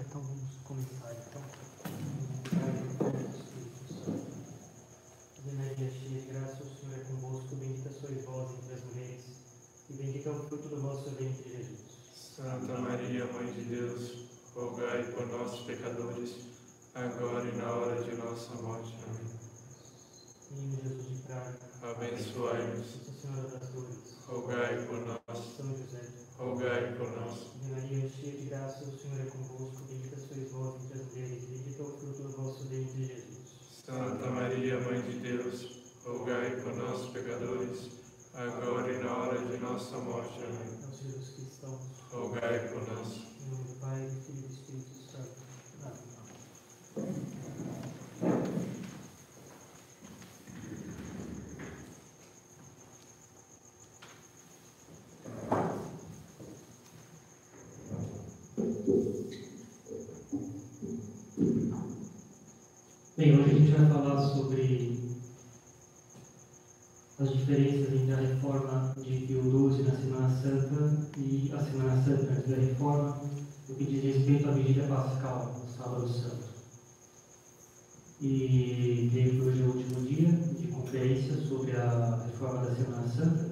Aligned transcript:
então 0.00 0.20
vamos 0.22 0.56
começar 0.64 1.12
então. 1.12 1.42
Ave 5.38 5.56
Maria, 5.56 5.90
cheia 5.90 6.20
de 6.20 6.26
graça, 6.28 6.62
o 6.62 6.78
Senhor 6.78 7.00
é 7.00 7.04
convosco, 7.04 7.56
bendita 7.56 7.90
sois 7.90 8.24
vós 8.24 8.50
entre 8.58 8.74
as 8.74 8.84
mulheres, 8.84 9.24
e 9.88 9.92
bendito 9.94 10.28
é 10.28 10.32
o 10.32 10.42
fruto 10.48 10.68
do 10.68 10.80
vosso 10.80 11.10
ventre, 11.10 11.50
Jesus. 11.50 11.80
Santa 12.36 12.78
Maria, 12.78 13.26
Mãe 13.26 13.52
de 13.52 13.62
Deus, 13.62 14.28
rogai 14.54 15.02
por 15.12 15.26
nós, 15.26 15.60
pecadores, 15.60 16.36
agora 16.94 17.48
e 17.48 17.56
na 17.56 17.70
hora 17.70 18.02
de 18.02 18.14
nossa 18.16 18.54
morte. 18.62 18.96
Amém. 19.06 19.30
Menino 20.50 20.82
Jesus 20.82 21.06
de 21.08 21.22
Praga, 21.22 21.58
Abençoai-nos, 21.82 22.86
Senhora 23.20 23.48
das 23.48 23.68
Dores, 23.70 24.16
rogai 24.26 24.84
por 24.86 24.98
nós, 25.06 25.56
São 25.56 25.68
José, 25.76 26.08
rogai 26.36 26.92
por 26.96 27.08
nós. 27.12 27.50
Ave 27.54 27.70
Maria, 27.72 28.08
cheia 28.08 28.36
de 28.36 28.44
graça, 28.46 28.84
o 28.84 28.98
Senhor 28.98 29.20
é 29.20 29.30
convosco, 29.30 29.84
bendita 29.88 30.16
sois 30.16 30.50
vós 30.50 30.74
entre 30.82 30.98
as 30.98 31.06
mulheres, 31.06 31.42
e 31.44 31.46
bendito 31.46 31.82
é 31.82 31.86
o 31.86 31.98
fruto 31.98 32.22
do 32.22 32.30
vosso 32.36 32.64
ventre, 32.64 33.06
Jesus. 33.06 33.38
Santa 33.84 34.26
Maria, 34.26 34.68
Mãe 34.80 35.02
de 35.02 35.18
Deus, 35.18 35.82
rogai 36.04 36.50
por 36.62 36.74
nós, 36.74 37.10
pecadores, 37.10 37.90
agora 38.34 38.92
e 38.92 38.98
na 39.02 39.16
hora 39.16 39.38
de 39.38 39.58
nossa 39.58 39.98
morte. 39.98 40.40
Amém. 40.42 40.80
Rogai 42.10 42.68
por 42.68 42.88
nós. 42.88 43.30
em 43.40 43.50
nome 43.50 43.64
do 43.64 43.74
Pai, 43.80 44.00
do 44.00 44.20
Filho 44.20 44.38
e 44.38 44.42
do 44.42 44.52
Espírito 44.52 44.94
Santo. 45.10 45.36
Amém. 46.96 47.30
Bem, 63.20 63.38
hoje 63.38 63.50
a 63.50 63.58
gente 63.58 63.72
vai 63.72 63.86
falar 63.86 64.18
sobre 64.28 64.98
as 67.18 67.30
diferenças 67.30 67.92
entre 67.92 68.14
a 68.14 68.16
reforma 68.16 68.94
de 68.96 69.26
Pio 69.26 69.42
XII 69.42 69.82
na 69.82 69.94
Semana 70.00 70.42
Santa 70.42 71.10
e 71.18 71.52
a 71.52 71.62
Semana 71.62 72.02
Santa 72.02 72.32
antes 72.32 72.48
da 72.48 72.56
reforma, 72.56 73.20
no 73.68 73.74
que 73.74 73.84
diz 73.84 74.02
respeito 74.02 74.48
à 74.48 74.52
vigília 74.52 74.79
pascal, 74.90 75.54
no 75.62 75.72
Sábado 75.72 76.08
Santo. 76.08 76.50
E 78.20 79.08
que 79.12 79.40
hoje 79.40 79.62
é 79.62 79.64
o 79.64 79.68
último 79.68 80.00
dia 80.06 80.32
de 80.32 80.66
conferência 80.66 81.36
sobre 81.46 81.72
a 81.72 82.20
reforma 82.26 82.66
da 82.66 82.74
Semana 82.74 83.08
Santa 83.08 83.50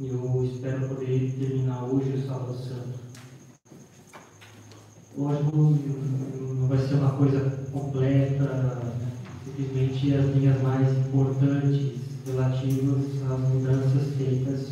e 0.00 0.08
eu 0.08 0.44
espero 0.44 0.88
poder 0.88 1.32
terminar 1.38 1.84
hoje 1.84 2.10
o 2.10 2.26
Sábado 2.26 2.54
Santo. 2.54 2.98
Lógico, 5.16 5.56
não 5.56 6.68
vai 6.68 6.78
ser 6.78 6.94
uma 6.94 7.12
coisa 7.12 7.40
completa, 7.72 8.82
simplesmente 9.44 10.14
as 10.14 10.34
linhas 10.34 10.60
mais 10.62 10.98
importantes 11.06 12.00
relativas 12.26 13.04
às 13.30 13.40
mudanças 13.48 14.16
feitas 14.16 14.70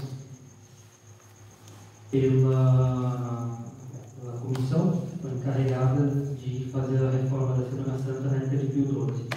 pela, 2.11 3.59
pela 4.21 4.33
comissão 4.39 5.10
encarregada 5.29 6.07
de 6.37 6.65
fazer 6.71 7.07
a 7.07 7.11
reforma 7.11 7.57
da 7.57 7.69
Semana 7.69 7.99
Santa 7.99 8.21
na 8.21 8.37
época 8.37 8.57
de 8.57 8.67
Pio 8.67 8.85
XII. 8.87 9.29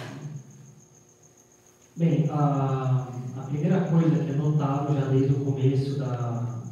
Bem, 1.96 2.28
a, 2.30 3.08
a 3.36 3.40
primeira 3.42 3.80
coisa 3.82 4.24
que 4.24 4.30
é 4.30 4.34
notável 4.34 4.94
já 4.94 5.06
desde 5.08 5.34
o 5.34 5.44
começo 5.44 5.98
da, 5.98 6.62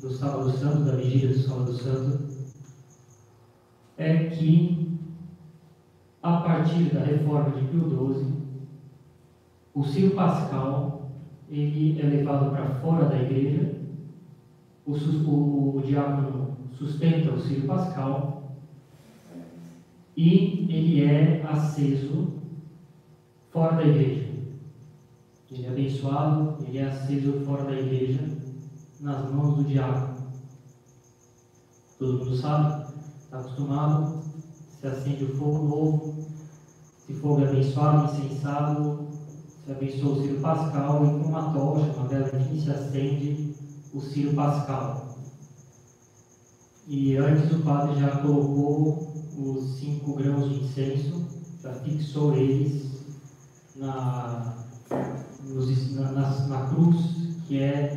do 0.00 0.12
Sábado 0.12 0.50
Santo, 0.52 0.84
da 0.84 0.96
vigília 0.96 1.28
do 1.28 1.38
Sábado 1.38 1.72
Santo, 1.72 2.24
é 3.96 4.26
que, 4.26 4.98
a 6.22 6.36
partir 6.38 6.94
da 6.94 7.00
reforma 7.00 7.50
de 7.50 7.66
Pio 7.68 7.88
XII, 7.88 8.34
o 9.74 9.84
Ciro 9.84 10.14
Pascal 10.14 11.10
ele 11.48 12.00
é 12.00 12.04
levado 12.04 12.50
para 12.50 12.80
fora 12.80 13.06
da 13.06 13.16
igreja, 13.16 13.74
o, 14.86 14.92
o, 14.92 15.76
o 15.78 15.82
diácono 15.82 16.56
sustenta 16.72 17.32
o 17.32 17.40
Ciro 17.40 17.66
Pascal 17.66 18.33
e 20.16 20.66
ele 20.68 21.04
é 21.04 21.42
aceso 21.42 22.34
fora 23.50 23.76
da 23.76 23.84
igreja. 23.84 24.32
Ele 25.50 25.66
é 25.66 25.68
abençoado, 25.68 26.64
ele 26.66 26.78
é 26.78 26.84
aceso 26.84 27.44
fora 27.44 27.64
da 27.64 27.72
igreja, 27.72 28.20
nas 29.00 29.30
mãos 29.30 29.56
do 29.56 29.64
diácono. 29.64 30.14
Todo 31.98 32.18
mundo 32.18 32.36
sabe, 32.36 32.92
está 33.22 33.38
acostumado, 33.38 34.20
se 34.80 34.86
acende 34.86 35.24
o 35.24 35.36
fogo 35.36 35.68
novo, 35.68 36.14
se 37.06 37.14
fogo 37.14 37.42
é 37.42 37.48
abençoado, 37.48 38.12
incensado, 38.12 39.06
se 39.64 39.70
abençoa 39.70 40.12
o 40.12 40.22
Ciro 40.22 40.40
Pascal 40.40 41.04
e 41.04 41.08
com 41.10 41.28
uma 41.28 41.52
tocha, 41.52 41.92
uma 41.92 42.08
vela 42.08 42.28
que 42.28 42.60
se 42.60 42.70
acende 42.70 43.54
o 43.92 44.00
Ciro 44.00 44.34
Pascal. 44.34 45.16
E 46.86 47.16
antes 47.16 47.50
o 47.52 47.60
padre 47.60 47.98
já 47.98 48.18
colocou 48.18 49.13
os 49.36 49.78
cinco 49.78 50.14
grãos 50.14 50.48
de 50.48 50.54
incenso, 50.60 51.26
já 51.62 51.72
fixou 51.72 52.34
eles 52.34 52.92
na, 53.76 54.54
nos- 55.38 55.90
na, 55.94 56.12
na- 56.12 56.46
na 56.46 56.58
cruz 56.60 56.98
que 57.46 57.58
é 57.58 57.92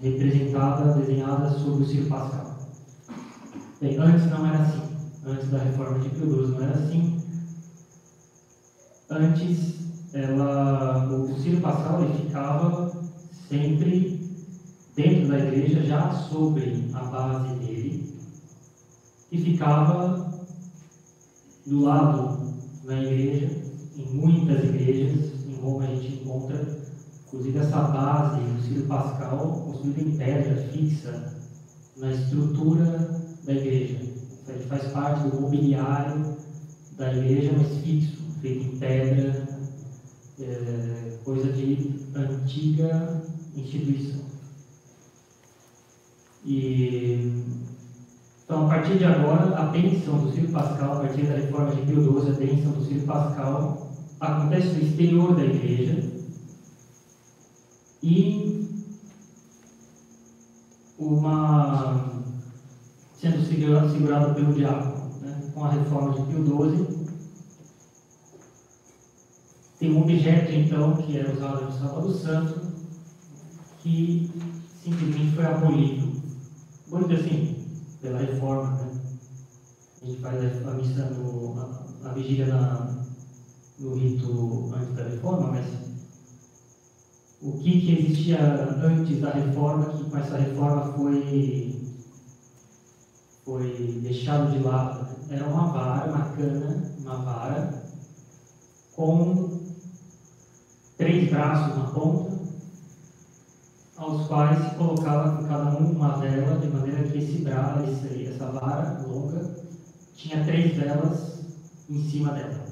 representada, 0.00 0.86
desenhada 0.88 1.48
sobre 1.48 1.82
o 1.82 1.86
Ciro 1.86 2.06
Pascal. 2.06 2.46
Bem, 3.80 3.96
antes 3.98 4.26
não 4.26 4.46
era 4.46 4.58
assim. 4.58 4.82
Antes 5.24 5.48
da 5.48 5.58
reforma 5.58 5.98
de 5.98 6.08
Pio 6.10 6.26
XII 6.28 6.50
não 6.52 6.62
era 6.62 6.74
assim. 6.74 7.12
Antes, 9.10 9.74
ela, 10.12 11.06
o 11.08 11.36
Ciro 11.36 11.58
Pascal 11.58 12.02
ele 12.02 12.12
ficava 12.12 12.90
sempre 13.30 14.18
dentro 14.94 15.26
da 15.28 15.38
igreja, 15.38 15.82
já 15.82 16.10
sobre 16.10 16.88
a 16.92 17.02
base 17.02 17.54
dele, 17.54 18.04
e 19.30 19.38
ficava 19.38 20.27
do 21.68 21.82
lado 21.82 22.54
da 22.84 22.98
igreja, 23.02 23.50
em 23.96 24.06
muitas 24.14 24.64
igrejas, 24.64 25.30
em 25.46 25.54
Roma 25.56 25.84
a 25.84 25.86
gente 25.86 26.14
encontra, 26.14 26.78
inclusive 27.26 27.58
essa 27.58 27.82
base 27.82 28.40
do 28.40 28.62
Ciro 28.62 28.86
Pascal, 28.86 29.62
construída 29.66 30.00
em 30.00 30.16
pedra 30.16 30.56
fixa 30.72 31.34
na 31.96 32.10
estrutura 32.12 33.20
da 33.44 33.52
igreja. 33.52 33.98
Ele 34.48 34.64
faz 34.64 34.84
parte 34.92 35.28
do 35.28 35.40
mobiliário 35.40 36.36
da 36.96 37.12
igreja, 37.14 37.52
mas 37.56 37.76
fixo, 37.84 38.16
feito 38.40 38.66
em 38.66 38.78
pedra, 38.78 39.46
é, 40.40 41.18
coisa 41.22 41.52
de 41.52 42.00
antiga 42.14 43.22
instituição. 43.54 44.22
E, 46.46 47.44
então, 48.48 48.64
a 48.64 48.68
partir 48.70 48.96
de 48.96 49.04
agora, 49.04 49.58
a 49.58 49.64
bênção 49.64 50.20
do 50.20 50.32
Ciro 50.32 50.50
Pascal, 50.50 50.94
a 50.94 51.00
partir 51.00 51.26
da 51.26 51.34
reforma 51.34 51.70
de 51.70 51.82
Pio 51.82 52.02
XII, 52.02 52.30
a 52.30 52.32
bênção 52.32 52.72
do 52.72 52.82
Ciro 52.82 53.04
Pascal 53.04 53.90
acontece 54.18 54.68
no 54.68 54.82
exterior 54.84 55.36
da 55.36 55.44
igreja 55.44 56.10
e 58.02 58.88
uma 60.98 62.22
sendo 63.20 63.44
segurado, 63.44 64.34
pelo 64.34 64.54
diácono. 64.54 65.10
Né? 65.20 65.50
Com 65.52 65.64
a 65.64 65.70
reforma 65.70 66.14
de 66.14 66.22
Pio 66.22 66.42
XII, 66.42 67.06
tem 69.78 69.92
um 69.92 70.00
objeto, 70.00 70.52
então, 70.52 70.96
que 70.96 71.18
era 71.18 71.34
usado 71.34 71.66
no 71.66 71.72
Sábado 71.78 72.14
Santo, 72.14 72.62
que 73.82 74.30
simplesmente 74.82 75.34
foi 75.34 75.44
abolido. 75.44 76.22
Abolido 76.86 77.14
assim, 77.14 77.57
pela 78.00 78.18
reforma. 78.18 78.70
Né? 78.72 79.00
A 80.02 80.06
gente 80.06 80.20
faz 80.20 80.66
a, 80.66 80.70
missa, 80.72 81.04
no, 81.06 81.58
a, 81.58 82.08
a 82.08 82.12
vigília 82.12 82.46
na, 82.46 83.04
no 83.78 83.94
rito 83.94 84.70
antes 84.74 84.94
da 84.94 85.04
reforma, 85.04 85.52
mas 85.52 85.66
o 87.40 87.52
que, 87.52 87.80
que 87.80 87.92
existia 87.92 88.38
antes 88.82 89.20
da 89.20 89.30
reforma, 89.30 89.86
que 89.92 90.10
com 90.10 90.16
essa 90.16 90.36
reforma 90.36 90.92
foi 90.94 91.78
foi 93.44 94.00
deixado 94.02 94.52
de 94.52 94.58
lado 94.58 95.04
né? 95.04 95.16
era 95.30 95.46
uma 95.46 95.72
vara, 95.72 96.10
uma 96.10 96.24
cana, 96.36 96.82
uma 96.98 97.16
vara 97.16 97.82
com 98.94 99.58
três 100.98 101.30
braços 101.30 101.76
na 101.76 101.84
ponta, 101.84 102.27
aos 103.98 104.26
quais 104.26 104.58
se 104.64 104.74
colocava 104.76 105.42
em 105.42 105.46
cada 105.46 105.76
um 105.78 105.90
uma 105.90 106.16
vela, 106.18 106.58
de 106.58 106.68
maneira 106.68 107.02
que 107.02 107.18
esse 107.18 107.42
braço, 107.42 108.06
essa 108.26 108.46
vara 108.46 109.04
longa, 109.06 109.50
tinha 110.14 110.44
três 110.44 110.76
velas 110.76 111.40
em 111.90 112.08
cima 112.08 112.32
dela. 112.32 112.64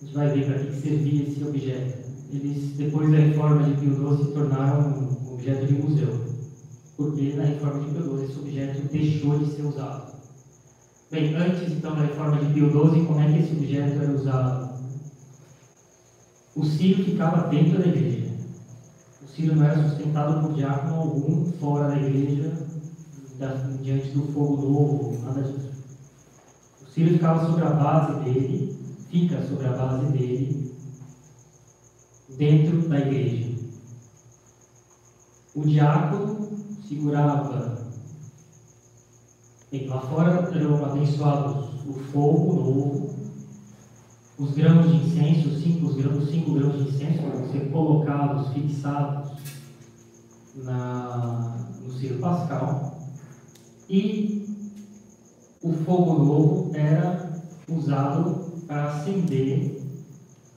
A 0.00 0.04
gente 0.04 0.14
vai 0.14 0.28
ver 0.28 0.46
para 0.46 0.58
que 0.58 0.80
servia 0.80 1.28
esse 1.28 1.42
objeto. 1.44 2.08
Eles, 2.30 2.76
depois 2.76 3.10
da 3.10 3.18
reforma 3.18 3.62
de 3.62 3.80
Pio 3.80 3.94
XII, 3.94 4.26
se 4.26 4.32
tornaram 4.32 4.90
um 4.90 5.32
objeto 5.34 5.66
de 5.66 5.74
museu 5.74 6.28
porque 6.98 7.32
na 7.34 7.44
reforma 7.44 7.84
de 7.84 7.92
Pio 7.92 8.02
XII 8.02 8.24
esse 8.24 8.38
objeto 8.40 8.88
deixou 8.88 9.38
de 9.38 9.54
ser 9.54 9.62
usado. 9.62 10.14
Bem, 11.12 11.32
antes 11.36 11.72
então 11.72 11.94
da 11.94 12.02
reforma 12.02 12.44
de 12.44 12.52
Pio 12.52 12.70
XII, 12.70 13.06
como 13.06 13.20
é 13.20 13.32
que 13.32 13.38
esse 13.38 13.52
objeto 13.52 14.02
era 14.02 14.12
usado? 14.12 14.82
O 16.56 16.64
círio 16.64 17.04
ficava 17.04 17.46
dentro 17.48 17.78
da 17.78 17.86
igreja. 17.86 18.17
O 19.38 19.40
círio 19.40 19.54
não 19.54 19.66
era 19.66 19.88
sustentado 19.88 20.48
por 20.48 20.56
diácono 20.56 20.94
algum 20.96 21.44
fora 21.60 21.90
da 21.90 21.96
igreja, 21.96 22.58
da, 23.38 23.54
diante 23.80 24.08
do 24.08 24.32
fogo 24.32 24.56
novo, 24.56 25.16
nada 25.24 25.42
disso. 25.42 25.70
O 26.82 26.90
círio 26.90 27.12
ficava 27.12 27.46
sobre 27.46 27.64
a 27.64 27.70
base 27.70 28.24
dele, 28.24 28.76
fica 29.08 29.40
sobre 29.46 29.68
a 29.68 29.72
base 29.74 30.06
dele, 30.06 30.74
dentro 32.36 32.88
da 32.88 32.98
igreja. 32.98 33.54
O 35.54 35.64
diácono 35.64 36.48
segurava 36.88 37.78
Bem, 39.70 39.86
lá 39.86 40.00
fora 40.00 40.50
eram 40.52 40.84
abençoados 40.84 41.86
o 41.86 41.92
fogo 42.10 42.54
novo, 42.54 43.14
os 44.36 44.50
grãos 44.54 44.90
de 44.90 44.96
incenso, 44.96 45.60
cinco, 45.60 45.86
os 45.86 45.94
grãos, 45.94 46.28
cinco 46.28 46.54
grãos 46.54 46.76
de 46.76 46.88
incenso 46.88 47.22
vão 47.22 47.52
ser 47.52 47.70
colocados, 47.70 48.52
fixados 48.52 49.27
na, 50.54 51.66
no 51.82 51.92
Ciro 51.92 52.18
Pascal. 52.18 52.98
E 53.88 54.46
o 55.62 55.72
fogo 55.72 56.22
novo 56.22 56.70
era 56.74 57.32
usado 57.68 58.52
para 58.66 58.92
acender 58.92 59.80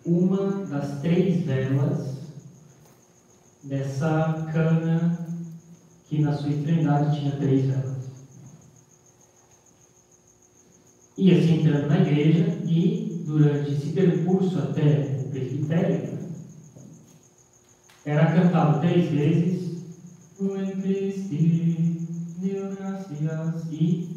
uma 0.05 0.65
das 0.65 0.99
três 1.01 1.43
velas 1.45 2.17
dessa 3.63 4.47
cana 4.51 5.27
que 6.07 6.19
na 6.19 6.33
sua 6.33 6.49
extremidade 6.49 7.19
tinha 7.19 7.37
três 7.37 7.65
velas. 7.65 7.91
ia 11.21 11.39
se 11.39 11.51
entrando 11.51 11.87
na 11.87 11.99
igreja 11.99 12.57
e, 12.65 13.23
durante 13.25 13.71
esse 13.71 13.89
percurso 13.89 14.57
até 14.57 15.19
o 15.23 15.29
presbitério, 15.29 16.17
era 18.03 18.33
cantado 18.33 18.79
três 18.79 19.09
vezes 19.09 19.60
o 20.41 20.57
em 20.57 20.81
Cristi, 20.81 22.07
deu 22.37 22.75
gracias, 22.75 23.63
e 23.71 24.09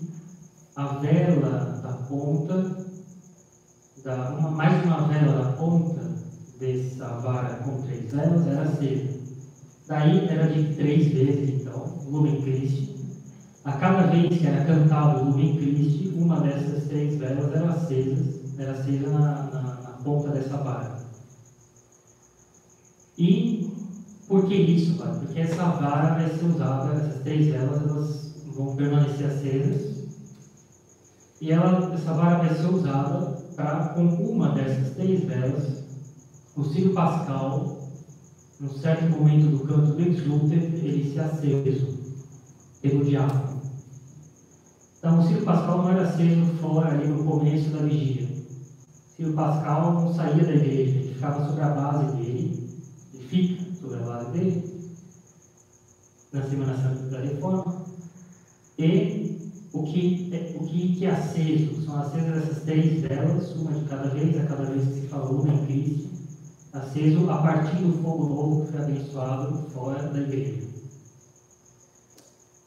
a 0.75 0.87
vela 0.99 1.81
da 1.83 1.93
ponta, 2.09 2.77
da, 4.03 4.31
uma, 4.31 4.51
mais 4.51 4.85
uma 4.85 5.07
vela 5.09 5.45
da 5.45 5.53
ponta 5.53 6.01
dessa 6.59 7.09
vara 7.21 7.57
com 7.57 7.83
três 7.83 8.11
velas 8.11 8.47
era 8.47 8.63
acesa. 8.63 9.15
Daí 9.87 10.27
era 10.29 10.49
de 10.49 10.75
três 10.75 11.09
vezes, 11.09 11.61
então, 11.61 11.99
Lumen 12.09 12.41
Christi, 12.41 12.97
a 13.65 13.73
cada 13.73 14.07
vez 14.07 14.39
que 14.39 14.47
era 14.47 14.65
cantado 14.65 15.21
o 15.21 15.25
Lumen 15.31 15.57
Christi, 15.59 16.09
uma 16.17 16.41
dessas 16.41 16.85
três 16.85 17.17
velas 17.17 17.53
era 17.53 17.71
acesa, 17.71 18.25
era 18.59 18.73
acesa 18.73 19.11
na, 19.11 19.43
na, 19.53 19.63
na 19.63 19.91
ponta 20.03 20.31
dessa 20.31 20.57
vara. 20.57 21.05
E 23.19 23.64
por 24.27 24.47
que 24.47 24.55
isso, 24.55 24.97
Pai? 24.97 25.13
Porque 25.19 25.41
essa 25.41 25.65
vara 25.65 26.15
vai 26.15 26.29
ser 26.31 26.47
usada, 26.47 26.95
essas 26.95 27.23
três 27.23 27.47
velas 27.47 27.83
elas 27.83 28.35
vão 28.55 28.75
permanecer 28.77 29.27
acesas. 29.27 30.05
E 31.41 31.53
ela, 31.53 31.93
essa 31.95 32.15
vara 32.15 32.39
vai 32.39 32.55
ser 32.55 32.67
usada 32.67 33.45
para, 33.55 33.89
com 33.89 34.07
uma 34.07 34.51
dessas 34.51 34.95
três 34.95 35.25
velas, 35.25 35.85
o 36.57 36.65
Ciro 36.65 36.95
Pascal, 36.95 37.89
num 38.61 38.71
certo 38.71 39.11
momento 39.11 39.49
do 39.49 39.65
canto 39.65 39.93
do 39.93 40.03
Exulter, 40.03 40.63
ele 40.63 41.13
se 41.13 41.21
aceso 41.21 41.99
pelo 42.81 43.05
diabo. 43.05 43.61
Então, 44.99 45.19
o 45.19 45.23
Ciro 45.27 45.45
Pascal 45.45 45.79
não 45.83 45.91
era 45.91 46.03
aceso 46.03 46.47
fora 46.61 46.93
ali 46.93 47.09
no 47.09 47.25
começo 47.25 47.69
da 47.71 47.83
vigília. 47.83 48.29
Ciro 49.17 49.35
Pascal 49.35 49.93
não 49.93 50.15
saía 50.15 50.45
da 50.45 50.55
igreja, 50.55 50.97
ele 50.97 51.15
ficava 51.15 51.47
sobre 51.47 51.63
a 51.63 51.69
base 51.69 52.17
dele, 52.17 52.31
ele 52.31 52.64
base 54.03 54.31
dele, 54.31 54.91
na 56.33 56.43
Semana 56.43 56.77
Santa 56.77 57.11
da 57.11 57.21
Reforma. 57.21 57.85
E 58.79 59.51
o 59.73 59.83
que, 59.83 60.31
é, 60.33 60.57
o 60.59 60.65
que 60.65 61.05
é 61.05 61.11
aceso? 61.11 61.85
São 61.85 62.01
acesas 62.01 62.45
essas 62.45 62.63
três 62.65 63.03
velas, 63.03 63.55
uma 63.57 63.73
de 63.73 63.85
cada 63.87 64.09
vez, 64.09 64.39
a 64.39 64.45
cada 64.45 64.65
vez 64.65 64.87
que 64.87 65.01
se 65.01 65.07
falou 65.09 65.47
em 65.47 65.67
Cristo, 65.67 66.09
aceso 66.73 67.31
a 67.31 67.39
partir 67.39 67.77
do 67.77 68.03
fogo 68.03 68.29
novo 68.29 68.67
que 68.67 68.73
foi 68.73 68.83
abençoado 68.83 69.71
fora 69.71 70.09
da 70.09 70.21
igreja. 70.21 70.63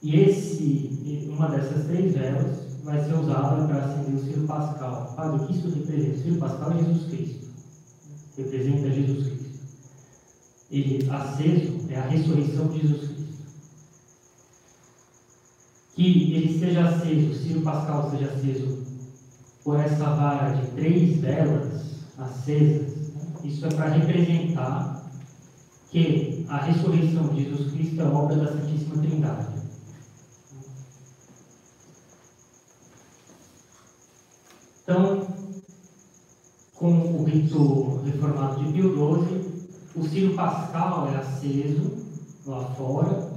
E 0.02 0.16
esse, 0.16 1.30
uma 1.30 1.50
dessas 1.50 1.86
três 1.86 2.14
velas 2.14 2.58
vai 2.84 3.04
ser 3.04 3.16
usada 3.16 3.68
para 3.68 3.86
acender 3.86 4.16
o 4.16 4.24
Ciro 4.24 4.48
Pascal. 4.48 5.14
Padre, 5.16 5.44
o 5.44 5.48
que 5.48 5.54
isso 5.58 5.70
representa? 5.70 6.18
O 6.18 6.24
Ciro 6.24 6.36
Pascal 6.38 6.72
é 6.72 6.84
Jesus 6.84 7.08
Cristo. 7.10 7.48
Representa 8.38 8.92
Jesus 8.92 9.28
Cristo. 9.28 9.37
Ele 10.70 11.10
aceso 11.10 11.86
é 11.90 11.96
a 11.96 12.08
ressurreição 12.08 12.68
de 12.68 12.82
Jesus 12.82 13.08
Cristo. 13.08 13.38
Que 15.96 16.34
ele 16.34 16.60
seja 16.60 16.90
aceso, 16.90 17.34
Ciro 17.34 17.62
Pascal 17.62 18.12
seja 18.12 18.32
aceso 18.32 18.86
por 19.64 19.80
essa 19.80 20.14
vara 20.16 20.56
de 20.56 20.68
três 20.72 21.18
velas 21.20 21.88
acesas, 22.18 23.12
isso 23.44 23.66
é 23.66 23.70
para 23.70 23.90
representar 23.90 25.12
que 25.90 26.46
a 26.50 26.58
ressurreição 26.58 27.28
de 27.30 27.44
Jesus 27.44 27.72
Cristo 27.72 28.02
é 28.02 28.06
obra 28.06 28.36
da 28.36 28.52
Santíssima 28.52 29.02
Trindade. 29.02 29.58
Então, 34.84 35.28
com 36.74 37.22
o 37.22 37.24
rito 37.26 38.02
reformado 38.06 38.64
de 38.64 38.72
Pio 38.72 38.94
XII, 38.94 39.47
o 39.98 40.04
Ciro 40.04 40.36
Pascal 40.36 41.10
é 41.10 41.18
aceso 41.18 41.92
lá 42.46 42.66
fora 42.76 43.32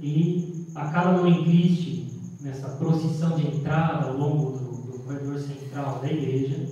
e 0.00 0.66
a 0.74 0.86
cada 0.88 1.12
Lumen 1.12 1.44
Christi, 1.44 2.12
nessa 2.42 2.68
procissão 2.68 3.36
de 3.36 3.46
entrada 3.46 4.08
ao 4.08 4.18
longo 4.18 4.58
do, 4.58 4.92
do 4.92 4.98
corredor 4.98 5.38
central 5.38 6.00
da 6.00 6.10
igreja, 6.10 6.68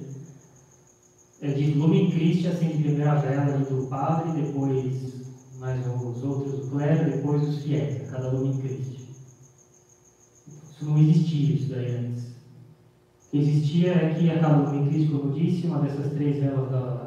é 1.41 1.51
de 1.53 1.73
Lumen 1.73 2.11
Christi 2.11 2.49
acende 2.49 2.75
a 2.75 2.83
primeira 2.83 3.15
vela 3.17 3.59
do 3.59 3.87
padre, 3.87 4.43
depois 4.43 5.13
mais 5.59 5.81
os 5.87 6.23
outros 6.23 6.53
do 6.53 6.71
clero, 6.71 7.11
depois 7.11 7.49
os 7.49 7.63
fiéis, 7.63 8.03
a 8.03 8.13
cada 8.13 8.29
Lumen 8.29 8.61
Christi. 8.61 9.09
Isso 10.71 10.85
não 10.85 10.99
existia 10.99 11.55
isso 11.55 11.69
daí 11.71 11.97
antes 11.97 12.33
que 13.33 13.39
existia 13.39 13.93
é 13.93 14.15
que 14.15 14.31
a 14.31 14.41
calúnia 14.41 14.79
em 14.79 14.89
Cristo, 14.89 15.19
como 15.19 15.33
disse, 15.33 15.67
uma 15.67 15.79
dessas 15.79 16.13
três 16.13 16.37
velas 16.37 16.71
da, 16.71 17.02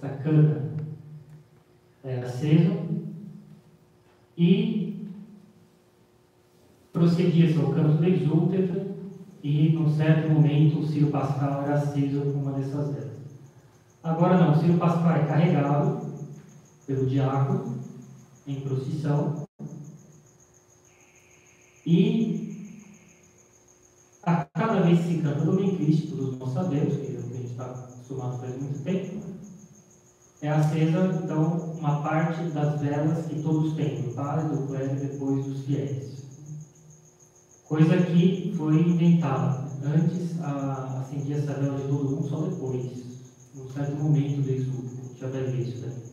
dessa 0.00 0.08
cana 0.22 0.70
é, 2.02 2.16
acesa 2.20 2.86
e 4.36 5.08
procedia-se 6.92 7.58
ao 7.58 7.72
canto 7.72 7.98
do 7.98 8.04
exúltetra 8.06 8.86
e, 9.42 9.70
num 9.70 9.94
certo 9.94 10.30
momento, 10.30 10.80
o 10.80 10.86
Ciro 10.86 11.08
Pascal 11.08 11.62
era 11.62 11.74
aceso 11.74 12.20
com 12.20 12.40
uma 12.40 12.52
dessas 12.52 12.94
velas. 12.94 13.10
Agora 14.02 14.38
não, 14.38 14.52
o 14.52 14.60
Ciro 14.60 14.78
Pascal 14.78 15.16
é 15.16 15.26
carregado 15.26 16.10
pelo 16.86 17.06
diácono 17.06 17.78
em 18.46 18.60
procissão 18.60 19.44
e 21.86 22.40
a 24.22 24.44
cada 24.44 24.80
vez 24.82 25.00
que 25.00 25.14
se 25.14 25.18
canta 25.18 25.44
Lumen 25.44 25.76
Cristo, 25.76 26.16
todos 26.16 26.38
nós 26.38 26.52
sabemos, 26.52 26.96
que 26.96 27.14
é 27.14 27.18
a 27.18 27.36
gente 27.36 27.52
está 27.52 27.64
acostumado 27.64 28.38
faz 28.38 28.60
muito 28.60 28.82
tempo, 28.82 29.19
é 30.42 30.48
acesa, 30.48 31.20
então, 31.22 31.74
uma 31.78 32.00
parte 32.00 32.42
das 32.50 32.80
velas 32.80 33.26
que 33.26 33.42
todos 33.42 33.74
têm, 33.74 34.02
do 34.02 34.14
padre, 34.14 34.56
do 34.56 34.66
clero 34.66 34.98
depois 34.98 35.44
dos 35.44 35.64
fiéis. 35.66 36.24
Coisa 37.64 37.96
que 37.98 38.54
foi 38.56 38.80
inventada. 38.80 39.68
Antes, 39.84 40.40
a, 40.40 41.00
acendia 41.00 41.36
essa 41.36 41.54
vela 41.54 41.78
de 41.78 41.88
todo 41.88 42.10
mundo, 42.10 42.28
só 42.28 42.40
depois, 42.40 42.84
num 43.54 43.68
certo 43.68 44.02
momento 44.02 44.40
do. 44.40 44.50
A 44.50 44.52
gente 44.52 45.20
já 45.20 45.28
vai 45.28 45.42
ver 45.44 45.60
isso 45.60 45.80
daí. 45.82 46.10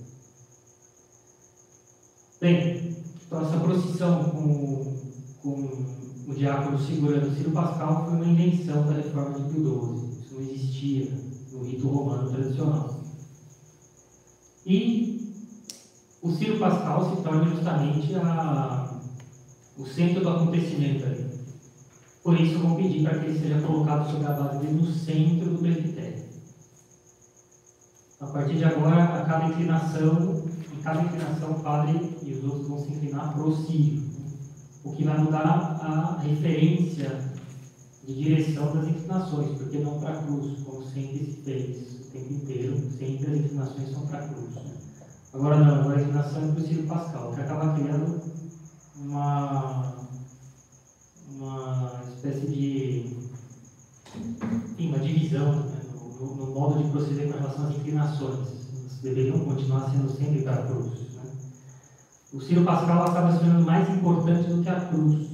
Bem, 2.40 2.96
então 3.26 3.42
essa 3.42 3.60
procissão 3.60 4.24
com, 4.26 4.94
com 5.42 6.32
o 6.32 6.36
diácono 6.36 6.78
segurando 6.80 7.36
Ciro 7.36 7.52
Pascal 7.52 8.06
foi 8.06 8.16
uma 8.16 8.26
invenção 8.26 8.86
da 8.86 8.94
reforma 8.94 9.40
de 9.40 9.54
Pio 9.54 9.64
XII. 9.64 10.20
Isso 10.22 10.34
não 10.34 10.42
existia 10.42 11.12
no 11.52 11.64
rito 11.64 11.88
romano 11.88 12.30
tradicional. 12.30 12.97
E 14.70 15.34
o 16.22 16.30
Ciro 16.30 16.60
Pascal 16.60 17.16
se 17.16 17.24
torna 17.24 17.46
justamente 17.46 18.14
a, 18.16 19.00
o 19.78 19.86
centro 19.86 20.20
do 20.20 20.30
acontecimento 20.30 21.06
ali. 21.06 21.26
Por 22.22 22.38
isso, 22.38 22.60
vou 22.60 22.76
pedir 22.76 23.02
para 23.02 23.18
que 23.18 23.28
ele 23.28 23.40
seja 23.40 23.62
colocado 23.62 24.12
sobre 24.12 24.28
a 24.28 24.34
base 24.34 24.60
dele 24.60 24.74
no 24.74 24.92
centro 24.92 25.52
do 25.52 25.60
presbitério. 25.60 26.26
A 28.20 28.26
partir 28.26 28.58
de 28.58 28.66
agora, 28.66 29.06
a 29.06 29.24
cada 29.24 29.48
inclinação, 29.48 30.44
em 30.78 30.82
cada 30.82 31.02
inclinação, 31.02 31.52
o 31.52 31.60
padre 31.62 32.18
e 32.24 32.34
os 32.34 32.44
outros 32.44 32.68
vão 32.68 32.80
se 32.80 32.92
inclinar 32.92 33.34
para 33.34 33.44
o 33.44 33.66
Ciro 33.66 34.04
o 34.84 34.92
que 34.92 35.06
vai 35.06 35.18
mudar 35.18 35.46
a 35.46 36.20
referência 36.22 37.22
de 38.06 38.14
direção 38.14 38.76
das 38.76 38.90
inclinações, 38.90 39.58
porque 39.58 39.78
não 39.78 39.98
para 39.98 40.10
a 40.10 40.24
cruz, 40.24 40.60
como 40.66 40.84
sempre 40.84 41.20
se 41.20 41.42
fez 41.44 41.97
tempo 42.18 42.34
inteiro, 42.34 42.78
sempre 42.98 43.28
as 43.28 43.38
inclinações 43.38 43.92
são 43.92 44.08
para 44.08 44.28
cruz. 44.28 44.56
Né? 44.56 44.74
Agora 45.34 45.58
não, 45.58 45.76
agora 45.76 46.00
a 46.00 46.02
inclinação 46.02 46.44
é 46.44 46.52
para 46.52 46.64
o 46.64 46.68
Ciro 46.68 46.84
Pascal, 46.84 47.34
que 47.34 47.42
acaba 47.42 47.74
criando 47.74 48.22
uma, 48.98 49.96
uma 51.30 52.02
espécie 52.16 52.48
de 52.48 53.18
enfim, 54.16 54.90
uma 54.90 55.00
divisão 55.00 55.52
né, 55.66 55.82
no, 55.94 56.36
no, 56.36 56.48
modo 56.48 56.84
de 56.84 56.90
proceder 56.90 57.32
com 57.32 57.40
relação 57.40 57.68
às 57.68 57.76
inclinações. 57.76 58.48
Elas 58.80 59.02
deveriam 59.02 59.40
continuar 59.40 59.92
sendo 59.92 60.10
sempre 60.10 60.42
para 60.42 60.64
cruz. 60.64 60.88
Né? 60.88 61.24
O 62.34 62.42
Ciro 62.42 62.64
Pascal 62.64 63.04
acaba 63.04 63.32
se 63.32 63.40
tornando 63.40 63.66
mais 63.66 63.90
importante 63.90 64.50
do 64.50 64.64
que 64.64 64.70
a 64.70 64.82
cruz. 64.82 65.28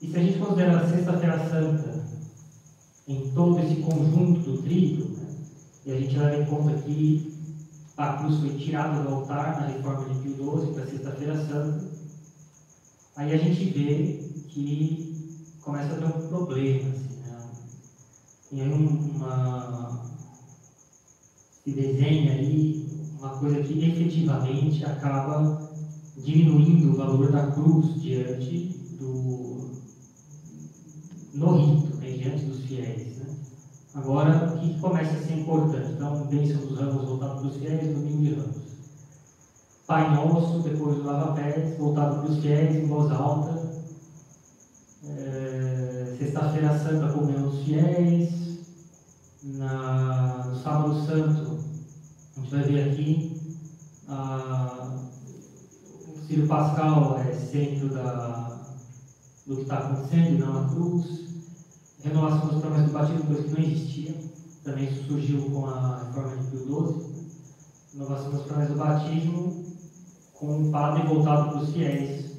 E 0.00 0.10
se 0.10 0.16
a 0.16 0.22
gente 0.22 0.38
considera 0.38 0.80
a 0.80 0.88
Sexta-feira 0.88 1.48
Santa 1.48 2.02
em 3.06 3.30
todo 3.30 3.58
esse 3.60 3.76
conjunto 3.76 4.40
do 4.40 4.62
trito, 4.62 5.04
né, 5.10 5.11
e 5.84 5.90
a 5.90 5.96
gente 5.96 6.16
leva 6.16 6.36
em 6.36 6.46
conta 6.46 6.72
que 6.72 7.32
a 7.96 8.16
cruz 8.16 8.38
foi 8.38 8.50
tirada 8.50 9.00
do 9.00 9.08
altar 9.08 9.60
na 9.60 9.66
reforma 9.66 10.04
de 10.06 10.14
Pio 10.14 10.34
XII 10.34 10.72
para 10.72 10.86
Sexta-feira 10.86 11.36
Santa, 11.46 11.84
aí 13.16 13.32
a 13.32 13.36
gente 13.36 13.64
vê 13.64 14.18
que 14.48 15.12
começa 15.60 15.92
a 15.92 15.98
ter 15.98 16.06
um 16.06 16.28
problema. 16.28 16.88
Assim, 16.88 17.16
né? 17.20 17.38
Tem 18.50 18.60
aí 18.62 18.70
uma. 18.70 19.88
se 21.64 21.70
desenha 21.72 22.32
aí 22.32 22.84
uma 23.18 23.30
coisa 23.38 23.60
que 23.60 23.84
efetivamente 23.84 24.84
acaba 24.84 25.58
diminuindo 26.16 26.90
o 26.90 26.94
valor 26.94 27.30
da 27.30 27.46
cruz 27.50 28.00
diante 28.00 28.68
do. 28.98 29.70
no 31.32 31.56
rito, 31.56 31.96
né? 31.96 32.10
diante 32.12 32.44
dos 32.44 32.60
fiéis. 32.60 33.11
Agora, 33.94 34.54
o 34.54 34.58
que 34.58 34.80
começa 34.80 35.12
a 35.12 35.20
ser 35.20 35.40
importante? 35.40 35.92
Então, 35.92 36.24
bênção 36.24 36.60
dos 36.62 36.78
ramos 36.78 37.04
voltado 37.04 37.40
para 37.40 37.48
os 37.48 37.56
fiéis, 37.56 37.94
domingo 37.94 38.22
de 38.22 38.34
ramos. 38.34 38.62
Pai 39.86 40.14
Nosso, 40.14 40.60
depois 40.60 40.96
do 40.96 41.04
lava-pés, 41.04 41.76
voltado 41.76 42.20
para 42.20 42.30
os 42.30 42.38
fiéis, 42.38 42.74
em 42.74 42.86
voz 42.86 43.10
alta. 43.10 43.70
É, 45.04 46.14
Sexta-feira 46.16 46.78
Santa, 46.78 47.12
comunhão 47.12 47.50
dos 47.50 47.64
fiéis. 47.64 48.32
Na, 49.42 50.46
no 50.46 50.56
Sábado 50.56 51.04
Santo, 51.04 51.58
a 52.36 52.40
gente 52.40 52.50
vai 52.50 52.62
ver 52.62 52.90
aqui, 52.90 53.60
a, 54.08 54.96
o 56.06 56.26
Círio 56.26 56.46
Pascal 56.46 57.18
é 57.18 57.34
centro 57.34 57.88
da, 57.88 58.56
do 59.46 59.56
que 59.56 59.62
está 59.62 59.78
acontecendo, 59.78 60.38
não 60.38 60.64
a 60.64 60.68
cruz 60.68 61.31
renovação 62.02 62.60
promessas 62.60 62.86
do 62.86 62.92
batismo, 62.92 63.24
coisa 63.24 63.42
que 63.42 63.50
não 63.50 63.60
existia, 63.60 64.14
também 64.64 65.04
surgiu 65.06 65.50
com 65.50 65.66
a 65.66 65.98
reforma 65.98 66.36
de 66.36 66.48
Pio 66.48 66.60
XII. 66.60 67.12
Renovação 67.94 68.30
das 68.30 68.42
promessas 68.42 68.72
do 68.72 68.78
batismo 68.78 69.64
com 70.34 70.62
o 70.62 70.70
padre 70.70 71.06
voltado 71.06 71.50
para 71.50 71.62
os 71.62 71.72
fiéis. 71.72 72.32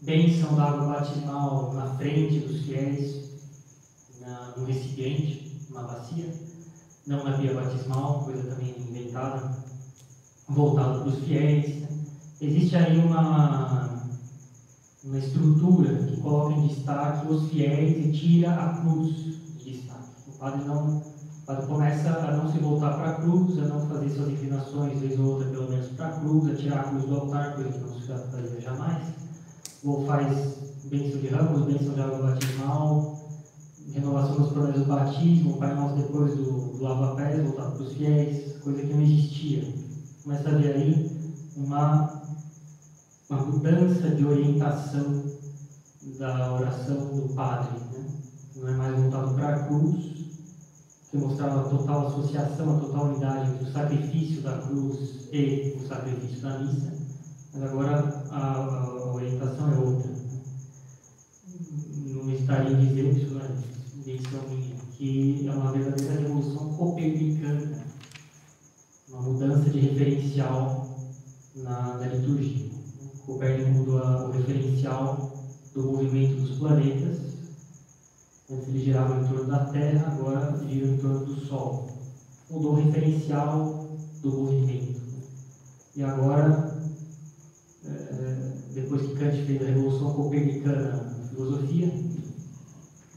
Bênção 0.00 0.54
da 0.54 0.64
água 0.64 0.86
batismal 0.86 1.72
na 1.74 1.86
frente 1.96 2.38
dos 2.40 2.62
fiéis, 2.62 3.30
na, 4.20 4.54
no 4.56 4.66
recipiente, 4.66 5.66
uma 5.70 5.82
bacia, 5.82 6.32
não 7.06 7.24
na 7.24 7.38
pia 7.38 7.54
batismal, 7.54 8.24
coisa 8.24 8.50
também 8.50 8.74
inventada, 8.78 9.56
voltado 10.48 11.00
para 11.00 11.08
os 11.08 11.24
fiéis. 11.24 11.84
Existe 12.40 12.76
aí 12.76 12.98
uma 12.98 13.93
uma 15.04 15.18
estrutura 15.18 15.94
que 16.04 16.20
coloca 16.20 16.54
em 16.54 16.66
destaque 16.66 17.32
os 17.32 17.50
fiéis 17.50 18.06
e 18.06 18.12
tira 18.12 18.54
a 18.54 18.80
cruz 18.80 19.14
de 19.58 19.72
destaque. 19.72 20.08
O 20.28 20.32
padre 20.38 20.64
não 20.64 21.14
o 21.44 21.46
padre 21.46 21.66
começa 21.66 22.08
a 22.08 22.36
não 22.38 22.50
se 22.50 22.56
voltar 22.56 22.94
para 22.94 23.10
a 23.10 23.14
cruz, 23.16 23.58
a 23.58 23.66
não 23.66 23.86
fazer 23.86 24.08
suas 24.08 24.30
inclinações, 24.30 24.98
vez 24.98 25.20
ou 25.20 25.32
outra, 25.32 25.50
pelo 25.50 25.68
menos 25.68 25.88
para 25.88 26.06
a 26.06 26.12
cruz, 26.12 26.50
a 26.50 26.56
tirar 26.56 26.80
a 26.80 26.84
cruz 26.84 27.04
do 27.04 27.14
altar, 27.16 27.54
coisa 27.54 27.70
que 27.70 27.80
não 27.80 28.00
se 28.00 28.06
fazia 28.06 28.60
jamais. 28.62 29.08
Ou 29.84 30.06
faz 30.06 30.56
bênção 30.84 31.20
de 31.20 31.28
ramos, 31.28 31.66
bênção 31.66 31.92
de 31.92 32.00
água 32.00 32.30
batismal, 32.30 33.28
renovação 33.92 34.40
das 34.40 34.52
promessas 34.52 34.80
do 34.80 34.86
batismo, 34.86 35.58
Pai 35.58 35.74
Nosso 35.74 35.96
depois 35.96 36.34
do, 36.34 36.78
do 36.78 36.82
lava-pés, 36.82 37.42
voltar 37.42 37.72
para 37.72 37.82
os 37.82 37.92
fiéis, 37.92 38.56
coisa 38.62 38.80
que 38.80 38.94
não 38.94 39.02
existia. 39.02 39.70
Começa 40.22 40.48
a 40.48 40.52
ver 40.52 40.76
aí 40.76 41.10
uma 41.58 42.23
uma 43.28 43.42
mudança 43.46 44.10
de 44.10 44.24
orientação 44.24 45.24
da 46.18 46.52
oração 46.52 47.06
do 47.14 47.34
Padre. 47.34 47.78
Né? 47.92 48.06
Não 48.56 48.68
é 48.68 48.72
mais 48.72 49.00
voltado 49.00 49.34
para 49.34 49.48
a 49.48 49.66
cruz, 49.66 50.14
que 51.10 51.16
mostrava 51.16 51.60
a 51.60 51.68
total 51.68 52.06
associação, 52.08 52.76
a 52.76 52.80
total 52.80 53.06
unidade 53.06 53.50
entre 53.50 53.68
o 53.68 53.72
sacrifício 53.72 54.42
da 54.42 54.58
cruz 54.58 55.28
e 55.32 55.76
o 55.80 55.86
sacrifício 55.86 56.42
da 56.42 56.58
missa, 56.58 56.92
mas 57.52 57.62
agora 57.62 58.24
a, 58.30 58.56
a 58.56 59.14
orientação 59.14 59.72
é 59.72 59.76
outra. 59.76 60.10
Não 61.96 62.30
estaria 62.30 62.76
dizendo 62.76 63.18
isso, 63.18 63.34
né? 63.34 63.62
Que 64.96 65.46
é 65.48 65.50
uma 65.50 65.72
verdadeira 65.72 66.20
revolução 66.20 66.74
copernicana, 66.74 67.84
uma 69.08 69.22
mudança 69.22 69.70
de 69.70 69.80
referencial 69.80 70.98
na, 71.54 71.98
na 71.98 72.06
liturgia. 72.06 72.83
Copérnico 73.26 73.70
mudou 73.70 74.00
o 74.00 74.30
referencial 74.32 75.32
do 75.74 75.82
movimento 75.82 76.42
dos 76.42 76.58
planetas. 76.58 77.18
Antes 78.50 78.68
ele 78.68 78.84
girava 78.84 79.20
em 79.20 79.28
torno 79.28 79.44
da 79.50 79.64
Terra, 79.66 80.12
agora 80.12 80.58
gira 80.68 80.86
em 80.86 80.98
torno 80.98 81.24
do 81.24 81.36
Sol. 81.46 81.88
Mudou 82.50 82.72
o 82.72 82.74
referencial 82.76 83.88
do 84.22 84.30
movimento. 84.30 85.00
E 85.96 86.02
agora, 86.02 86.76
é, 87.86 88.52
depois 88.74 89.02
que 89.02 89.14
Kant 89.14 89.42
fez 89.46 89.62
a 89.62 89.66
Revolução 89.66 90.12
Copernicana 90.12 91.14
na 91.18 91.28
filosofia, 91.28 91.86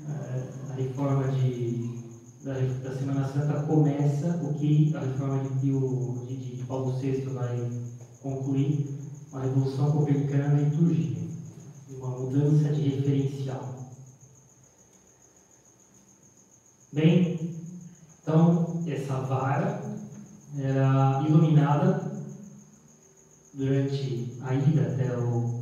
é, 0.08 0.44
a 0.70 0.74
reforma 0.74 1.28
de, 1.30 2.00
da, 2.44 2.54
da, 2.54 2.98
Semana 2.98 3.28
Santa 3.28 3.64
começa 3.64 4.40
o 4.42 4.54
que 4.54 4.96
a 4.96 5.00
reforma 5.02 5.44
de, 5.60 5.72
de, 6.28 6.56
de 6.56 6.64
Paulo 6.64 6.98
VI 6.98 7.22
vai 7.34 7.68
concluir, 8.22 8.97
uma 9.38 9.44
revolução 9.44 9.92
copernicana 9.92 10.50
na 10.50 10.62
liturgia, 10.62 11.18
uma 11.96 12.10
mudança 12.10 12.70
de 12.70 12.82
referencial. 12.90 13.76
Bem, 16.92 17.40
então, 18.22 18.82
essa 18.88 19.14
vara 19.22 19.80
era 20.58 21.24
iluminada 21.28 22.12
durante 23.54 24.32
a 24.42 24.56
ida 24.56 24.82
até 24.88 25.16
o, 25.16 25.62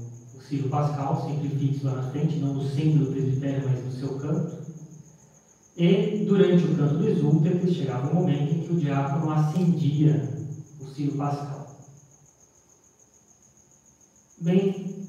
o 0.51 0.69
Pascal, 0.69 1.27
sempre 1.27 1.49
fixo 1.49 1.85
lá 1.85 1.95
na 1.95 2.11
frente, 2.11 2.37
não 2.37 2.53
no 2.53 2.69
centro 2.69 3.05
do 3.05 3.11
presbitério, 3.11 3.69
mas 3.69 3.83
no 3.83 3.91
seu 3.91 4.17
canto. 4.19 4.55
E 5.75 6.23
durante 6.25 6.63
o 6.63 6.75
canto 6.77 6.97
do 6.97 7.09
exúltero 7.09 7.73
chegava 7.73 8.09
o 8.09 8.15
momento 8.15 8.53
em 8.53 8.61
que 8.61 8.71
o 8.71 8.77
diácono 8.77 9.29
acendia 9.31 10.29
o 10.79 10.85
Ciro 10.85 11.17
Pascal. 11.17 11.64
Bem, 14.45 15.07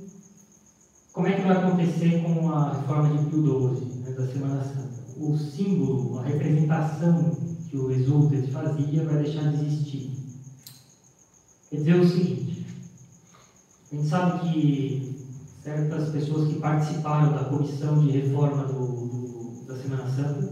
como 1.13 1.27
é 1.27 1.33
que 1.35 1.43
vai 1.43 1.59
acontecer 1.59 2.23
com 2.23 2.49
a 2.49 2.73
reforma 2.73 3.19
de 3.19 3.29
Pio 3.29 3.77
XII, 3.77 3.85
né, 3.97 4.13
da 4.13 4.27
Semana 4.27 4.65
Santa? 4.65 4.89
O 5.19 5.37
símbolo, 5.37 6.19
a 6.19 6.23
representação 6.23 7.37
que 7.69 7.77
o 7.77 7.91
Exultes 7.91 8.49
fazia 8.51 9.05
vai 9.05 9.23
deixar 9.23 9.53
de 9.53 9.67
existir. 9.67 10.11
Quer 11.69 11.77
dizer 11.77 12.01
o 12.01 12.09
seguinte, 12.09 12.67
a 13.93 13.95
gente 13.95 14.09
sabe 14.09 14.51
que 14.51 15.27
certas 15.63 16.09
pessoas 16.13 16.49
que 16.49 16.59
participaram 16.59 17.35
da 17.35 17.45
comissão 17.45 18.07
de 18.07 18.13
reforma 18.13 18.65
do, 18.65 18.87
do, 18.87 19.65
da 19.67 19.77
Semana 19.77 20.09
Santa, 20.17 20.51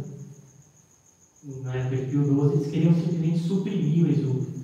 na 1.62 1.74
época 1.74 1.96
de 1.96 2.10
Pio 2.10 2.22
XII, 2.22 2.52
eles 2.52 2.70
queriam 2.70 2.94
simplesmente 2.94 3.38
suprimir 3.38 4.04
o 4.04 4.10
Exultes. 4.10 4.62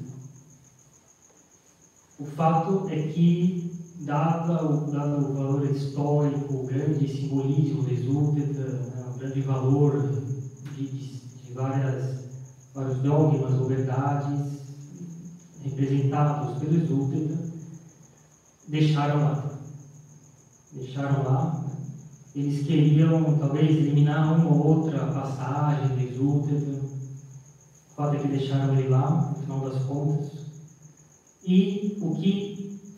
O 2.18 2.26
fato 2.26 2.87
é 2.90 3.00
que 3.09 3.69
dado 4.00 4.86
o, 4.86 4.90
dado 4.90 5.26
o 5.26 5.34
valor 5.34 5.64
histórico, 5.74 6.54
o 6.54 6.66
grande 6.66 7.06
simbolismo 7.08 7.82
do 7.82 7.90
Exulteta, 7.90 8.64
né, 8.64 9.12
o 9.14 9.18
grande 9.18 9.40
valor 9.42 9.98
de, 10.74 10.86
de, 10.86 11.20
de 11.46 11.52
várias, 11.52 12.30
vários 12.74 12.98
dogmas 13.00 13.58
ou 13.58 13.66
verdades 13.66 14.60
representados 15.62 16.58
pelo 16.58 16.76
Exulteta, 16.76 17.38
deixaram 18.68 19.22
lá. 19.22 19.50
Deixaram 20.72 21.22
lá. 21.24 21.64
Eles 22.34 22.64
queriam, 22.64 23.38
talvez, 23.38 23.76
eliminar 23.76 24.38
uma 24.38 24.50
ou 24.50 24.66
outra 24.66 25.06
passagem 25.08 25.88
do 25.88 26.00
Exulteta. 26.00 26.80
O 27.90 27.94
fato 27.94 28.16
é 28.16 28.18
que 28.20 28.28
deixaram 28.28 28.74
ele 28.78 28.88
lá, 28.88 29.10
no 29.10 29.42
final 29.42 29.60
das 29.60 29.82
contas. 29.84 30.30
E 31.44 31.98
o 32.00 32.14
que 32.14 32.49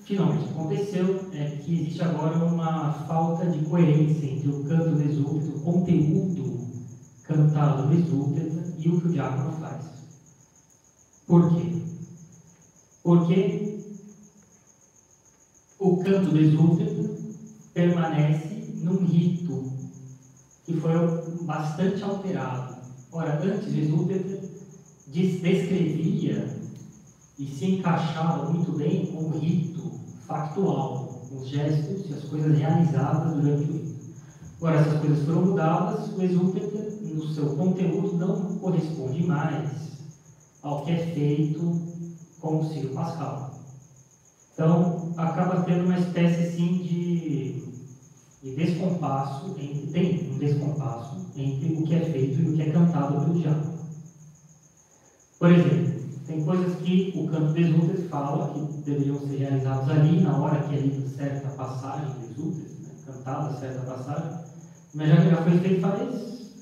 finalmente 0.05 0.51
aconteceu 0.51 1.29
é 1.33 1.57
que 1.57 1.81
existe 1.81 2.03
agora 2.03 2.45
uma 2.45 2.93
falta 3.07 3.47
de 3.47 3.65
coerência 3.65 4.27
entre 4.27 4.49
o 4.49 4.65
canto 4.65 4.97
do 4.97 5.03
o 5.51 5.61
conteúdo 5.61 6.67
cantado 7.25 7.89
do 7.89 7.95
exúltito 7.95 8.63
e 8.79 8.89
o 8.89 9.01
que 9.01 9.07
o 9.07 9.13
diácono 9.13 9.53
faz. 9.61 9.85
Por 11.27 11.55
quê? 11.55 11.73
Porque 13.03 13.79
o 15.79 16.03
canto 16.03 16.31
do 16.31 16.39
permanece 17.73 18.79
num 18.83 19.05
rito 19.05 19.73
que 20.65 20.75
foi 20.75 20.93
bastante 21.45 22.03
alterado. 22.03 22.77
Ora, 23.11 23.41
antes 23.43 23.73
o 23.73 23.79
descrevia 25.07 26.62
e 27.43 27.49
se 27.49 27.65
encaixava 27.73 28.51
muito 28.51 28.71
bem 28.73 29.07
com 29.07 29.25
o 29.25 29.39
rito 29.39 29.91
factual, 30.25 31.27
com 31.29 31.39
os 31.39 31.49
gestos 31.49 32.09
e 32.09 32.15
as 32.15 32.23
coisas 32.25 32.57
realizadas 32.57 33.35
durante 33.35 33.65
o 33.65 33.73
rito. 33.73 33.93
Agora, 34.59 34.77
essas 34.77 35.01
coisas 35.01 35.25
foram 35.25 35.47
mudadas, 35.47 36.17
o 36.17 36.23
exúltito, 36.23 36.79
no 37.03 37.35
seu 37.35 37.57
conteúdo, 37.57 38.17
não 38.17 38.59
corresponde 38.59 39.25
mais 39.25 39.69
ao 40.63 40.85
que 40.85 40.93
é 40.93 40.99
feito 40.99 41.83
com 42.41 42.59
o 42.59 42.69
Ciro 42.73 42.91
Pascal. 42.91 43.51
Então, 44.53 45.13
acaba 45.17 45.63
tendo 45.63 45.87
uma 45.87 45.99
espécie 45.99 46.45
assim 46.45 46.79
de, 46.79 47.61
de 48.41 48.55
descompasso, 48.55 49.53
entre, 49.59 49.91
tem 49.91 50.31
um 50.33 50.39
descompasso 50.39 51.17
entre 51.35 51.75
o 51.75 51.83
que 51.83 51.95
é 51.95 52.05
feito 52.05 52.41
e 52.41 52.51
o 52.51 52.55
que 52.55 52.63
é 52.63 52.71
cantado 52.71 53.19
pelo 53.19 53.37
diabo. 53.37 53.73
Por 55.41 55.51
exemplo, 55.51 56.02
tem 56.33 56.45
coisas 56.47 56.83
que 56.83 57.13
o 57.15 57.31
canto 57.31 57.53
de 57.53 57.61
Exultes 57.61 58.09
fala 58.09 58.55
que 58.55 58.61
deveriam 58.91 59.21
ser 59.21 59.37
realizadas 59.37 59.89
ali, 59.91 60.23
na 60.23 60.35
hora 60.39 60.67
que 60.67 60.75
é 60.75 60.79
lida 60.79 61.07
certa 61.11 61.51
passagem 61.51 62.09
Exultes, 62.23 62.81
né, 62.81 62.91
cantada 63.05 63.61
certa 63.61 63.83
passagem, 63.83 64.31
mas 64.95 65.09
já, 65.11 65.17
já 65.29 65.43
foi 65.43 65.59
feito 65.59 65.81
faz 65.83 66.55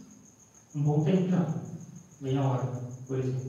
um 0.74 0.83
bom 0.83 1.04
tempo 1.04 1.37
meia 2.20 2.42
hora, 2.42 2.68
por 3.06 3.16
exemplo. 3.16 3.48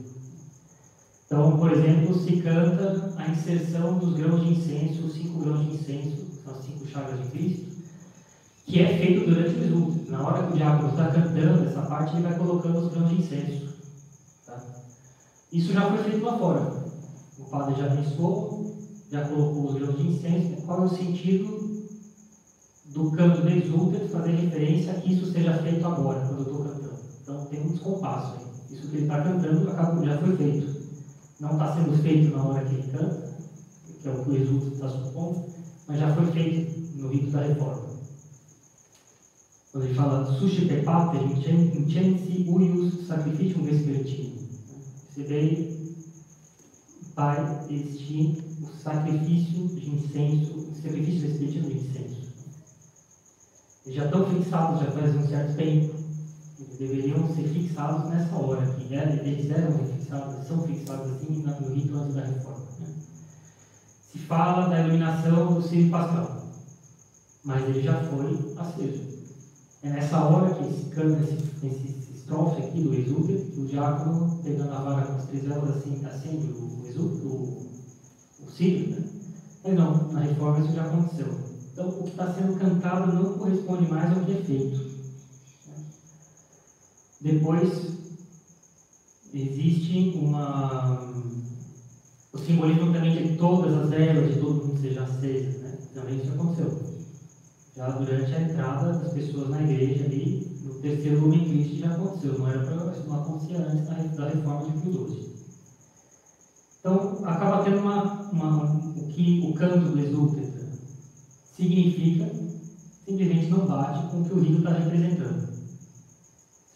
Então, 1.26 1.56
por 1.56 1.72
exemplo, 1.72 2.14
se 2.14 2.36
canta 2.36 3.12
a 3.16 3.26
inserção 3.26 3.98
dos 3.98 4.14
grãos 4.14 4.40
de 4.42 4.52
incenso, 4.52 5.06
os 5.06 5.14
cinco 5.14 5.40
grãos 5.40 5.60
de 5.60 5.72
incenso, 5.72 6.24
as 6.46 6.58
cinco 6.58 6.86
chagas 6.86 7.18
de 7.18 7.24
Cristo, 7.24 7.66
que 8.64 8.80
é 8.80 8.96
feito 8.96 9.24
durante 9.24 9.56
o 9.56 9.64
Exultes. 9.64 10.08
Na 10.08 10.22
hora 10.22 10.44
que 10.44 10.52
o 10.52 10.54
diácono 10.54 10.90
está 10.90 11.10
cantando 11.10 11.64
essa 11.64 11.82
parte, 11.82 12.14
ele 12.14 12.22
vai 12.22 12.36
colocando 12.36 12.78
os 12.78 12.86
grãos 12.86 13.08
de 13.08 13.16
incenso. 13.16 13.71
Isso 15.52 15.70
já 15.74 15.86
foi 15.90 15.98
feito 15.98 16.24
lá 16.24 16.38
fora. 16.38 16.82
O 17.38 17.44
padre 17.44 17.74
já 17.74 17.94
pensou, 17.94 18.74
já 19.10 19.28
colocou 19.28 19.66
os 19.66 19.74
grãos 19.74 19.98
de 19.98 20.06
incenso. 20.06 20.62
Qual 20.62 20.82
é 20.82 20.84
o 20.86 20.88
sentido 20.88 21.82
do 22.86 23.10
canto 23.10 23.42
de 23.42 24.08
fazer 24.08 24.30
referência 24.30 24.92
a 24.92 24.94
que 24.94 25.12
isso 25.12 25.30
seja 25.30 25.58
feito 25.58 25.86
agora, 25.86 26.26
quando 26.26 26.38
eu 26.38 26.46
estou 26.46 26.64
cantando? 26.64 26.98
Então 27.20 27.44
tem 27.44 27.60
um 27.60 27.68
descompasso 27.68 28.36
aí. 28.38 28.74
Isso 28.74 28.88
que 28.88 28.96
ele 28.96 29.02
está 29.02 29.22
cantando 29.22 29.70
acabou, 29.70 30.06
já 30.06 30.16
foi 30.16 30.36
feito. 30.36 30.82
Não 31.38 31.50
está 31.50 31.76
sendo 31.76 32.02
feito 32.02 32.34
na 32.34 32.44
hora 32.44 32.64
que 32.64 32.74
ele 32.74 32.90
canta, 32.90 33.34
que 34.00 34.08
é 34.08 34.10
o 34.10 34.24
que 34.24 34.30
o 34.30 34.36
exulter 34.36 34.72
está 34.72 34.88
supondo, 34.88 35.44
mas 35.86 36.00
já 36.00 36.14
foi 36.14 36.26
feito 36.32 36.98
no 36.98 37.08
rito 37.08 37.30
da 37.30 37.42
reforma. 37.42 37.92
Quando 39.70 39.84
ele 39.84 39.94
fala 39.94 40.38
suscite 40.38 40.80
pater, 40.82 41.22
incensi 41.22 42.46
uius 42.48 43.06
sacrificium 43.06 43.64
vespertino 43.64 44.31
recebei, 45.16 45.92
Pai, 47.14 47.66
este 47.68 48.42
o 48.62 48.82
sacrifício 48.82 49.68
de 49.68 49.90
incenso, 49.90 50.54
o 50.54 50.74
sacrifício 50.74 51.28
respectivo 51.28 51.68
de 51.68 51.76
incenso. 51.76 52.22
Eles 53.84 53.96
já 53.96 54.04
estão 54.06 54.24
fixados 54.30 54.80
já 54.80 54.90
faz 54.92 55.16
um 55.16 55.28
certo 55.28 55.56
tempo. 55.56 55.94
Eles 56.58 56.78
deveriam 56.78 57.34
ser 57.34 57.48
fixados 57.48 58.10
nessa 58.10 58.34
hora. 58.34 58.62
Né? 58.62 59.20
Eles 59.24 59.50
eram 59.50 59.86
fixados, 59.86 60.46
são 60.46 60.66
fixados 60.66 61.12
assim 61.12 61.42
no 61.42 61.74
rito 61.74 61.96
antes 61.96 62.14
da 62.14 62.24
reforma. 62.24 62.64
Né? 62.80 62.88
Se 64.10 64.18
fala 64.20 64.68
da 64.68 64.80
iluminação 64.80 65.54
do 65.54 65.62
Círio 65.62 65.90
Pascal, 65.90 66.46
mas 67.44 67.62
ele 67.68 67.82
já 67.82 68.02
foi 68.04 68.54
aceso. 68.56 69.12
É 69.82 69.90
nessa 69.90 70.24
hora 70.24 70.54
que 70.54 70.64
esse 70.64 70.84
cano, 70.90 71.22
esse, 71.22 71.66
esse 71.66 72.01
estrofe 72.22 72.62
aqui 72.62 72.80
do 72.80 72.94
exúlter, 72.94 73.36
o 73.56 73.66
diácono, 73.66 74.40
pegando 74.42 74.72
a 74.72 74.80
vara 74.80 75.06
com 75.06 75.16
as 75.16 75.26
três 75.26 75.44
assim, 75.50 76.06
acende 76.06 76.46
o 76.46 76.86
exúlter, 76.86 77.26
o, 77.26 77.66
o 78.40 78.90
né? 78.90 79.04
Mas 79.64 79.74
não, 79.74 80.12
na 80.12 80.20
reforma 80.20 80.60
isso 80.60 80.74
já 80.74 80.84
aconteceu. 80.84 81.28
Então, 81.72 81.88
o 81.88 82.02
que 82.04 82.10
está 82.10 82.32
sendo 82.32 82.56
cantado 82.58 83.12
não 83.12 83.38
corresponde 83.38 83.88
mais 83.88 84.12
ao 84.12 84.24
que 84.24 84.32
é 84.32 84.36
feito. 84.36 84.78
Né? 85.66 85.74
Depois, 87.20 87.92
existe 89.32 90.12
uma. 90.16 91.12
O 92.32 92.38
simbolismo 92.38 92.92
também 92.92 93.28
de 93.28 93.36
todas 93.36 93.74
as 93.74 93.90
velas, 93.90 94.32
de 94.32 94.40
todo 94.40 94.64
mundo 94.64 94.80
seja 94.80 95.02
acesa, 95.02 95.58
né? 95.58 95.78
Também 95.94 96.20
isso 96.20 96.32
aconteceu. 96.32 96.82
Já 97.76 97.90
durante 97.90 98.34
a 98.34 98.40
entrada 98.42 98.98
das 98.98 99.12
pessoas 99.12 99.50
na 99.50 99.62
igreja 99.62 100.04
ali, 100.04 100.51
terceiro 100.82 101.20
lume 101.20 101.48
Cristo 101.48 101.76
já 101.76 101.94
aconteceu, 101.94 102.38
não 102.38 102.48
era 102.48 102.58
para 102.58 102.74
não 102.74 103.22
acontecer 103.22 103.54
antes 103.54 104.16
da, 104.16 104.28
reforma 104.28 104.70
de 104.70 104.80
Pio 104.80 105.08
XII. 105.08 105.32
Então, 106.80 107.20
acaba 107.24 107.62
tendo 107.62 107.78
uma, 107.78 108.02
uma, 108.32 108.64
o 108.64 109.08
que 109.08 109.46
o 109.48 109.54
canto 109.54 109.90
do 109.90 110.00
exúlteta 110.00 110.66
significa, 111.56 112.28
simplesmente 113.06 113.48
não 113.48 113.66
bate 113.66 114.10
com 114.10 114.22
o 114.22 114.24
que 114.24 114.34
o 114.34 114.40
rito 114.40 114.58
está 114.58 114.72
representando. 114.72 115.48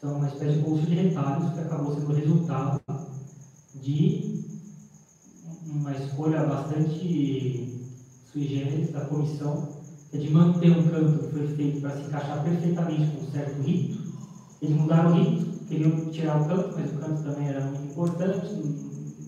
São 0.01 0.11
é 0.11 0.15
uma 0.15 0.29
espécie 0.29 0.59
de 0.59 0.61
bolsa 0.61 0.87
de 0.87 0.95
retalhos 0.95 1.53
que 1.53 1.61
acabou 1.61 1.95
sendo 1.95 2.13
resultado 2.13 2.81
de 3.83 4.45
uma 5.67 5.93
escolha 5.93 6.47
bastante 6.47 7.77
sui 8.33 8.47
generis 8.47 8.93
da 8.93 9.07
comissão 9.07 9.77
é 10.13 10.19
de 10.19 10.31
manter 10.31 10.71
um 10.71 10.89
canto 10.89 11.19
que 11.19 11.33
foi 11.33 11.47
feito 11.57 11.81
para 11.81 11.97
se 11.97 12.03
encaixar 12.05 12.45
perfeitamente 12.45 13.11
com 13.11 13.23
um 13.23 13.31
certo 13.31 13.63
rito. 13.63 13.96
Eles 14.63 14.77
mudaram 14.77 15.13
o 15.13 15.15
rito, 15.15 15.65
queriam 15.67 16.11
tirar 16.11 16.41
o 16.41 16.49
canto, 16.49 16.75
mas 16.77 16.91
o 16.91 16.99
canto 16.99 17.23
também 17.23 17.49
era 17.49 17.61
muito 17.67 17.91
importante, 17.91 18.47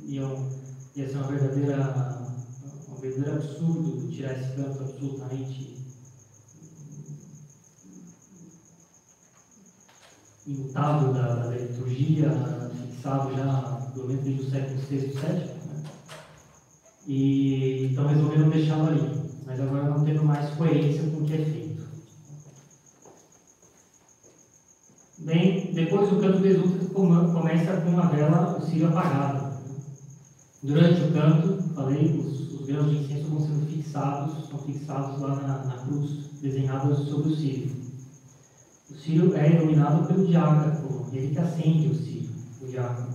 iam, 0.06 0.48
ia 0.96 1.08
ser 1.08 1.16
uma 1.18 1.26
verdadeira, 1.26 2.18
um 2.88 2.94
verdadeiro 2.94 3.36
absurdo 3.36 4.08
tirar 4.08 4.32
esse 4.32 4.52
canto 4.52 4.82
absolutamente 4.82 5.76
imutável 10.46 11.12
da, 11.12 11.34
da 11.34 11.56
liturgia, 11.56 12.30
fixado 12.86 13.36
já 13.36 13.90
pelo 13.92 14.08
menos 14.08 14.24
desde 14.24 14.42
o 14.46 14.50
século 14.50 14.80
VI 14.80 14.96
e 14.96 14.98
VII. 14.98 15.18
Né? 15.18 15.84
E, 17.06 17.86
então 17.92 18.06
resolveram 18.06 18.48
deixá-lo 18.48 18.86
ali 18.86 19.28
mas 19.48 19.60
agora 19.60 19.84
não 19.84 20.04
tendo 20.04 20.22
mais 20.24 20.50
coerência 20.50 21.02
com 21.04 21.22
o 21.22 21.24
que 21.24 21.32
é 21.32 21.38
feito. 21.38 21.57
Bem, 25.20 25.64
depois 25.72 26.10
o 26.12 26.16
canto 26.16 26.40
de 26.40 26.48
exultas 26.48 26.86
começa 26.86 27.76
com 27.80 27.98
a 27.98 28.06
vela, 28.06 28.56
o 28.56 28.60
cílio 28.60 28.86
apagado. 28.86 29.48
Durante 30.62 31.00
o 31.00 31.06
canto, 31.08 31.56
falei, 31.74 32.12
os, 32.16 32.52
os 32.52 32.66
grãos 32.66 32.86
de 32.88 32.96
incenso 32.96 33.28
vão 33.28 33.40
sendo 33.40 33.66
fixados, 33.66 34.48
são 34.48 34.58
fixados 34.58 35.16
lá 35.18 35.34
na, 35.34 35.58
na 35.64 35.74
cruz, 35.74 36.30
desenhados 36.40 36.98
sobre 37.08 37.28
o 37.28 37.30
cílio. 37.30 37.68
O 38.90 38.94
cílio 38.94 39.34
é 39.34 39.50
iluminado 39.50 40.06
pelo 40.06 40.22
diácono, 40.22 41.04
ele 41.12 41.28
que 41.28 41.38
acende 41.38 41.88
o 41.88 41.94
cílio, 41.94 42.30
o 42.60 42.66
diácono. 42.66 43.08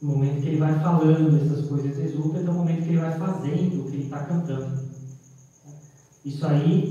No 0.00 0.08
momento 0.08 0.40
que 0.40 0.48
ele 0.48 0.56
vai 0.56 0.72
falando 0.72 1.36
essas 1.36 1.60
coisas 1.60 1.96
exultas, 1.98 2.44
é 2.44 2.50
o 2.50 2.52
momento 2.52 2.82
que 2.82 2.90
ele 2.90 2.98
vai 2.98 3.10
fazendo 3.10 3.80
o 3.80 3.84
que 3.84 3.96
ele 3.96 4.02
está 4.02 4.20
cantando. 4.20 4.72
Isso 6.24 6.44
aí 6.46 6.86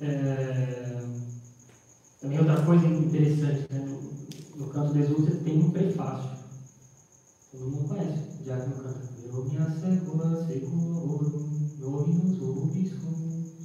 é, 0.00 0.81
também 2.22 2.38
outra 2.38 2.62
coisa 2.62 2.86
interessante, 2.86 3.66
né? 3.68 3.84
no, 3.84 4.64
no 4.64 4.72
canto 4.72 4.92
de 4.94 5.00
Jesus 5.00 5.42
tem 5.42 5.58
um 5.58 5.70
prefácio. 5.70 6.30
Todo 7.50 7.68
mundo 7.68 7.88
conhece, 7.88 8.44
já 8.46 8.60
que 8.60 8.68
no 8.68 8.76
canto. 8.76 9.12
Domina 9.32 9.70
secula 9.70 10.46
seculorum, 10.46 11.48
dominus 11.80 12.38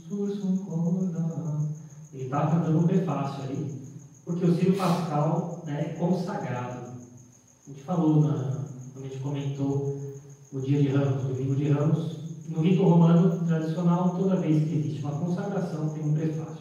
sursum 0.07 0.57
corda. 0.57 1.67
Ele 2.13 2.23
está 2.23 2.47
cantando 2.47 2.79
um 2.79 2.87
prefácio 2.87 3.43
aí, 3.43 3.81
porque 4.25 4.45
o 4.45 4.55
Ciro 4.55 4.75
Pascal 4.75 5.61
né, 5.65 5.81
é 5.81 5.99
consagrado. 5.99 6.87
A 6.87 7.69
gente 7.69 7.83
falou, 7.83 8.21
na, 8.21 8.65
quando 8.93 9.05
a 9.05 9.07
gente 9.07 9.19
comentou 9.19 9.99
o 10.51 10.59
dia 10.61 10.81
de 10.81 10.87
Ramos, 10.87 11.25
o 11.25 11.27
domingo 11.27 11.55
de 11.55 11.69
Ramos, 11.69 12.17
no 12.47 12.61
rito 12.61 12.83
romano 12.83 13.45
tradicional, 13.45 14.17
toda 14.17 14.37
vez 14.37 14.67
que 14.67 14.77
existe 14.77 15.03
uma 15.03 15.19
consagração, 15.19 15.89
tem 15.89 16.03
um 16.03 16.13
prefácio. 16.13 16.56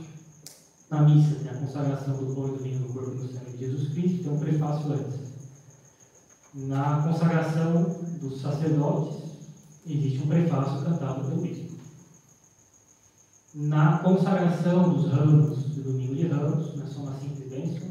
Na 0.91 1.03
missa, 1.03 1.35
tem 1.37 1.51
a 1.51 1.55
consagração 1.55 2.15
do 2.15 2.35
pão 2.35 2.49
e 2.49 2.59
do 2.59 2.63
vinho 2.63 2.79
do 2.79 2.93
corpo 2.93 3.11
e 3.11 3.27
do 3.27 3.33
sangue 3.33 3.53
de 3.53 3.59
Jesus 3.59 3.93
Cristo, 3.93 4.23
tem 4.23 4.33
um 4.33 4.39
prefácio 4.39 4.93
antes. 4.93 5.27
Na 6.55 7.03
consagração 7.03 7.83
dos 8.21 8.41
sacerdotes, 8.41 9.23
existe 9.85 10.23
um 10.23 10.29
prefácio 10.29 10.85
cantado 10.85 11.25
pelo 11.25 11.43
bispo. 11.43 11.77
Na 13.55 13.99
consagração 13.99 14.95
dos 14.95 15.11
ramos, 15.11 15.59
do 15.65 15.83
domingo 15.83 16.15
de 16.15 16.29
ramos, 16.29 16.81
é 16.81 16.87
só 16.87 17.01
uma 17.01 17.19
simples 17.19 17.49
bênção, 17.49 17.89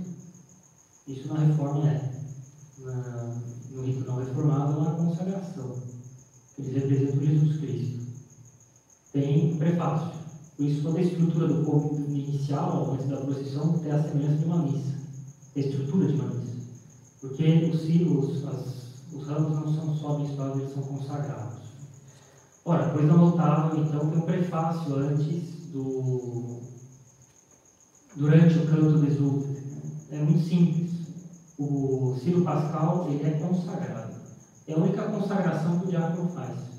isso 1.08 1.28
na 1.28 1.40
reforma 1.40 1.90
é. 1.90 2.12
Na, 2.80 3.36
no 3.72 3.84
rito 3.84 4.06
não 4.06 4.18
reformado, 4.18 4.80
na 4.82 4.92
consagração. 4.92 5.76
Eles 6.58 6.74
representam 6.74 7.22
Jesus 7.22 7.58
Cristo. 7.58 8.00
Tem 9.12 9.58
prefácio. 9.58 10.25
Por 10.56 10.66
isso, 10.66 10.84
toda 10.84 11.00
a 11.00 11.02
estrutura 11.02 11.48
do 11.48 11.66
corpo 11.66 11.94
inicial, 12.10 12.94
antes 12.94 13.08
da 13.08 13.18
procissão, 13.18 13.78
tem 13.82 13.92
a 13.92 13.98
semelhança 13.98 14.38
de 14.38 14.46
uma 14.46 14.58
missa. 14.58 14.94
A 15.56 15.60
estrutura 15.60 16.08
de 16.08 16.14
uma 16.14 16.26
missa. 16.26 16.56
Porque 17.20 17.70
os, 17.70 17.84
os, 17.84 18.46
as, 18.46 19.14
os 19.14 19.24
ramos 19.28 19.52
não 19.52 19.68
são 19.68 19.90
só 19.96 20.12
abençoados, 20.12 20.58
eles 20.60 20.72
são 20.72 20.84
consagrados. 20.84 21.58
Ora, 22.64 22.90
coisa 22.90 23.14
notável, 23.16 23.76
então, 23.76 24.08
tem 24.08 24.18
um 24.18 24.24
prefácio 24.24 24.96
antes 24.96 25.70
do. 25.72 26.58
durante 28.16 28.58
o 28.58 28.64
canto 28.64 28.98
do 28.98 29.06
exulto. 29.06 29.46
É 30.10 30.20
muito 30.20 30.42
simples. 30.42 30.90
O 31.58 32.14
Ciro 32.16 32.40
Pascal 32.40 33.04
ele 33.06 33.24
é 33.24 33.32
consagrado. 33.32 34.16
É 34.68 34.74
a 34.74 34.78
única 34.78 35.04
consagração 35.04 35.76
que 35.76 35.84
o 35.84 35.88
diácono 35.88 36.26
faz. 36.26 36.75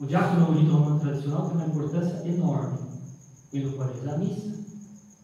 O 0.00 0.06
diácono 0.06 0.52
no 0.52 0.58
rito 0.60 0.72
romano 0.72 1.00
tradicional 1.00 1.48
tem 1.48 1.56
uma 1.56 1.66
importância 1.66 2.28
enorme. 2.28 2.78
Ele 3.52 3.66
não 3.66 3.72
pode 3.72 4.08
a 4.08 4.18
missa, 4.18 4.54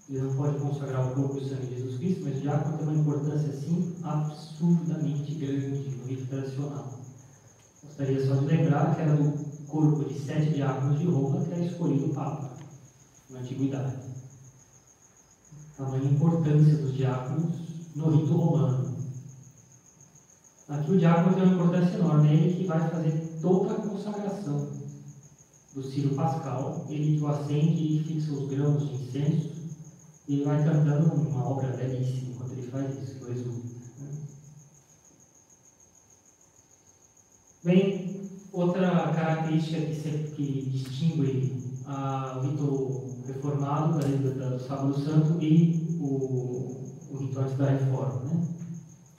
ele 0.08 0.22
não 0.22 0.34
pode 0.34 0.58
consagrar 0.58 1.06
o 1.06 1.14
corpo 1.14 1.38
e 1.38 1.44
o 1.44 1.48
sangue 1.48 1.66
de 1.66 1.76
Jesus 1.76 1.98
Cristo, 1.98 2.24
mas 2.24 2.38
o 2.38 2.40
diácono 2.40 2.78
tem 2.78 2.88
uma 2.88 3.00
importância, 3.00 3.50
assim, 3.50 3.94
absurdamente 4.02 5.34
grande 5.34 5.96
no 5.96 6.06
rito 6.06 6.26
tradicional. 6.26 6.98
Gostaria 7.84 8.26
só 8.26 8.34
de 8.34 8.46
lembrar 8.46 8.96
que 8.96 9.02
era 9.02 9.14
do 9.14 9.32
corpo 9.68 10.04
de 10.08 10.18
sete 10.18 10.54
diáconos 10.54 10.98
de 10.98 11.06
Roma 11.06 11.44
que 11.44 11.52
era 11.52 11.64
escolhido 11.64 12.06
o 12.06 12.14
Papa, 12.14 12.50
na 13.30 13.38
Antiguidade. 13.38 13.94
Tamanha 15.76 16.10
importância 16.10 16.76
dos 16.78 16.94
diáconos 16.94 17.58
no 17.94 18.10
rito 18.10 18.32
romano. 18.32 18.92
Aqui 20.68 20.90
o 20.90 20.98
diácono 20.98 21.36
tem 21.36 21.44
uma 21.44 21.54
importância 21.54 21.96
enorme, 21.96 22.28
é 22.28 22.34
ele 22.34 22.56
que 22.56 22.66
vai 22.66 22.90
fazer 22.90 23.33
toda 23.44 23.74
a 23.74 23.76
consagração 23.76 24.70
do 25.74 25.82
Ciro 25.82 26.14
Pascal, 26.14 26.86
ele 26.88 27.22
acende 27.26 27.96
e 27.96 28.04
fixa 28.04 28.32
os 28.32 28.48
grãos 28.48 28.88
de 28.88 28.94
incenso, 28.94 29.50
e 30.26 30.42
vai 30.42 30.64
cantando 30.64 31.12
uma 31.14 31.46
obra 31.46 31.68
belíssima 31.76 32.30
enquanto 32.30 32.52
ele 32.52 32.68
faz 32.68 33.02
isso, 33.02 33.16
que 33.16 33.22
eu 33.22 33.32
exulto. 33.32 33.68
Né? 33.98 34.08
Bem, 37.62 38.30
outra 38.50 39.12
característica 39.12 39.78
que, 39.78 40.30
que 40.34 40.70
distingue 40.70 41.20
o 41.20 42.40
rito 42.40 43.04
reformado, 43.26 43.98
da, 43.98 44.48
do 44.48 44.58
Sábado 44.58 44.98
Santo, 45.04 45.42
e 45.42 45.98
o, 46.00 46.78
o 47.10 47.16
rito 47.18 47.38
antes 47.38 47.58
da 47.58 47.66
reforma, 47.66 48.22
né? 48.22 48.48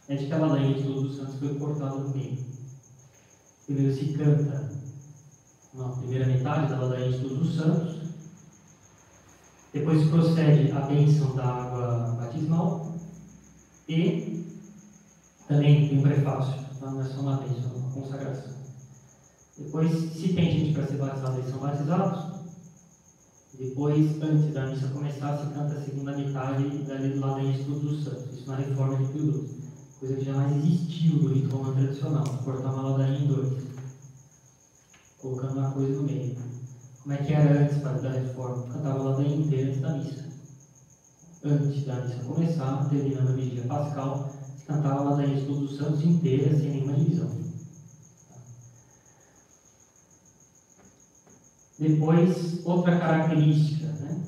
é 0.07 0.15
de 0.15 0.25
que 0.25 0.33
a 0.33 0.37
ladainha 0.39 0.73
de 0.73 0.83
todos 0.83 1.11
os 1.11 1.17
santos 1.17 1.35
foi 1.35 1.53
cortada 1.59 1.95
no 1.95 2.09
meio. 2.09 2.54
Primeiro 3.65 3.93
se 3.95 4.13
canta 4.13 4.69
na 5.73 5.89
primeira 5.89 6.27
metade 6.27 6.69
da 6.69 6.79
ladainha 6.79 7.11
de 7.11 7.19
todos 7.19 7.49
os 7.49 7.55
santos, 7.55 7.95
depois 9.73 10.07
procede 10.07 10.71
a 10.71 10.81
bênção 10.81 11.35
da 11.35 11.43
água 11.43 12.17
batismal 12.19 12.95
e 13.89 14.45
também 15.47 15.89
tem 15.89 15.99
um 15.99 16.01
prefácio, 16.01 16.53
tá? 16.79 16.91
não 16.91 17.01
é 17.01 17.05
só 17.05 17.21
uma 17.21 17.37
bênção, 17.37 17.71
é 17.73 17.77
uma 17.77 17.91
consagração. 17.91 18.53
Depois, 19.57 19.91
se 19.91 20.33
tem 20.33 20.51
gente 20.51 20.73
para 20.73 20.87
ser 20.87 20.97
batizado, 20.97 21.37
eles 21.37 21.49
são 21.49 21.59
batizados. 21.59 22.35
Depois, 23.57 24.21
antes 24.21 24.53
da 24.53 24.67
missa 24.67 24.87
começar, 24.89 25.37
se 25.37 25.53
canta 25.53 25.75
a 25.75 25.81
segunda 25.81 26.17
metade 26.17 26.69
do 26.69 27.19
lado 27.19 27.51
de 27.51 27.63
todos 27.63 27.91
os 27.91 28.03
santos. 28.03 28.33
Isso 28.33 28.47
na 28.47 28.57
reforma 28.57 28.97
de 28.97 29.11
Pio. 29.11 29.64
Coisa 30.05 30.19
que 30.19 30.25
jamais 30.25 30.55
existiu 30.57 31.15
no 31.15 31.33
rito 31.33 31.55
romano 31.55 31.73
tradicional. 31.77 32.23
Cortar 32.43 32.73
uma 32.73 32.89
ladainha 32.89 33.17
em 33.17 33.27
dois. 33.27 33.63
Colocando 35.19 35.57
uma 35.57 35.71
coisa 35.71 35.93
no 35.93 36.03
meio. 36.03 36.37
Como 37.01 37.15
é 37.15 37.17
que 37.17 37.33
era 37.33 37.63
antes 37.63 37.81
da 37.81 38.11
reforma? 38.11 38.71
Cantava 38.71 38.99
a 38.99 39.03
ladainha 39.03 39.37
inteira 39.37 39.71
antes 39.71 39.81
da 39.81 39.93
missa. 39.97 40.25
Antes 41.43 41.85
da 41.85 41.95
missa 41.95 42.23
começar, 42.23 42.87
terminando 42.87 43.29
a 43.29 43.33
vigília 43.33 43.63
pascal, 43.63 44.29
se 44.55 44.65
cantava 44.67 44.99
a 44.99 45.09
ladainha 45.09 45.41
de 45.41 45.47
todos 45.47 45.71
os 45.71 45.77
santos 45.77 46.03
inteira, 46.03 46.55
sem 46.55 46.69
nenhuma 46.69 46.93
divisão. 46.93 47.31
Depois, 51.79 52.63
outra 52.63 52.99
característica 52.99 53.87
né, 53.87 54.23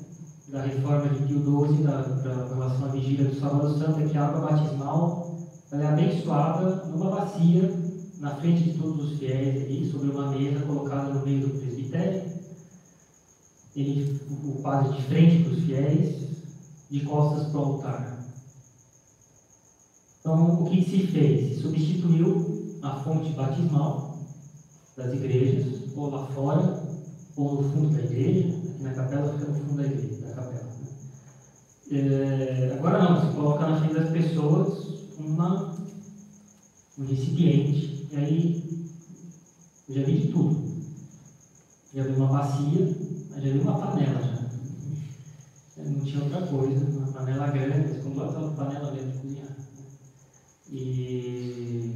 da 0.48 0.62
reforma 0.62 1.08
de 1.10 1.22
Pio 1.22 1.68
XII, 1.68 1.84
da, 1.84 2.02
da 2.02 2.48
relação 2.48 2.86
à 2.86 2.88
vigília 2.88 3.28
do 3.28 3.38
Sábado 3.38 3.78
Santo, 3.78 4.00
é 4.00 4.08
que 4.08 4.18
a 4.18 4.26
água 4.26 4.40
batismal 4.40 5.27
ela 5.70 5.84
é 5.84 5.86
abençoada 5.88 6.86
numa 6.86 7.10
bacia, 7.10 7.70
na 8.18 8.34
frente 8.36 8.64
de 8.64 8.78
todos 8.78 9.12
os 9.12 9.18
fiéis, 9.18 9.62
ali, 9.62 9.90
sobre 9.90 10.10
uma 10.10 10.30
mesa 10.30 10.64
colocada 10.64 11.12
no 11.12 11.24
meio 11.24 11.46
do 11.46 11.58
presbitério. 11.58 12.22
Ele, 13.76 14.20
o 14.44 14.62
padre 14.62 14.96
de 14.96 15.02
frente 15.04 15.44
para 15.44 15.52
os 15.52 15.64
fiéis, 15.64 16.28
de 16.90 17.00
costas 17.00 17.48
para 17.48 17.60
o 17.60 17.64
altar. 17.64 18.18
Então, 20.20 20.62
o 20.62 20.70
que 20.70 20.82
se 20.82 21.06
fez? 21.06 21.56
Se 21.56 21.62
substituiu 21.62 22.78
a 22.82 22.96
fonte 23.00 23.30
batismal 23.32 24.16
das 24.96 25.12
igrejas, 25.12 25.94
ou 25.94 26.10
lá 26.10 26.26
fora, 26.28 26.82
ou 27.36 27.62
no 27.62 27.70
fundo 27.70 27.94
da 27.94 28.02
igreja, 28.02 28.48
aqui 28.48 28.82
na 28.82 28.92
capela 28.94 29.32
fica 29.32 29.52
no 29.52 29.54
fundo 29.54 29.76
da 29.76 29.86
igreja, 29.86 30.26
da 30.26 30.32
capela. 30.32 30.62
Né? 30.62 31.98
É, 32.00 32.76
agora 32.78 33.02
não, 33.02 33.20
se 33.20 33.36
coloca 33.36 33.68
na 33.68 33.78
frente 33.78 33.94
das 33.94 34.10
pessoas 34.10 34.87
uma, 35.20 35.60
um 36.96 37.02
recipiente, 37.04 37.90
e 38.10 38.16
aí 38.16 38.52
eu 39.86 39.94
já 39.94 40.02
vi 40.02 40.12
de 40.12 40.24
tudo. 40.24 40.56
Já 41.92 42.02
vi 42.02 42.12
uma 42.12 42.28
bacia, 42.28 42.84
mas 43.30 43.42
já 43.42 43.50
vi 43.50 43.58
uma 43.58 43.72
panela 43.72 44.20
já. 44.20 44.34
Não 45.76 46.02
tinha 46.02 46.20
outra 46.20 46.40
coisa, 46.40 46.84
uma 46.92 47.06
panela 47.06 47.46
grande, 47.48 47.84
mas 47.84 47.96
como 47.98 48.20
aquela 48.20 48.46
panela 48.48 48.88
mesmo 48.88 49.08
de 49.08 49.14
cozinhar. 49.14 49.50
E 50.70 51.94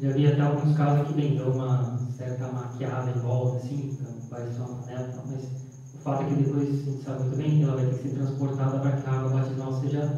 já 0.00 0.10
vi 0.10 0.24
até 0.24 0.40
alguns 0.42 0.72
casos 0.72 1.02
que 1.02 1.12
dão 1.28 1.50
uma 1.50 1.84
certa 2.16 2.48
maquiada 2.48 3.10
em 3.10 3.16
volta, 3.16 3.56
assim, 3.56 3.90
então 3.92 4.16
parece 4.28 4.58
uma 4.58 4.68
panela, 4.68 5.06
mas 5.26 5.50
o 5.92 5.98
fato 5.98 6.22
é 6.22 6.24
que 6.24 6.34
depois 6.34 6.62
a 6.62 6.64
gente 6.64 7.02
sabe 7.02 7.18
muito 7.18 7.36
bem 7.36 7.54
que 7.54 7.62
ela 7.62 7.74
vai 7.74 7.84
ter 7.84 7.94
que 7.94 8.00
ser 8.00 8.08
transportada 8.10 8.78
para 8.78 8.92
que 8.92 9.06
a 9.06 9.12
água 9.12 9.28
batismal 9.28 9.70
seja 9.70 10.08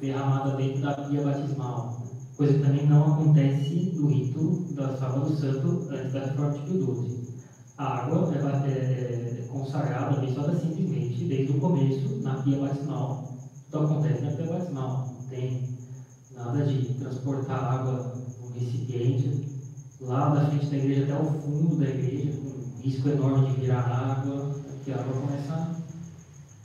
derramada 0.00 0.56
dentro 0.56 0.82
da 0.82 0.94
pia 0.94 1.22
batismal, 1.22 2.02
coisa 2.36 2.54
que 2.54 2.60
também 2.60 2.86
não 2.86 3.14
acontece 3.14 3.92
no 3.94 4.08
rito 4.08 4.64
da 4.74 4.96
Sábado 4.96 5.34
Santo 5.36 5.88
antes 5.90 6.12
da 6.12 6.20
reforma 6.20 6.52
de 6.52 6.60
Pio 6.60 6.94
XII. 6.94 7.26
A 7.78 7.98
água 7.98 8.32
é, 8.34 8.68
é 8.68 9.46
consagrada, 9.48 10.16
abençoada 10.16 10.58
simplesmente 10.58 11.24
desde 11.24 11.52
o 11.52 11.60
começo 11.60 12.20
na 12.22 12.34
pia 12.42 12.58
batismal. 12.58 13.32
Então 13.68 13.84
acontece 13.84 14.22
na 14.22 14.30
pia 14.32 14.46
batismal, 14.46 15.14
não 15.18 15.28
tem 15.28 15.68
nada 16.34 16.64
de 16.64 16.94
transportar 16.94 17.64
água 17.64 18.12
no 18.40 18.50
recipiente 18.52 19.46
lá 20.00 20.28
da 20.30 20.46
frente 20.46 20.66
da 20.66 20.76
igreja 20.76 21.04
até 21.04 21.22
o 21.22 21.40
fundo 21.40 21.76
da 21.76 21.88
igreja, 21.88 22.32
com 22.32 22.82
risco 22.82 23.08
enorme 23.08 23.46
de 23.50 23.60
virar 23.60 23.80
água, 23.80 24.54
porque 24.64 24.92
a 24.92 25.00
água 25.00 25.20
começa, 25.20 25.76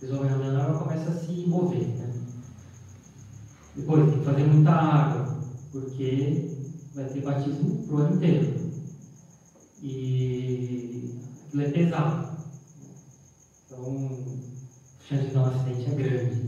resolvendo 0.02 0.58
a 0.58 0.64
água 0.64 0.80
começa 0.80 1.10
a 1.10 1.14
se 1.14 1.46
mover. 1.48 1.88
Né? 1.88 2.11
Depois 3.82 4.12
tem 4.12 4.20
que 4.20 4.26
fazer 4.26 4.44
muita 4.44 4.72
água, 4.72 5.40
porque 5.72 6.52
vai 6.94 7.06
ter 7.06 7.22
batismo 7.22 7.84
pro 7.88 7.98
ano 7.98 8.16
inteiro. 8.16 8.72
E 9.82 11.20
aquilo 11.48 11.64
é 11.64 11.70
pesado. 11.72 12.38
Então, 13.66 14.10
a 15.00 15.04
chance 15.04 15.28
de 15.28 15.34
dar 15.34 15.42
um 15.42 15.46
acidente 15.46 15.92
é 15.92 15.96
grande. 15.96 16.42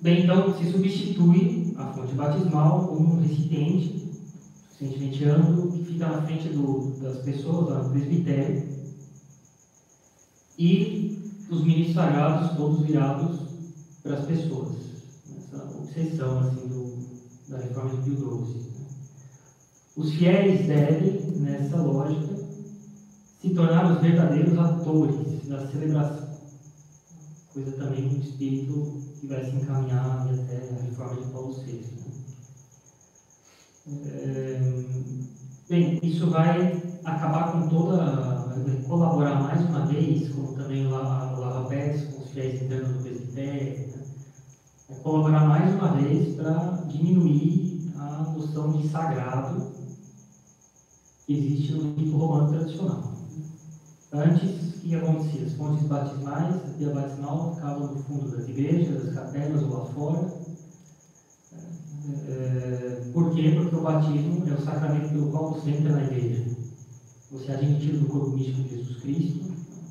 Bem, 0.00 0.24
então 0.24 0.58
se 0.58 0.72
substitui 0.72 1.72
a 1.78 1.92
fonte 1.92 2.14
batismal 2.14 2.88
com 2.88 2.96
um 2.96 3.20
recipiente, 3.20 4.10
suficientemente 4.72 5.24
amplo, 5.24 5.70
que 5.70 5.84
fica 5.84 6.08
na 6.08 6.22
frente 6.22 6.48
do, 6.48 6.90
das 7.00 7.18
pessoas, 7.18 7.70
lá 7.70 7.82
no 7.84 7.90
presbitério, 7.90 8.68
e 10.58 11.32
os 11.48 11.62
ministros 11.62 11.94
sagrados 11.94 12.56
todos 12.56 12.84
virados 12.84 13.43
para 14.04 14.16
as 14.16 14.26
pessoas. 14.26 14.76
Essa 15.34 15.64
obsessão 15.74 16.38
assim, 16.40 16.68
do, 16.68 16.98
da 17.48 17.58
reforma 17.58 17.90
de 17.90 18.02
Pio 18.02 18.44
XII. 18.44 18.74
Os 19.96 20.12
fiéis 20.12 20.66
devem, 20.66 21.20
nessa 21.38 21.76
lógica, 21.76 22.34
se 23.40 23.50
tornar 23.50 23.90
os 23.90 24.00
verdadeiros 24.00 24.58
atores 24.58 25.48
da 25.48 25.66
celebração. 25.66 26.28
Coisa 27.52 27.72
também 27.72 28.08
do 28.08 28.22
espírito 28.22 29.00
que 29.18 29.26
vai 29.26 29.42
se 29.42 29.56
encaminhar 29.56 30.26
até 30.28 30.68
a 30.68 30.82
reforma 30.82 31.16
de 31.16 31.26
Paulo 31.30 31.54
VI. 31.54 31.72
Né? 31.72 32.12
É, 33.86 34.60
bem, 35.68 35.98
isso 36.02 36.28
vai 36.28 36.82
acabar 37.04 37.52
com 37.52 37.68
toda, 37.68 38.44
colaborar 38.86 39.40
mais 39.40 39.62
uma 39.62 39.86
vez, 39.86 40.28
como 40.30 40.52
também 40.54 40.86
o 40.86 40.90
lava-pés 40.90 42.04
com 42.04 42.22
os 42.22 42.30
fiéis 42.30 42.62
internos 42.62 42.88
do 42.92 43.02
presbitério, 43.02 43.86
né? 43.88 43.93
É 44.88 44.94
colaborar 44.96 45.46
mais 45.46 45.74
uma 45.74 45.92
vez 45.92 46.34
para 46.36 46.84
diminuir 46.88 47.90
a 47.96 48.34
noção 48.36 48.72
de 48.72 48.86
sagrado 48.88 49.66
que 51.26 51.32
existe 51.32 51.72
no 51.72 51.94
rito 51.94 52.16
romano 52.16 52.50
tradicional. 52.50 53.14
Antes, 54.12 54.76
o 54.76 54.80
que 54.80 54.94
acontecia? 54.94 55.46
As 55.46 55.52
fontes 55.54 55.86
batismais, 55.86 56.54
a 56.54 56.74
pia 56.76 56.90
batismal 56.90 57.54
ficava 57.54 57.86
no 57.86 57.98
fundo 58.00 58.36
das 58.36 58.46
igrejas, 58.46 59.04
das 59.04 59.14
capelas 59.14 59.62
ou 59.62 59.70
lá 59.70 59.84
fora. 59.86 60.44
É, 62.28 63.10
por 63.12 63.34
quê? 63.34 63.54
Porque 63.56 63.74
o 63.74 63.80
batismo 63.80 64.46
é 64.46 64.52
o 64.52 64.62
sacramento 64.62 65.08
pelo 65.08 65.30
qual 65.30 65.54
você 65.54 65.70
entra 65.70 65.92
na 65.92 66.04
igreja. 66.04 66.44
Você 67.32 67.50
é 67.50 67.54
admitido 67.54 68.00
no 68.00 68.08
corpo 68.08 68.36
místico 68.36 68.62
de 68.62 68.76
Jesus 68.76 68.96
Cristo, 68.98 69.40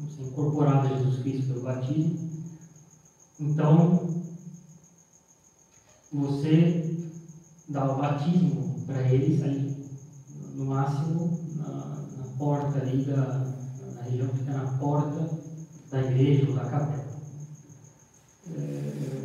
você 0.08 0.22
é 0.22 0.26
incorporado 0.28 0.88
a 0.88 0.98
Jesus 0.98 1.24
Cristo 1.24 1.48
pelo 1.48 1.62
batismo. 1.64 2.30
Então, 3.40 4.08
você 6.14 6.84
dá 7.68 7.88
o 7.90 7.96
batismo 7.96 8.84
para 8.86 9.02
eles 9.02 9.42
ali, 9.42 9.74
no 10.56 10.66
máximo 10.66 11.28
na, 11.56 11.68
na 12.18 12.26
porta 12.38 12.78
ali 12.78 13.04
da, 13.04 13.44
na 13.96 14.02
região 14.04 14.28
que 14.32 14.40
fica 14.40 14.54
na 14.54 14.68
porta 14.78 15.28
da 15.90 16.02
igreja 16.02 16.46
ou 16.48 16.54
da 16.54 16.66
capela. 16.66 17.04
É, 18.52 19.24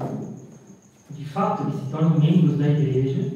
de 1.14 1.24
fato, 1.24 1.62
eles 1.62 1.74
se 1.78 1.90
tornam 1.90 2.18
membros 2.18 2.56
da 2.56 2.68
igreja 2.68 3.28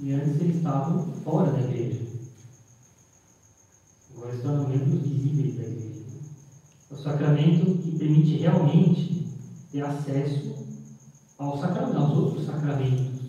e 0.00 0.10
antes 0.10 0.38
eles 0.40 0.56
estavam 0.56 0.98
fora 1.22 1.50
da 1.50 1.60
igreja. 1.60 2.00
Agora 4.10 4.28
eles 4.28 4.38
se 4.38 4.42
tornam 4.42 4.66
membros 4.66 4.98
visíveis 5.00 5.54
da 5.54 5.64
igreja. 5.64 6.02
É 6.90 6.94
o 6.94 6.98
sacramento 6.98 7.64
que 7.82 7.92
permite 7.92 8.36
realmente 8.36 9.22
ter 9.70 9.82
acesso 9.82 10.61
ao 11.42 11.58
sacramento, 11.58 11.98
aos 11.98 12.14
outros 12.14 12.44
sacramentos, 12.44 13.20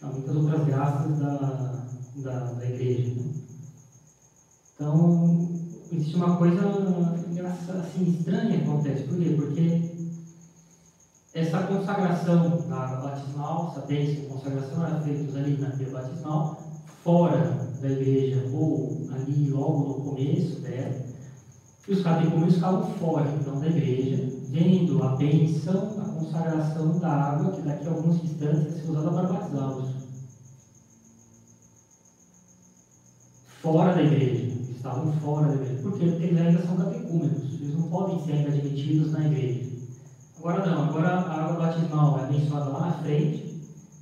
a 0.00 0.06
muitas 0.06 0.34
outras 0.34 0.64
graças 0.64 1.18
da, 1.18 1.84
da, 2.16 2.40
da 2.52 2.66
igreja. 2.66 3.10
Né? 3.10 3.30
Então, 4.74 5.38
existe 5.92 6.16
uma 6.16 6.38
coisa 6.38 6.62
assim, 7.80 8.04
estranha 8.04 8.56
que 8.56 8.64
acontece. 8.64 9.04
Por 9.04 9.18
quê? 9.18 9.30
Porque 9.36 9.80
essa 11.34 11.62
consagração 11.66 12.66
da 12.66 12.76
água 12.76 13.10
batismal, 13.10 13.70
sabendo 13.74 14.14
que 14.14 14.20
a 14.20 14.26
consagração 14.26 14.82
era 14.82 14.96
feita 15.02 15.36
ali 15.36 15.58
na 15.58 15.68
pia 15.68 15.88
batismal, 15.90 16.56
fora 17.02 17.44
da 17.80 17.90
igreja 17.90 18.42
ou 18.50 18.96
ali 19.10 19.50
logo 19.50 19.82
no 19.82 20.02
começo 20.02 20.58
dela, 20.60 20.94
e 21.86 21.92
os 21.92 22.02
catecúmenos 22.02 22.54
ficavam 22.54 22.82
fora 22.82 23.28
então 23.28 23.58
da 23.58 23.68
igreja, 23.68 24.16
vendo 24.50 25.02
a 25.02 25.08
benção, 25.08 26.00
a 26.00 26.04
consagração 26.06 26.98
da 26.98 27.08
água, 27.10 27.48
que 27.48 27.62
daqui 27.62 27.86
a 27.86 27.90
alguns 27.90 28.18
instantes 28.18 28.62
vai 28.64 28.72
ser 28.72 28.86
usada 28.86 29.10
para 29.10 29.26
batizá-los. 29.26 29.96
Fora 33.62 33.92
da 33.92 34.02
igreja, 34.02 34.58
estavam 34.66 35.06
fora 35.06 35.48
da 35.48 35.54
igreja, 35.54 35.78
porque 35.80 36.02
eles 36.02 36.36
ainda 36.38 36.58
são 36.58 36.74
catecúmenos, 36.74 37.56
eles 37.60 37.72
não 37.72 37.84
podem 37.84 38.16
ser 38.16 38.32
ainda 38.32 38.48
admitidos 38.48 39.10
na 39.10 39.22
igreja. 39.22 39.62
Agora 40.36 40.60
não, 40.60 40.80
agora 40.80 41.10
a 41.24 41.40
água 41.40 41.56
batismal 41.56 42.16
é 42.16 42.20
abençoada 42.20 42.68
lá 42.68 42.80
na 42.80 42.90
frente, 42.90 43.44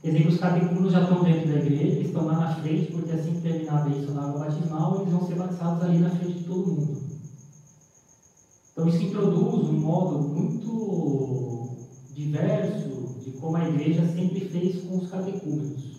quer 0.00 0.08
dizer 0.08 0.22
que 0.22 0.28
os 0.28 0.36
catecúmenos 0.36 0.92
já 0.92 1.00
estão 1.00 1.20
dentro 1.20 1.46
da 1.46 1.56
igreja, 1.56 2.00
estão 2.00 2.24
lá 2.24 2.36
na 2.36 2.48
frente, 2.48 2.88
porque 2.88 3.12
assim 3.12 3.32
que 3.32 3.40
terminar 3.40 3.76
a 3.76 3.80
bênção 3.80 4.12
da 4.12 4.22
água 4.22 4.36
batismal, 4.36 4.96
eles 4.96 5.10
vão 5.12 5.20
ser 5.20 5.34
batizados 5.34 5.80
ali 5.80 5.98
na 5.98 6.10
frente 6.10 6.36
de 6.36 6.44
todo 6.44 6.68
mundo. 6.68 7.07
Então 8.78 8.88
isso 8.88 9.02
introduz 9.02 9.70
um 9.70 9.80
modo 9.80 10.20
muito 10.28 11.84
diverso 12.14 13.18
de 13.24 13.32
como 13.32 13.56
a 13.56 13.68
igreja 13.68 14.06
sempre 14.06 14.48
fez 14.48 14.84
com 14.84 14.98
os 14.98 15.10
catecúmenos. 15.10 15.96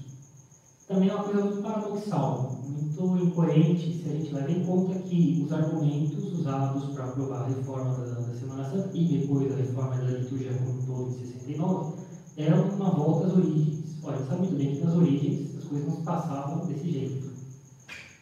Também 0.88 1.10
é 1.10 1.13
uma 1.13 1.26
coisa 1.26 1.44
muito 1.44 1.62
paradoxal, 1.62 2.58
muito 2.65 3.18
incoerente 3.18 4.02
se 4.02 4.10
a 4.10 4.13
gente 4.13 4.34
leva 4.34 4.52
em 4.54 4.63
conta 4.63 4.98
que 4.98 5.44
os 5.46 5.52
argumentos 5.52 6.32
usados 6.32 6.86
para 6.94 7.04
aprovar 7.04 7.42
a 7.42 7.48
reforma 7.48 7.98
da, 7.98 8.13
da 8.13 8.34
Semana 8.34 8.63
Santa 8.63 8.98
e 8.98 9.20
depois 9.20 9.52
a 9.52 9.58
reforma 9.58 9.98
da 9.98 10.12
liturgia 10.12 10.54
como 10.54 10.78
um 10.78 10.86
todo 10.86 11.10
em 11.10 11.20
69 11.20 11.96
eram 12.38 12.70
uma 12.70 12.92
volta 12.92 13.28
às 13.28 13.34
origens. 13.34 13.98
Olha, 14.02 14.26
sabe 14.26 14.39
muito 14.39 14.56
bem 14.56 14.74
que 14.74 14.86
nas 14.86 14.96
origens 14.96 15.58
as 15.58 15.65
coisas 15.65 15.86
não 15.86 15.98
se 15.98 16.04
passavam 16.04 16.65
desse 16.65 16.89
jeito. 16.89 17.30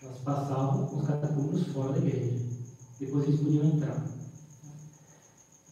Elas 0.02 0.18
passavam 0.18 0.88
com 0.88 0.96
os 0.96 1.06
catacúmenos 1.06 1.68
fora 1.68 1.92
da 1.92 2.00
igreja. 2.00 2.44
Depois 3.00 3.24
eles 3.24 3.40
podiam 3.40 3.64
entrar. 3.64 4.17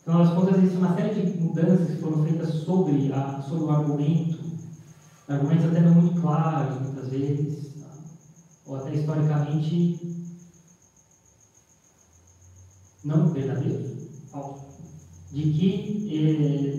Então, 0.05 0.19
as 0.19 0.29
contas, 0.29 0.55
existem 0.55 0.77
uma 0.79 0.87
série 0.87 1.09
de 1.09 1.25
mudanças 1.35 1.89
que 1.89 1.97
foram 1.97 2.15
feitas 2.15 2.49
sobre, 2.49 3.09
a, 3.09 3.41
sobre 3.41 3.65
o 3.65 3.71
argumento, 3.71 4.47
argumentos 5.27 5.65
até 5.65 5.81
não 5.81 5.91
muito 5.91 6.13
claros, 6.13 6.77
muitas 6.77 7.07
vezes, 7.07 7.71
tá? 7.79 7.89
ou 8.63 8.75
até 8.75 8.91
historicamente 8.91 9.89
não 13.03 13.25
verdadeiros, 13.25 13.95
de 15.31 15.43
que, 15.43 15.81
eh, 16.05 16.77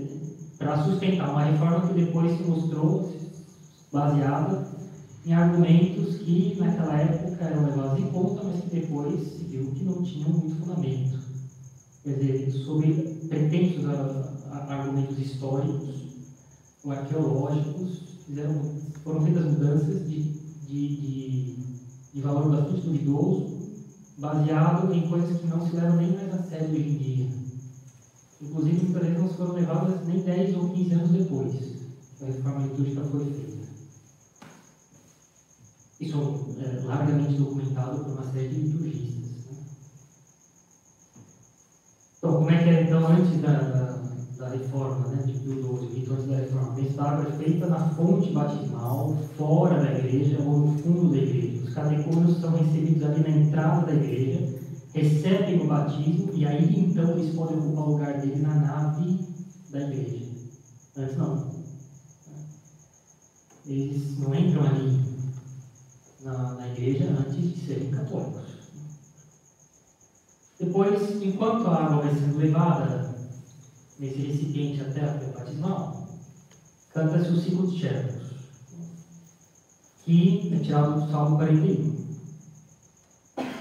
para 0.57 0.77
sustentar 0.77 1.29
uma 1.29 1.43
reforma 1.43 1.83
que 1.83 1.93
depois 1.93 2.33
se 2.33 2.45
mostrou 2.45 3.01
baseada 3.93 4.61
em 5.25 5.33
argumentos 5.33 6.15
que 6.15 6.55
naquela 6.55 6.95
época 6.97 7.45
eram 7.45 7.63
levados 7.63 7.97
em 7.97 8.05
conta, 8.05 8.41
mas 8.41 8.61
que 8.61 8.71
depois 8.71 9.21
se 9.21 9.43
viu 9.43 9.69
que 9.69 9.83
não 9.83 9.99
tinham 9.99 10.31
muito 10.31 10.55
fundamento 10.55 11.16
quer 12.07 12.19
dizer, 12.19 12.53
sobre 12.65 12.93
pretextos 13.29 13.85
argumentos 14.69 15.19
históricos 15.19 16.07
ou 16.85 16.93
arqueológicos, 16.93 18.03
fizeram, 18.25 18.63
foram 19.03 19.23
feitas 19.23 19.45
mudanças 19.47 20.09
de, 20.09 20.23
de, 20.69 20.97
de, 20.97 21.57
de 22.15 22.21
valor 22.21 22.49
bastante 22.49 22.87
duvidoso, 22.87 23.45
baseado 24.19 24.95
em 24.95 25.11
coisas 25.11 25.41
que 25.41 25.49
não 25.49 25.67
se 25.67 25.75
levam 25.75 25.97
nem 25.97 26.13
mais 26.13 26.33
a 26.33 26.45
sério 26.45 26.71
hoje 26.71 26.87
em 26.87 26.97
dia. 26.97 27.27
Inclusive, 28.41 28.83
muitas 28.83 29.03
vezes 29.03 29.19
não 29.19 29.31
foram 29.31 29.55
levadas 29.55 30.07
nem 30.07 30.23
10 30.23 30.55
ou 30.55 30.69
15 30.69 30.93
anos 30.95 31.11
depois 31.11 31.53
que 32.19 32.25
a 32.25 32.27
reforma 32.29 32.63
litúrgica 32.63 33.03
foi 33.03 33.25
feita. 33.25 33.67
Isso 35.99 36.17
é 36.61 36.87
largamente 36.87 37.37
documentado 37.37 37.99
por 37.99 38.13
uma 38.13 38.31
série 38.31 38.49
de 38.49 38.61
liturgistas. 38.61 39.16
Então, 42.27 42.39
como 42.39 42.51
é 42.51 42.61
que 42.61 42.69
é 42.71 42.83
então 42.83 43.07
antes 43.07 43.41
da, 43.41 43.53
da, 43.53 44.01
da 44.37 44.49
reforma, 44.49 45.07
né, 45.07 45.23
de 45.27 45.39
Pio 45.39 45.79
XII, 45.79 45.95
rito 45.95 46.13
antes 46.13 46.27
da 46.27 46.35
reforma? 46.35 46.81
Esta 46.81 47.03
água 47.05 47.29
é 47.29 47.37
feita 47.37 47.67
na 47.69 47.79
fonte 47.91 48.33
batismal, 48.33 49.17
fora 49.37 49.79
da 49.79 49.93
igreja 49.93 50.41
ou 50.41 50.59
no 50.59 50.79
fundo 50.79 51.13
da 51.13 51.19
igreja. 51.19 51.63
Os 51.63 51.73
catecúmenos 51.73 52.41
são 52.41 52.51
recebidos 52.51 53.05
ali 53.05 53.21
na 53.21 53.31
entrada 53.31 53.87
da 53.87 53.95
igreja, 53.95 54.59
recebem 54.93 55.61
o 55.61 55.69
batismo 55.69 56.33
e 56.35 56.45
aí 56.45 56.81
então 56.81 57.17
eles 57.17 57.33
podem 57.33 57.59
ocupar 57.59 57.85
o 57.85 57.93
lugar 57.93 58.21
dele 58.21 58.43
na 58.43 58.55
nave 58.55 59.21
da 59.71 59.83
igreja. 59.83 60.27
Antes 60.97 61.17
não. 61.17 61.49
Eles 63.65 64.19
não 64.19 64.35
entram 64.35 64.65
ali 64.65 65.01
na, 66.25 66.55
na 66.55 66.69
igreja 66.71 67.05
antes 67.05 67.37
de 67.37 67.67
serem 67.67 67.89
católicos. 67.91 68.56
Depois, 70.59 71.23
enquanto 71.23 71.67
a 71.67 71.85
água 71.85 72.03
vai 72.03 72.15
sendo 72.15 72.39
levada 72.39 73.15
nesse 73.99 74.19
recipiente 74.19 74.81
até 74.81 75.01
a 75.03 75.19
fé 75.19 75.27
batismal, 75.37 76.09
canta-se 76.95 77.31
o 77.31 77.37
ciclo 77.37 77.67
de 77.67 77.77
que 80.05 80.55
é 80.55 80.59
tirado 80.61 81.01
do 81.01 81.11
Salmo 81.11 81.37
41. 81.37 82.07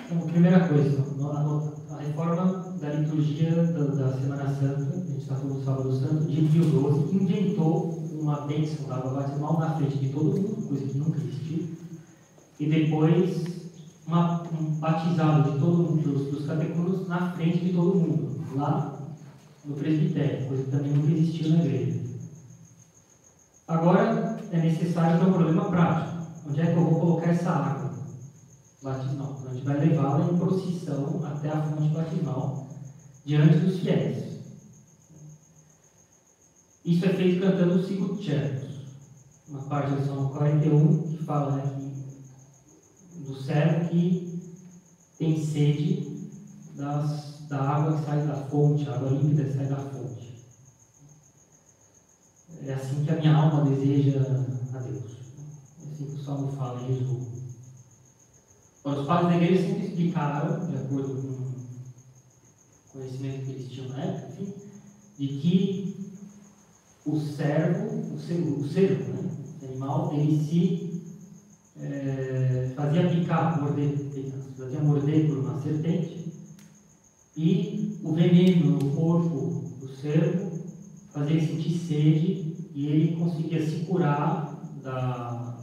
Então, 0.06 0.28
primeira 0.28 0.68
coisa, 0.70 1.04
a 1.90 1.98
reforma 1.98 2.78
da 2.80 2.90
liturgia 2.94 3.52
da, 3.52 4.18
Semana 4.18 4.56
Santa, 4.56 4.94
a 4.94 5.00
gente 5.00 5.22
está 5.22 5.36
falando 5.36 5.60
do 5.60 5.66
Sábado 5.66 6.00
Santo, 6.00 6.32
de 6.32 6.44
Pio 6.44 6.64
XII, 6.64 7.22
inventou 7.22 8.04
uma 8.22 8.42
bênção 8.42 8.88
da 8.88 8.98
água 8.98 9.22
batismal 9.22 9.60
na 9.60 9.76
frente 9.76 9.98
de 9.98 10.10
todo 10.10 10.40
mundo, 10.40 10.68
coisa 10.68 10.86
que 10.86 10.98
nunca 10.98 11.20
existiu, 11.20 11.68
e 12.60 12.70
depois 12.70 13.65
uma, 14.08 14.44
um 14.44 14.80
batizado 14.80 15.52
de 15.52 15.60
todo 15.60 15.84
mundo, 15.84 16.02
dos, 16.02 16.32
dos 16.32 16.46
catecúmenos, 16.48 17.08
na 17.08 17.32
frente 17.32 17.66
de 17.66 17.74
todo 17.74 17.96
mundo, 17.96 18.56
lá 18.56 19.00
no 19.64 19.76
presbitério, 19.76 20.48
coisa 20.48 20.64
que 20.64 20.72
também 20.72 20.92
nunca 20.92 21.12
existiu 21.12 21.50
na 21.50 21.64
igreja. 21.64 22.00
Agora 23.68 24.38
é 24.52 24.58
necessário 24.60 25.20
ter 25.20 25.26
um 25.26 25.34
problema 25.34 25.66
prático. 25.66 26.16
Onde 26.48 26.62
é 26.62 26.66
que 26.66 26.78
eu 26.78 26.86
vou 26.86 27.00
colocar 27.00 27.32
essa 27.32 27.50
água? 27.50 27.96
Batismal. 28.84 29.42
A 29.50 29.54
gente 29.54 29.66
vai 29.66 29.80
levá-la 29.80 30.32
em 30.32 30.38
procissão 30.38 31.22
até 31.26 31.50
a 31.50 31.62
fonte 31.64 31.90
batismal, 31.90 32.68
diante 33.26 33.58
dos 33.58 33.80
fiéis. 33.80 34.36
Isso 36.86 37.04
é 37.04 37.10
feito 37.10 37.42
cantando 37.42 37.80
o 37.80 37.84
ciclo 37.84 38.16
de 38.16 38.24
Chefos, 38.24 38.82
uma 39.50 39.64
parte 39.64 39.96
do 39.96 40.06
Salmo 40.06 40.30
41 40.30 41.02
que 41.02 41.24
fala 41.24 41.60
que 41.60 41.85
do 43.26 43.36
servo 43.36 43.90
que 43.90 44.54
tem 45.18 45.44
sede 45.44 46.30
das, 46.76 47.42
da 47.48 47.60
água 47.62 47.98
que 47.98 48.06
sai 48.06 48.26
da 48.28 48.36
fonte, 48.36 48.88
a 48.88 48.96
água 48.96 49.10
límpida 49.10 49.46
que 49.46 49.54
sai 49.54 49.68
da 49.68 49.78
fonte. 49.78 50.46
É 52.66 52.74
assim 52.74 53.04
que 53.04 53.12
a 53.12 53.16
minha 53.16 53.36
alma 53.36 53.70
deseja 53.70 54.20
a 54.74 54.80
Deus. 54.80 55.12
É 55.82 55.92
assim 55.92 56.06
que 56.06 56.16
o 56.16 56.24
Salmo 56.24 56.52
fala 56.52 56.82
em 56.82 56.94
resumo. 56.94 57.36
Os 58.84 59.08
padres 59.08 59.30
da 59.30 59.44
igreja 59.44 59.68
sempre 59.68 59.88
explicaram, 59.88 60.68
de 60.68 60.76
acordo 60.76 61.22
com 61.22 61.28
o 61.28 61.56
conhecimento 62.94 63.46
que 63.46 63.52
eles 63.52 63.72
tinham 63.72 63.90
na 63.90 64.04
época, 64.04 64.42
enfim, 64.42 64.54
de 65.18 65.28
que 65.28 65.96
o 67.06 67.20
servo, 67.20 68.16
o 68.16 68.20
cervo, 68.20 68.62
o 68.62 68.68
cervo 68.68 69.14
né, 69.14 69.30
animal, 69.64 70.14
ele 70.14 70.44
se 70.44 70.85
é, 71.82 72.72
fazia 72.76 73.10
picar, 73.10 73.62
morder, 73.62 73.98
fazia 74.58 74.82
morder 74.82 75.28
por 75.28 75.40
uma 75.40 75.60
serpente, 75.62 76.26
e 77.36 78.00
o 78.02 78.14
veneno 78.14 78.80
no 78.80 78.92
corpo 78.92 79.64
do 79.80 79.90
cervo 79.90 80.52
fazia 81.12 81.36
ele 81.36 81.48
sentir 81.48 81.78
sede 81.78 82.56
e 82.74 82.88
ele 82.88 83.16
conseguia 83.16 83.66
se 83.66 83.86
curar 83.86 84.62
da, 84.82 85.58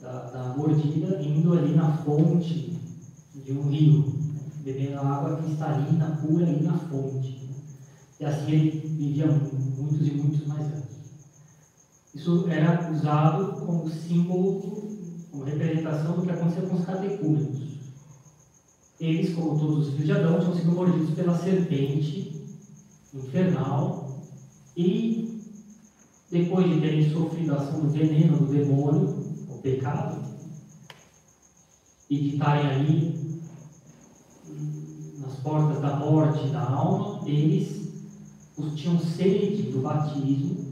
da, 0.00 0.30
da 0.30 0.54
mordida 0.56 1.22
indo 1.22 1.52
ali 1.52 1.74
na 1.74 1.96
fonte 1.98 2.78
de 3.34 3.52
um 3.52 3.68
rio, 3.68 4.00
né? 4.32 4.40
bebendo 4.62 4.98
água 4.98 5.36
cristalina, 5.36 6.18
pura 6.20 6.46
ali 6.46 6.62
na 6.62 6.76
fonte. 6.78 7.44
Né? 7.44 7.54
E 8.20 8.24
assim 8.24 8.52
ele 8.52 8.96
vivia 8.98 9.26
muitos 9.26 10.06
e 10.06 10.10
muitos 10.12 10.46
mais 10.46 10.66
anos. 10.66 10.84
Isso 12.14 12.46
era 12.48 12.90
usado 12.90 13.60
como 13.66 13.88
símbolo, 13.88 14.83
como 15.34 15.44
representação 15.44 16.14
do 16.14 16.22
que 16.22 16.30
acontecia 16.30 16.62
com 16.62 16.76
os 16.76 16.84
catecúmenos. 16.84 17.74
Eles, 19.00 19.34
como 19.34 19.58
todos 19.58 19.88
os 19.88 19.92
filhos 19.92 20.06
de 20.06 20.12
Adão, 20.12 20.38
tinham 20.38 20.54
sido 20.54 20.72
mordidos 20.72 21.10
pela 21.10 21.36
serpente 21.36 22.40
infernal 23.12 24.22
e, 24.76 25.42
depois 26.30 26.72
de 26.72 26.80
terem 26.80 27.10
sofrido 27.10 27.52
a 27.52 27.56
ação 27.56 27.80
do 27.80 27.90
veneno 27.90 28.38
do 28.38 28.46
demônio, 28.46 29.08
o 29.48 29.58
pecado, 29.58 30.22
e 32.08 32.16
de 32.16 32.34
estarem 32.34 32.66
ali 32.70 33.40
nas 35.18 35.34
portas 35.40 35.82
da 35.82 35.96
morte 35.96 36.46
da 36.50 36.62
alma, 36.62 37.28
eles 37.28 37.88
os 38.56 38.72
tinham 38.76 39.00
sede 39.00 39.62
do 39.64 39.82
batismo, 39.82 40.64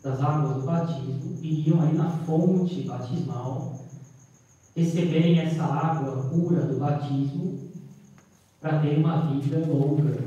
das 0.00 0.20
águas 0.20 0.58
do 0.58 0.62
batismo, 0.62 1.36
iriam 1.42 1.80
aí 1.82 1.94
na 1.94 2.10
fonte 2.18 2.82
batismal, 2.82 3.79
receberem 4.76 5.40
essa 5.40 5.64
água 5.64 6.28
pura 6.28 6.62
do 6.62 6.78
batismo 6.78 7.58
para 8.60 8.78
ter 8.80 8.98
uma 8.98 9.32
vida 9.32 9.58
longa, 9.66 10.18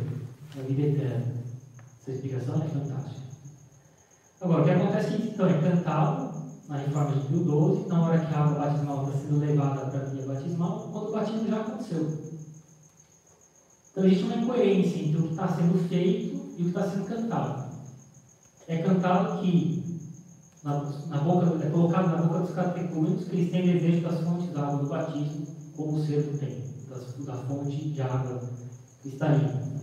uma 0.56 0.64
vida 0.64 0.82
eterna. 0.82 1.34
Essa 2.02 2.12
explicação 2.12 2.56
é 2.56 2.68
fantástica. 2.68 3.24
Agora, 4.42 4.62
o 4.62 4.66
que 4.66 4.72
acontece 4.72 5.14
é 5.14 5.18
que 5.18 5.28
então 5.30 5.48
é 5.48 5.62
cantado 5.62 6.34
na 6.68 6.78
reforma 6.78 7.16
de 7.16 7.28
Pio 7.28 7.44
XII, 7.44 7.88
na 7.88 8.02
hora 8.02 8.20
que 8.20 8.34
a 8.34 8.40
água 8.40 8.60
batismal 8.60 9.06
está 9.06 9.20
sendo 9.20 9.40
levada 9.40 9.86
para 9.86 10.02
a 10.02 10.06
via 10.06 10.26
batismal, 10.26 10.90
quando 10.92 11.10
o 11.10 11.12
batismo 11.12 11.48
já 11.48 11.62
aconteceu. 11.62 12.34
Então 13.92 14.06
existe 14.06 14.24
uma 14.24 14.36
incoerência 14.36 15.00
entre 15.00 15.18
o 15.20 15.24
que 15.24 15.30
está 15.30 15.48
sendo 15.48 15.88
feito 15.88 16.36
e 16.58 16.62
o 16.62 16.66
que 16.66 16.68
está 16.68 16.90
sendo 16.90 17.06
cantado. 17.06 17.74
É 18.68 18.78
cantado 18.78 19.42
que 19.42 19.93
na, 20.64 20.80
na 21.10 21.18
boca, 21.20 21.64
é 21.64 21.70
colocado 21.70 22.08
na 22.08 22.16
boca 22.16 22.40
dos 22.40 22.54
catecúmenos 22.54 23.26
que 23.26 23.36
eles 23.36 23.52
têm 23.52 23.64
desejo 23.64 24.02
das 24.02 24.20
fontes 24.22 24.54
da 24.54 24.62
água 24.62 24.78
do 24.78 24.90
batismo, 24.90 25.46
como 25.76 25.98
o 25.98 26.06
servo 26.06 26.38
tem, 26.38 26.58
das, 26.90 27.26
da 27.26 27.34
fonte 27.34 27.90
de 27.90 28.02
água 28.02 28.40
cristalina. 29.02 29.74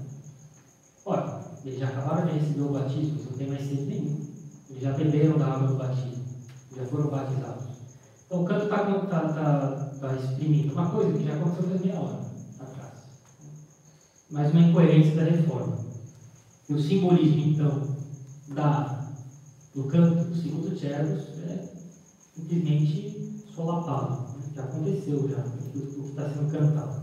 Ora, 1.04 1.40
eles 1.64 1.78
já 1.78 1.88
acabaram 1.88 2.24
de 2.24 2.38
receber 2.38 2.62
o 2.62 2.70
batismo, 2.70 3.20
não 3.24 3.36
tem 3.36 3.48
mais 3.48 3.62
sede 3.62 3.84
nenhum. 3.84 4.20
Eles 4.70 4.82
já 4.82 4.92
beberam 4.92 5.36
da 5.36 5.46
água 5.46 5.66
do 5.68 5.76
batismo, 5.76 6.24
já 6.74 6.86
foram 6.86 7.10
batizados. 7.10 7.64
Então 8.24 8.42
o 8.42 8.44
canto 8.44 8.64
está 8.64 8.78
tá, 9.06 9.28
tá, 9.28 9.90
tá 10.00 10.14
exprimindo 10.14 10.72
uma 10.72 10.88
coisa 10.88 11.12
que 11.12 11.24
já 11.24 11.34
aconteceu 11.34 11.64
faz 11.64 11.80
meia 11.82 11.98
hora 11.98 12.20
atrás. 12.58 12.92
Mais 14.30 14.50
uma 14.50 14.60
incoerência 14.60 15.14
da 15.16 15.24
reforma. 15.24 15.76
E 16.68 16.72
o 16.72 16.78
simbolismo, 16.78 17.40
então, 17.40 17.82
da, 18.54 18.99
do 19.74 19.84
canto, 19.84 20.34
segundo 20.34 20.74
Tcheros, 20.74 21.28
é 21.46 21.68
simplesmente 22.34 23.44
solapado. 23.54 24.36
Né? 24.36 24.44
Já 24.54 24.64
aconteceu, 24.64 25.28
já, 25.28 25.38
o 25.38 25.70
que 25.70 26.10
está 26.10 26.28
sendo 26.28 26.50
cantado. 26.50 27.02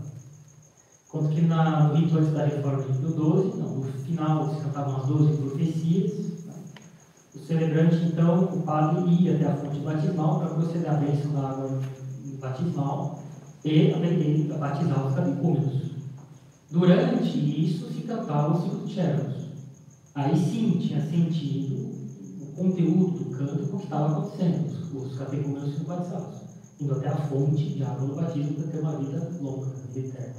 Enquanto 1.06 1.34
que 1.34 1.40
na, 1.42 1.88
no 1.88 1.94
rito 1.94 2.18
antes 2.18 2.32
da 2.34 2.44
reforma 2.44 2.82
de 2.82 2.98
Pio 2.98 3.10
XII, 3.10 3.60
não, 3.60 3.76
no 3.76 3.82
final 3.84 4.54
se 4.54 4.60
cantavam 4.60 4.96
as 4.96 5.06
12 5.06 5.36
profecias. 5.38 6.12
Né? 6.44 6.54
O 7.34 7.38
celebrante, 7.38 7.96
então, 8.04 8.44
o 8.44 8.62
padre 8.62 9.10
ia 9.14 9.36
até 9.36 9.46
a 9.46 9.56
fonte 9.56 9.80
batismal 9.80 10.38
para 10.38 10.48
proceder 10.50 10.90
à 10.90 10.94
bênção 10.94 11.32
da 11.32 11.48
água 11.48 11.80
batismal 12.38 13.22
e 13.64 13.92
aprender 13.92 14.52
a 14.52 14.58
batizar 14.58 15.06
os 15.06 15.14
catecúmenos. 15.14 15.88
Durante 16.70 17.66
isso 17.66 17.90
se 17.90 18.02
cantava 18.02 18.54
os 18.54 18.62
cinco 18.62 18.86
tcheros. 18.86 19.48
Aí 20.14 20.36
sim 20.36 20.78
tinha 20.78 21.00
sentido 21.00 21.97
conteúdo 22.58 23.24
do 23.24 23.36
canto 23.36 23.66
com 23.68 23.76
o 23.76 23.78
que 23.78 23.84
estava 23.84 24.18
acontecendo, 24.18 24.66
os, 24.66 25.12
os 25.12 25.18
catecúmenos 25.18 25.74
sendo 25.74 25.86
batizados, 25.86 26.36
indo 26.80 26.92
até 26.92 27.08
a 27.08 27.16
fonte 27.28 27.74
de 27.74 27.82
água 27.84 28.06
do 28.06 28.14
batismo 28.14 28.54
para 28.54 28.66
ter 28.66 28.80
uma 28.80 28.98
vida 28.98 29.32
longa, 29.40 29.66
uma 29.66 29.86
vida 29.92 30.08
eterna. 30.08 30.34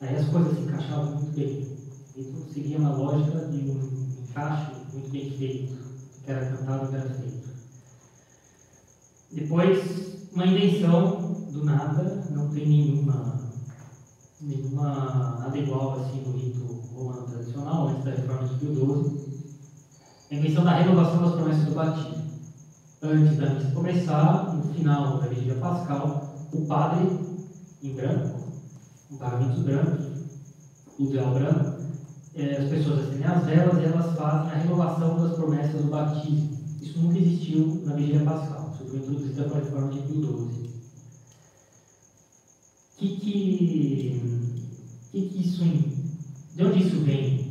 Aí 0.00 0.16
as 0.16 0.28
coisas 0.28 0.54
se 0.54 0.60
encaixavam 0.62 1.16
muito 1.16 1.36
bem. 1.36 1.66
Isso 2.16 2.46
seguia 2.52 2.78
uma 2.78 2.96
lógica 2.96 3.46
de 3.46 3.70
um 3.70 4.04
encaixe 4.22 4.72
muito 4.92 5.10
bem 5.10 5.30
feito, 5.30 5.76
que 6.24 6.30
era 6.30 6.46
cantado 6.46 6.84
e 6.84 6.88
que 6.88 6.96
era 6.96 7.10
feito. 7.10 7.48
Depois, 9.32 10.28
uma 10.32 10.46
invenção 10.46 11.32
do 11.50 11.64
nada, 11.64 12.24
não 12.30 12.48
tem 12.50 12.68
nenhuma, 12.68 13.50
nenhuma 14.40 15.38
nada 15.40 15.58
igual 15.58 16.00
assim 16.00 16.22
no 16.22 16.36
rito 16.36 16.64
romano 16.94 17.26
tradicional, 17.26 17.88
antes 17.88 18.04
da 18.04 18.10
reforma 18.10 18.48
de 18.48 18.54
Pio 18.56 18.74
XII, 18.74 19.23
a 20.34 20.36
invenção 20.36 20.64
da 20.64 20.74
renovação 20.74 21.22
das 21.22 21.34
promessas 21.34 21.64
do 21.64 21.74
batismo. 21.74 22.24
Antes 23.00 23.36
da 23.36 23.50
missa 23.50 23.70
começar, 23.70 24.56
no 24.56 24.74
final 24.74 25.20
da 25.20 25.26
vigília 25.28 25.54
pascal, 25.56 26.48
o 26.52 26.66
padre, 26.66 27.06
em 27.82 27.94
branco, 27.94 28.40
com 29.08 29.16
paramentos 29.16 29.62
brancos, 29.62 30.06
o 30.98 31.06
véu 31.06 31.34
branco, 31.34 31.84
eh, 32.34 32.56
as 32.56 32.68
pessoas 32.68 33.00
acendem 33.00 33.24
as 33.26 33.44
velas 33.46 33.80
e 33.80 33.84
elas 33.84 34.16
fazem 34.16 34.50
a 34.50 34.54
renovação 34.54 35.16
das 35.18 35.36
promessas 35.36 35.80
do 35.82 35.88
batismo. 35.88 36.50
Isso 36.80 36.98
nunca 36.98 37.18
existiu 37.18 37.82
na 37.84 37.94
vigília 37.94 38.24
pascal, 38.24 38.72
isso 38.74 38.90
foi 38.90 38.98
introduzido 38.98 39.44
com 39.44 39.54
a 39.54 39.58
reforma 39.58 39.92
de 39.92 39.98
Pio 40.00 40.20
XII. 40.20 40.70
Que, 42.96 43.08
que, 43.18 44.22
que, 45.12 45.28
que 45.28 45.40
isso 45.40 45.64
de 46.54 46.64
onde 46.64 46.78
isso 46.80 47.00
vem? 47.00 47.43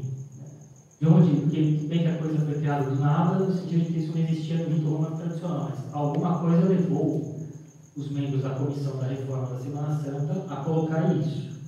De 1.04 1.10
onde, 1.10 1.42
porque 1.42 1.62
bem 1.90 2.00
que 2.00 2.08
a 2.08 2.18
coisa 2.18 2.46
foi 2.46 2.60
criada 2.60 2.90
do 2.90 2.98
nada, 2.98 3.44
no 3.44 3.54
sentido 3.54 3.84
de 3.84 3.92
que 3.92 4.00
isso 4.00 4.14
não 4.14 4.24
existia 4.24 4.56
no 4.56 4.74
rito 4.74 4.90
romano 4.90 5.18
tradicional, 5.18 5.70
mas 5.70 5.94
alguma 5.94 6.40
coisa 6.40 6.66
levou 6.66 7.46
os 7.94 8.10
membros 8.10 8.42
da 8.42 8.52
comissão 8.52 8.98
da 8.98 9.08
reforma 9.08 9.50
da 9.50 9.60
Semana 9.60 10.02
Santa 10.02 10.54
a 10.54 10.64
colocar 10.64 11.14
isso. 11.14 11.60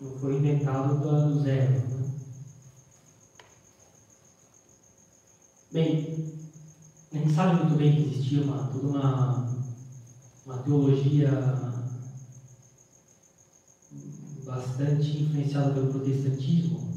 Não 0.00 0.12
foi 0.12 0.36
inventado 0.36 1.00
do 1.00 1.40
zero. 1.42 1.80
Né? 1.80 2.10
Bem, 5.72 6.24
a 7.12 7.16
gente 7.16 7.32
sabe 7.32 7.56
muito 7.56 7.76
bem 7.76 7.96
que 7.96 8.08
existia 8.08 8.42
uma, 8.42 8.68
toda 8.68 8.86
uma, 8.86 9.48
uma 10.46 10.58
teologia 10.58 11.28
bastante 14.46 15.22
influenciado 15.24 15.74
pelo 15.74 15.90
protestantismo, 15.90 16.87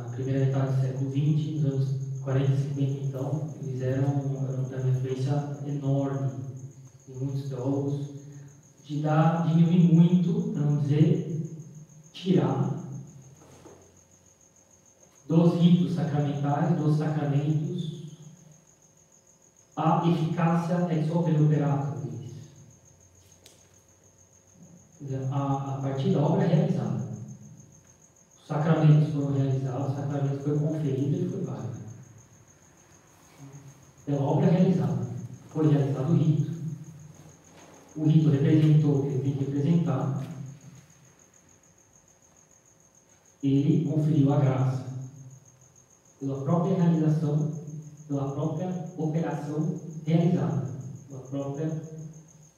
na 0.00 0.08
primeira 0.08 0.46
metade 0.46 0.76
do 0.76 0.80
século 0.80 1.10
XX, 1.10 1.62
nos 1.62 1.64
anos 1.72 1.88
40 2.22 2.52
e 2.52 2.56
50, 2.56 3.04
então, 3.04 3.50
eles 3.62 3.82
eram, 3.82 4.04
eram 4.04 4.82
uma 4.82 4.90
influência 4.90 5.58
enorme 5.66 6.30
em 7.08 7.24
muitos 7.24 7.48
teólogos, 7.48 8.06
de 8.84 9.02
dar, 9.02 9.46
diminuir 9.46 9.94
muito, 9.94 10.52
para 10.52 10.62
não 10.62 10.80
dizer 10.80 11.30
tirar, 12.12 12.78
dos 15.28 15.54
ritos 15.54 15.94
sacramentais, 15.94 16.76
dos 16.76 16.96
sacramentos, 16.96 17.70
a 19.76 20.02
eficácia 20.06 20.88
ex 20.90 21.10
opere 21.10 21.42
operato 21.42 22.00
a, 25.30 25.76
a 25.76 25.80
partir 25.80 26.10
da 26.10 26.20
obra 26.20 26.46
realizada. 26.46 27.09
Os 28.50 28.56
sacramentos 28.56 29.10
foram 29.10 29.32
realizados, 29.32 29.92
o 29.92 29.94
sacramento 29.94 30.42
foi 30.42 30.58
conferido 30.58 31.14
e 31.14 31.28
foi 31.28 31.40
válido. 31.40 31.78
Pela 34.04 34.24
obra 34.24 34.48
realizada. 34.48 35.06
Foi 35.50 35.68
realizado 35.68 36.10
o 36.10 36.16
rito. 36.16 36.50
o 37.94 38.02
rito 38.02 38.28
representou 38.28 38.96
o 38.96 39.02
que 39.02 39.06
ele 39.06 39.22
tem 39.22 39.32
que 39.34 39.44
representar, 39.44 40.20
ele 43.40 43.84
conferiu 43.84 44.32
a 44.32 44.36
graça 44.36 44.82
pela 46.18 46.42
própria 46.42 46.74
realização, 46.74 47.48
pela 48.08 48.32
própria 48.32 48.84
operação 48.96 49.72
realizada, 50.04 50.66
pela 51.06 51.20
própria 51.20 51.70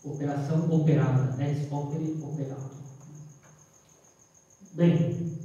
operação 0.03 0.73
operada, 0.73 1.45
ex 1.45 1.71
opere 1.71 2.17
operado. 2.23 2.83
Bem, 4.73 5.42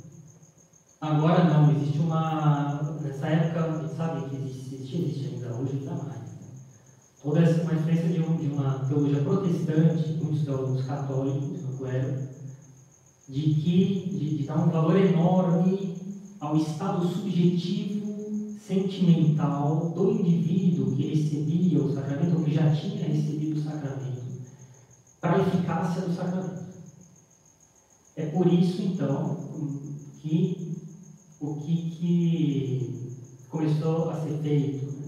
agora 1.02 1.44
não, 1.44 1.72
existe 1.72 2.00
uma. 2.00 2.98
Nessa 3.02 3.28
época, 3.28 3.64
a 3.64 3.82
gente 3.82 3.96
sabe 3.96 4.30
que 4.30 4.36
existe, 4.36 4.76
existe, 4.76 5.28
ainda 5.28 5.56
hoje 5.56 5.78
ainda 5.80 5.96
mais. 6.04 6.22
Né? 6.22 6.48
Toda 7.22 7.42
essa 7.42 7.62
uma 7.62 7.76
de, 7.76 8.22
um, 8.22 8.38
de 8.38 8.48
uma 8.48 8.86
teologia 8.88 9.22
protestante, 9.22 10.14
muitos 10.14 10.44
teólogos 10.44 10.86
católicos 10.86 11.62
no 11.62 11.78
clero, 11.78 12.16
de 13.28 13.42
que 13.42 14.10
de, 14.18 14.38
de 14.38 14.44
dar 14.46 14.58
um 14.58 14.70
valor 14.70 14.98
enorme 14.98 15.98
ao 16.40 16.56
estado 16.56 17.06
subjetivo 17.08 18.08
sentimental 18.68 19.92
do 19.96 20.12
indivíduo 20.12 20.94
que 20.96 21.06
recebia 21.06 21.80
o 21.80 21.94
sacramento, 21.94 22.36
ou 22.36 22.44
que 22.44 22.54
já 22.54 22.70
tinha 22.70 23.06
recebido 23.06 23.58
o 23.58 23.64
sacramento, 23.64 24.22
para 25.22 25.38
a 25.38 25.40
eficácia 25.40 26.02
do 26.02 26.14
sacramento. 26.14 26.68
É 28.16 28.26
por 28.26 28.52
isso, 28.52 28.82
então, 28.82 29.38
que 30.22 30.67
o 31.40 31.56
que, 31.56 31.92
que 31.92 33.18
começou 33.50 34.10
a 34.10 34.22
ser 34.22 34.38
feito, 34.42 34.86
né? 34.92 35.08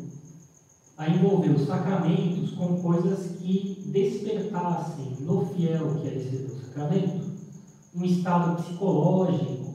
a 0.98 1.10
envolver 1.10 1.50
os 1.52 1.66
sacramentos 1.66 2.52
com 2.52 2.82
coisas 2.82 3.38
que 3.40 3.84
despertassem 3.88 5.16
no 5.22 5.46
fiel 5.48 5.96
que 5.96 6.08
ia 6.08 6.14
receber 6.14 6.52
o 6.52 6.66
sacramento 6.66 7.30
um 7.96 8.06
estado 8.06 8.62
psicológico 8.62 9.70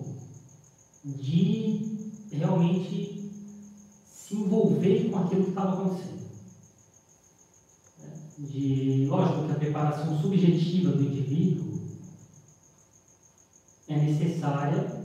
de 1.04 2.26
realmente 2.30 3.30
se 4.06 4.34
envolver 4.34 5.10
com 5.10 5.18
aquilo 5.18 5.42
que 5.42 5.48
estava 5.50 5.72
acontecendo. 5.72 6.24
De, 8.38 9.06
lógico 9.06 9.46
que 9.46 9.52
a 9.52 9.56
preparação 9.56 10.20
subjetiva 10.20 10.92
do 10.92 11.02
indivíduo 11.02 11.80
é 13.88 13.96
necessária, 13.96 15.03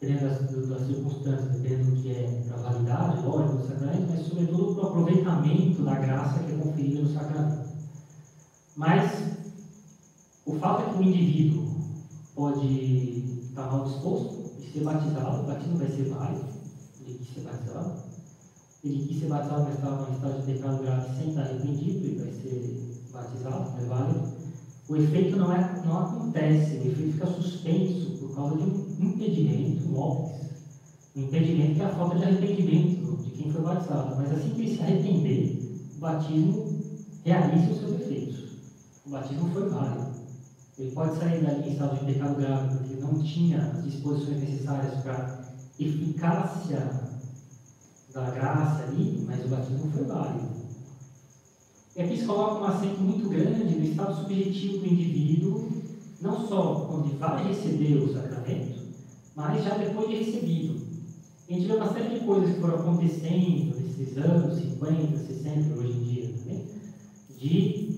dependendo 0.00 0.28
das, 0.28 0.68
das 0.68 0.86
circunstâncias, 0.86 1.50
dependendo 1.50 1.90
do 1.90 2.00
que 2.00 2.10
é 2.10 2.52
a 2.52 2.56
validade, 2.56 3.20
lógico, 3.20 3.58
do 3.58 3.66
sacramento, 3.66 4.06
mas 4.08 4.26
sobretudo 4.26 4.74
para 4.74 4.84
o 4.84 4.86
aproveitamento 4.86 5.82
da 5.82 5.96
graça 5.96 6.38
que 6.38 6.52
é 6.52 6.56
conferida 6.56 7.00
no 7.00 7.12
sacramento. 7.12 7.68
Mas 8.76 9.24
o 10.46 10.54
fato 10.54 10.82
é 10.82 10.92
que 10.92 10.98
o 10.98 11.02
indivíduo 11.02 11.64
pode 12.34 13.24
estar 13.48 13.66
mal 13.66 13.82
disposto 13.82 14.44
e 14.62 14.72
ser 14.72 14.84
batizado, 14.84 15.42
o 15.42 15.46
batismo 15.46 15.76
vai 15.76 15.88
ser 15.88 16.04
válido, 16.04 16.46
ele 17.00 17.18
quis 17.18 17.34
ser 17.34 17.40
batizado. 17.40 18.08
Ele 18.84 19.04
quis 19.04 19.18
ser 19.18 19.26
batizado, 19.26 19.64
mas 19.64 19.74
estava 19.74 20.08
em 20.08 20.12
estado 20.12 20.38
de 20.38 20.52
pecado 20.52 20.78
grave 20.78 21.16
sem 21.16 21.28
estar 21.30 21.42
arrependido, 21.42 22.06
ele 22.06 22.16
vai 22.20 22.30
ser 22.30 22.78
batizado, 23.12 23.68
é 23.76 23.84
válido. 23.84 24.22
O 24.88 24.96
efeito 24.96 25.36
não, 25.36 25.52
é, 25.52 25.82
não 25.84 25.98
acontece, 25.98 26.76
o 26.76 26.86
efeito 26.86 27.12
fica 27.12 27.26
suspenso 27.26 28.07
causa 28.38 28.56
de 28.56 28.62
um 28.62 28.96
impedimento, 29.00 29.96
óbvio. 29.96 30.38
Um 31.16 31.22
impedimento 31.22 31.74
que 31.74 31.82
é 31.82 31.84
a 31.84 31.88
falta 31.88 32.16
de 32.16 32.24
arrependimento 32.24 33.16
de 33.24 33.30
quem 33.30 33.52
foi 33.52 33.62
batizado. 33.62 34.16
Mas 34.16 34.32
assim 34.32 34.50
que 34.50 34.60
ele 34.62 34.76
se 34.76 34.82
arrepender, 34.82 35.90
o 35.96 36.00
batismo 36.00 36.78
realiza 37.24 37.72
os 37.72 37.78
seus 37.80 38.00
efeitos. 38.00 38.44
O 39.04 39.10
batismo 39.10 39.50
foi 39.50 39.68
válido. 39.68 40.18
Ele 40.78 40.92
pode 40.92 41.18
sair 41.18 41.42
dali 41.42 41.68
em 41.68 41.72
estado 41.72 41.98
de 41.98 42.12
pecado 42.12 42.36
grave, 42.36 42.78
porque 42.78 42.94
não 43.00 43.20
tinha 43.20 43.58
as 43.58 43.84
disposições 43.84 44.38
necessárias 44.38 44.94
para 45.02 45.40
eficácia 45.78 46.90
da 48.14 48.30
graça 48.30 48.84
ali, 48.84 49.24
mas 49.26 49.44
o 49.44 49.48
batismo 49.48 49.90
foi 49.90 50.04
válido. 50.04 50.48
E 51.96 52.02
aqui 52.02 52.16
se 52.16 52.26
coloca 52.26 52.60
um 52.60 52.64
acento 52.64 53.00
muito 53.00 53.28
grande 53.28 53.74
no 53.74 53.84
estado 53.84 54.14
subjetivo 54.14 54.78
do 54.78 54.86
indivíduo, 54.86 55.68
não 56.20 56.46
só 56.46 56.86
quando 56.88 57.06
ele 57.06 57.16
vai 57.16 57.48
receber 57.48 57.96
o 57.96 58.12
sacramento, 58.12 58.27
mas 59.38 59.62
já 59.62 59.76
depois 59.76 60.08
de 60.08 60.16
recebido. 60.16 60.84
A 61.48 61.52
gente 61.52 61.68
vê 61.68 61.72
uma 61.74 61.92
série 61.92 62.18
de 62.18 62.26
coisas 62.26 62.54
que 62.54 62.60
foram 62.60 62.74
acontecendo 62.74 63.76
nesses 63.76 64.18
anos 64.18 64.60
50, 64.60 65.16
60, 65.16 65.74
hoje 65.74 65.92
em 65.92 66.02
dia 66.02 66.34
também, 66.36 66.66
de 67.38 67.88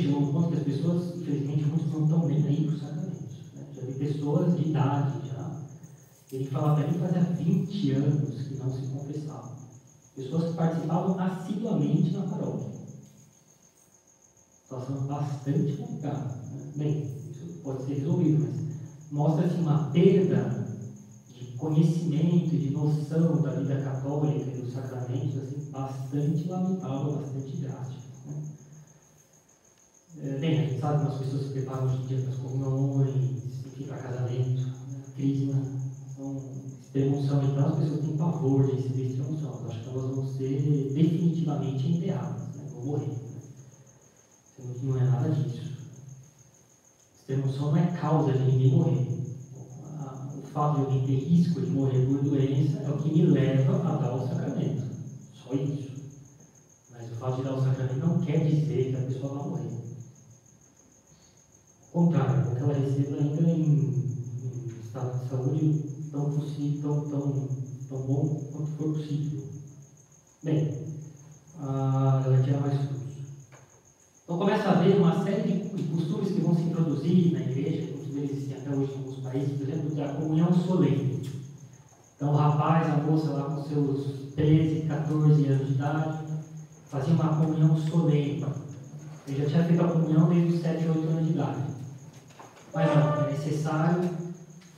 chegou 0.00 0.22
um 0.22 0.32
ponto 0.32 0.48
que 0.48 0.56
as 0.56 0.64
pessoas, 0.64 1.16
infelizmente, 1.16 1.64
muitos 1.66 1.88
não 1.92 2.02
estão 2.02 2.26
bem 2.26 2.44
aí 2.44 2.64
para 2.66 2.74
os 2.74 2.80
sacramentos. 2.80 3.36
Né? 3.54 3.64
Já 3.76 3.82
vi 3.82 3.92
pessoas 3.92 4.56
de 4.56 4.70
idade 4.70 5.28
já. 5.28 5.52
Ele 6.32 6.44
falava 6.46 6.74
para 6.74 6.88
mim 6.88 6.98
fazia 6.98 7.20
20 7.20 7.92
anos 7.92 8.42
que 8.42 8.54
não 8.56 8.74
se 8.74 8.82
confessavam. 8.88 9.52
Pessoas 10.16 10.50
que 10.50 10.56
participavam 10.56 11.20
assiduamente 11.20 12.10
na 12.10 12.22
paróquia. 12.22 12.80
Situação 14.64 14.96
bastante 15.06 15.74
complicada. 15.74 16.34
Né? 16.50 16.60
Bem, 16.74 17.06
isso 17.30 17.60
pode 17.62 17.84
ser 17.84 17.94
resolvido, 17.94 18.40
mas 18.40 18.63
mostra-se 19.10 19.58
uma 19.58 19.90
perda 19.90 20.64
de 21.32 21.44
conhecimento, 21.56 22.56
de 22.56 22.70
noção 22.70 23.42
da 23.42 23.50
vida 23.50 23.76
católica 23.76 24.50
e 24.50 24.60
dos 24.60 24.72
sacramentos, 24.72 25.36
assim, 25.36 25.70
bastante 25.70 26.48
lamentável, 26.48 27.12
bastante 27.12 27.56
drástica. 27.56 28.04
Né? 28.26 28.34
É, 30.16 30.38
bem, 30.38 30.58
a 30.58 30.62
gente 30.62 30.80
sabe 30.80 31.02
que 31.02 31.08
as 31.08 31.18
pessoas 31.18 31.44
se 31.44 31.50
preparam 31.50 31.86
hoje 31.86 31.98
em 31.98 32.06
dia 32.06 32.20
para 32.20 32.30
as 32.30 32.36
comunhões, 32.36 33.14
enfim, 33.66 33.84
para 33.86 33.98
casamento, 33.98 34.62
né? 34.88 35.02
crisma, 35.16 35.60
são 36.16 36.36
extremoção. 36.80 37.42
Então 37.42 37.66
as 37.66 37.76
pessoas 37.76 38.00
têm 38.00 38.16
pavor 38.16 38.64
de 38.66 38.72
receber 38.74 39.06
extremoção. 39.06 39.58
Elas 39.60 39.76
que 39.76 39.88
elas 39.88 40.06
vão 40.06 40.24
ser 40.24 40.92
definitivamente 40.94 41.88
enterradas, 41.88 42.46
né? 42.54 42.64
vão 42.70 42.84
morrer. 42.84 43.08
Né? 43.08 43.40
Não 44.82 44.96
é 44.96 45.02
nada 45.02 45.28
disso. 45.28 45.73
Extremoção 47.24 47.70
não 47.70 47.76
é 47.78 47.82
causa 47.82 48.34
de 48.34 48.44
ninguém 48.44 48.68
morrer. 48.68 49.02
O 50.36 50.46
fato 50.46 50.74
de 50.74 50.80
alguém 50.82 51.00
ter 51.00 51.14
risco 51.14 51.58
de 51.58 51.70
morrer 51.70 51.98
por 52.00 52.20
doença 52.20 52.76
é 52.76 52.90
o 52.90 52.94
que 52.94 53.08
me 53.08 53.22
leva 53.22 53.78
a 53.82 53.94
dar 53.94 54.12
o 54.12 54.20
sacramento. 54.20 54.84
Só 55.32 55.54
isso. 55.54 55.94
Mas 56.90 57.08
o 57.08 57.14
fato 57.14 57.36
de 57.36 57.42
dar 57.42 57.54
o 57.54 57.58
sacramento 57.58 57.98
não 57.98 58.14
quer 58.14 58.38
dizer 58.42 58.90
que 58.90 58.96
a 58.96 59.00
pessoa 59.00 59.30
vai 59.30 59.42
morrer 59.42 59.72
contrário, 61.94 62.52
que 62.52 62.60
ela 62.60 62.72
receba 62.72 63.14
ainda 63.16 63.48
em, 63.48 63.88
em 64.42 64.66
estado 64.80 65.08
de 65.12 65.28
saúde 65.28 65.70
tão, 66.10 66.26
possível, 66.26 66.76
tão, 66.80 67.00
tão, 67.04 67.48
tão 67.88 67.98
bom 68.02 68.28
quanto 68.50 68.68
for 68.68 68.88
possível. 68.88 69.40
Bem, 70.42 70.60
ah, 71.54 72.18
ela 72.22 72.38
tira 72.38 72.58
mais. 72.58 72.74
Então 74.24 74.38
começa 74.38 74.70
a 74.70 74.72
haver 74.72 74.96
uma 74.96 75.22
série 75.22 75.52
de 75.52 75.82
costumes 75.82 76.32
que 76.32 76.40
vão 76.40 76.54
se 76.54 76.62
introduzir 76.62 77.32
na 77.32 77.40
igreja, 77.40 77.92
muitos 77.92 78.14
deles 78.14 78.52
até 78.56 78.74
hoje 78.74 78.92
em 78.92 78.96
alguns 78.96 79.16
países, 79.18 79.58
por 79.58 79.68
exemplo, 79.68 79.94
da 79.94 80.14
comunhão 80.14 80.50
solene. 80.50 81.30
Então 82.16 82.32
o 82.32 82.36
rapaz, 82.36 82.88
a 82.88 82.96
moça 83.02 83.30
lá 83.30 83.42
com 83.50 83.62
seus 83.62 84.32
13, 84.34 84.86
14 84.88 85.46
anos 85.46 85.68
de 85.68 85.74
idade, 85.74 86.18
fazia 86.86 87.12
uma 87.12 87.36
comunhão 87.36 87.76
solene. 87.76 88.42
Ele 89.28 89.42
já 89.42 89.46
tinha 89.46 89.64
feito 89.64 89.84
a 89.84 89.88
comunhão 89.88 90.28
desde 90.30 90.54
os 90.54 90.62
7, 90.62 90.88
8 90.88 90.98
anos 91.06 91.26
de 91.26 91.32
idade. 91.34 91.62
Mas 92.74 92.96
não, 92.96 93.26
é 93.26 93.30
necessário 93.30 94.08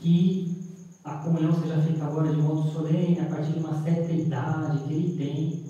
que 0.00 0.74
a 1.04 1.14
comunhão 1.18 1.52
seja 1.54 1.80
feita 1.82 2.04
agora 2.04 2.30
de 2.30 2.42
modo 2.42 2.68
solene, 2.72 3.20
a 3.20 3.26
partir 3.26 3.52
de 3.52 3.60
uma 3.60 3.80
certa 3.80 4.12
idade 4.12 4.78
que 4.78 4.92
ele 4.92 5.16
tem, 5.16 5.65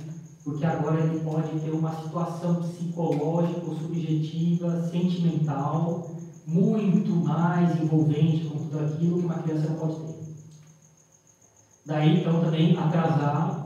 porque 0.46 0.64
agora 0.64 1.00
ele 1.00 1.20
pode 1.24 1.58
ter 1.58 1.72
uma 1.72 1.90
situação 1.90 2.60
psicológica 2.60 3.68
subjetiva, 3.82 4.80
sentimental, 4.88 6.06
muito 6.46 7.16
mais 7.16 7.74
envolvente 7.74 8.44
com 8.44 8.54
tudo 8.54 8.78
aquilo 8.78 9.18
que 9.18 9.24
uma 9.24 9.40
criança 9.40 9.66
não 9.66 9.74
pode 9.74 9.96
ter. 9.98 10.14
Daí, 11.84 12.20
então, 12.20 12.40
também 12.40 12.76
atrasar 12.76 13.60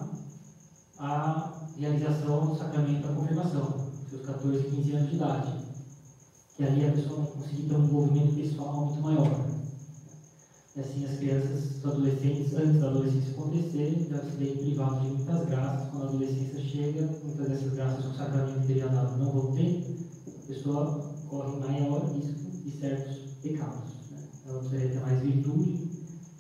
a 0.99 1.51
realização 1.77 2.49
do 2.49 2.57
sacramento 2.57 3.03
da 3.03 3.13
confirmação, 3.13 3.77
seus 4.09 4.25
14, 4.25 4.65
15 4.65 4.93
anos 4.93 5.09
de 5.11 5.15
idade 5.17 5.55
que 6.57 6.65
ali 6.65 6.83
a 6.83 6.93
pessoa 6.93 7.19
vai 7.19 7.29
conseguir 7.29 7.63
ter 7.65 7.75
um 7.75 7.85
envolvimento 7.85 8.33
pessoal 8.33 8.81
muito 8.81 9.03
maior. 9.03 9.50
E 10.77 10.81
assim 10.81 11.05
as 11.05 11.19
crianças, 11.19 11.77
os 11.79 11.85
adolescentes, 11.85 12.55
antes 12.55 12.81
da 12.81 12.89
adolescência 12.89 13.33
acontecer, 13.33 14.07
já 14.09 14.23
se 14.23 14.31
veem 14.37 14.57
privados 14.57 15.03
de 15.03 15.09
muitas 15.09 15.47
graças. 15.49 15.91
Quando 15.91 16.03
a 16.03 16.09
adolescência 16.09 16.61
chega, 16.61 17.11
muitas 17.25 17.49
dessas 17.49 17.73
graças 17.73 18.05
que 18.05 18.11
o 18.11 18.17
sacramento 18.17 18.67
teria 18.67 18.89
dado 18.89 19.19
não 19.19 19.33
vão 19.33 19.53
ter, 19.53 19.97
a 20.29 20.47
pessoa 20.47 21.15
corre 21.29 21.59
maior 21.59 22.05
risco 22.13 22.51
de 22.51 22.71
certos 22.71 23.17
pecados. 23.43 23.91
Né? 24.13 24.19
Ela 24.47 24.59
precisaria 24.61 24.91
ter 24.91 25.01
mais 25.01 25.21
virtude, 25.21 25.91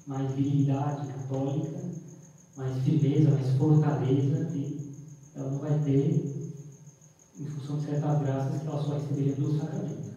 mais 0.07 0.33
virilidade 0.33 1.09
católica, 1.09 1.81
mais 2.57 2.85
firmeza, 2.85 3.31
mais 3.31 3.51
fortaleza, 3.57 4.49
e 4.55 4.93
ela 5.35 5.51
não 5.51 5.59
vai 5.59 5.76
ter 5.81 6.55
em 7.37 7.47
função 7.47 7.78
de 7.78 7.85
certas 7.85 8.20
graças 8.20 8.61
que 8.61 8.66
ela 8.66 8.83
só 8.83 8.95
receberia 8.95 9.35
pelo 9.35 9.59
sacramento. 9.59 10.11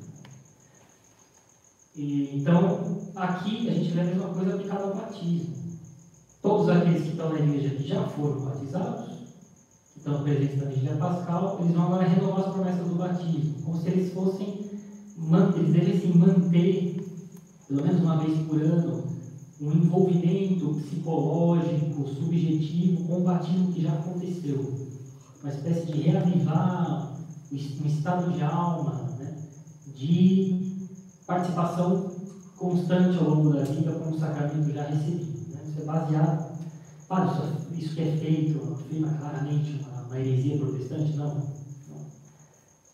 E, 1.96 2.38
então, 2.38 3.03
aqui 3.16 3.70
a 3.70 3.74
gente 3.74 3.92
vê 3.92 4.02
a 4.02 4.06
mesma 4.06 4.28
coisa 4.30 4.56
aplicada 4.56 4.84
ao 4.84 4.96
batismo. 4.96 5.56
Todos 6.42 6.70
aqueles 6.70 7.04
que 7.04 7.10
estão 7.10 7.30
na 7.30 7.40
igreja 7.40 7.76
que 7.76 7.88
já 7.88 8.04
foram 8.10 8.42
batizados, 8.42 9.06
que 9.94 10.00
estão 10.00 10.24
presentes 10.24 10.58
na 10.58 10.66
vigília 10.66 10.96
pascal, 10.96 11.60
eles 11.62 11.74
vão 11.74 11.86
agora 11.86 12.08
renovar 12.08 12.40
as 12.42 12.54
promessas 12.54 12.88
do 12.88 12.96
batismo, 12.96 13.62
como 13.64 13.78
se 13.78 13.88
eles 13.90 14.14
fossem, 14.14 14.72
eles 15.56 15.72
devessem 15.72 16.14
manter, 16.16 16.98
pelo 17.68 17.84
menos 17.84 18.02
uma 18.02 18.18
vez 18.18 18.38
por 18.40 18.62
ano, 18.62 19.04
um 19.62 19.72
envolvimento 19.72 20.74
psicológico, 20.82 22.08
subjetivo 22.08 23.08
com 23.08 23.20
o 23.20 23.24
batismo 23.24 23.72
que 23.72 23.82
já 23.82 23.94
aconteceu. 23.94 24.74
Uma 25.42 25.52
espécie 25.54 25.86
de 25.86 26.02
reavivar 26.02 27.14
um 27.52 27.86
estado 27.86 28.34
de 28.34 28.42
alma, 28.42 29.16
né? 29.20 29.38
de 29.96 30.90
participação 31.26 32.13
constante 32.64 33.18
ao 33.18 33.30
longo 33.30 33.50
da 33.52 33.64
vida 33.64 33.92
com 33.92 34.12
o 34.12 34.18
sacramento 34.18 34.74
já 34.74 34.84
recebido. 34.84 35.50
Né? 35.50 35.60
Isso 35.68 35.82
é 35.82 35.84
baseado, 35.84 36.58
claro, 37.10 37.44
isso, 37.76 37.94
que 37.94 38.02
é 38.02 38.18
feito, 38.18 38.74
afirma 38.74 39.10
claramente 39.20 39.82
uma, 39.82 40.04
uma 40.04 40.20
heresia 40.20 40.58
protestante, 40.58 41.18
não, 41.18 41.36
não. 41.36 42.06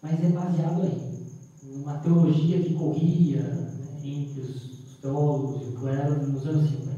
Mas 0.01 0.23
é 0.23 0.29
baseado 0.29 0.81
aí, 0.81 1.27
numa 1.63 1.99
teologia 1.99 2.59
que 2.59 2.73
corria 2.73 3.43
né, 3.43 3.71
entre 4.03 4.41
os 4.41 4.97
teólogos 4.99 5.61
e 5.61 5.69
o 5.69 5.73
clero 5.73 6.27
nos 6.27 6.47
anos 6.47 6.67
50. 6.67 6.89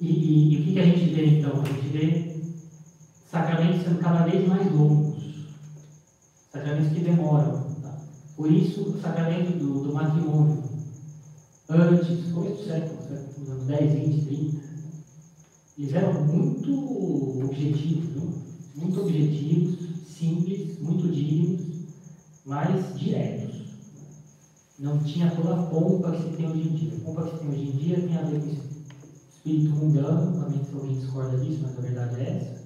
E, 0.00 0.06
e, 0.06 0.54
e, 0.54 0.60
o 0.60 0.64
que, 0.64 0.72
que 0.72 0.80
a 0.80 0.84
gente 0.86 1.14
vê 1.14 1.26
então? 1.26 1.60
A 1.60 1.64
gente 1.64 1.88
vê 1.88 2.42
sacramentos 3.30 3.82
sendo 3.82 3.98
cada 4.00 4.24
vez 4.24 4.48
mais 4.48 4.72
longos, 4.72 5.22
sacramentos 6.50 6.92
que 6.92 7.00
demoram. 7.00 7.63
Por 8.36 8.50
isso, 8.50 8.82
o 8.82 9.00
sacramento 9.00 9.56
do, 9.58 9.84
do 9.84 9.92
matrimônio, 9.92 10.62
antes, 11.68 12.32
começo 12.32 12.56
do 12.56 12.64
século, 12.64 12.98
nos 13.38 13.48
anos 13.48 13.66
10, 13.66 13.92
20, 13.92 14.24
30, 14.24 14.64
eles 15.78 15.94
eram 15.94 16.24
muito 16.24 17.44
objetivos, 17.44 18.06
viu? 18.06 18.32
muito 18.74 19.00
objetivos, 19.00 19.78
simples, 20.06 20.80
muito 20.80 21.08
dignos, 21.08 21.60
mas 22.44 22.98
diretos. 22.98 23.64
Não 24.78 24.98
tinha 24.98 25.30
toda 25.30 25.54
a 25.54 25.62
pompa 25.66 26.10
que 26.10 26.22
se 26.22 26.36
tem 26.36 26.50
hoje 26.50 26.68
em 26.68 26.72
dia. 26.72 26.92
A 26.96 27.04
pompa 27.04 27.22
que 27.22 27.30
se 27.30 27.38
tem 27.38 27.48
hoje 27.48 27.68
em 27.68 27.76
dia 27.76 28.00
tem 28.00 28.16
a 28.16 28.22
ver 28.22 28.40
com 28.40 28.56
espírito 29.32 29.70
mundano, 29.70 30.40
também 30.40 30.64
se 30.64 30.74
alguém 30.74 30.98
discorda 30.98 31.38
disso, 31.38 31.60
mas 31.62 31.78
a 31.78 31.80
verdade 31.80 32.20
é 32.20 32.36
essa. 32.36 32.64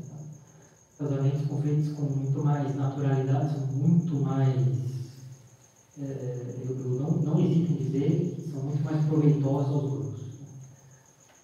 Casamentos 0.99 1.47
com 1.47 1.63
feitos 1.63 1.93
com 1.93 2.03
muito 2.03 2.43
mais 2.43 2.75
naturalidade, 2.75 3.53
são 3.53 3.67
muito 3.67 4.15
mais 4.17 4.57
eu, 6.01 6.79
eu, 6.79 6.95
não, 6.97 7.11
não 7.11 7.39
hesito 7.39 7.73
em 7.73 7.77
dizer 7.77 8.35
que 8.37 8.51
são 8.51 8.61
muito 8.63 8.85
mais 8.85 9.05
proveitosos 9.05 9.73
aos 9.73 9.91
grupos. 9.91 10.21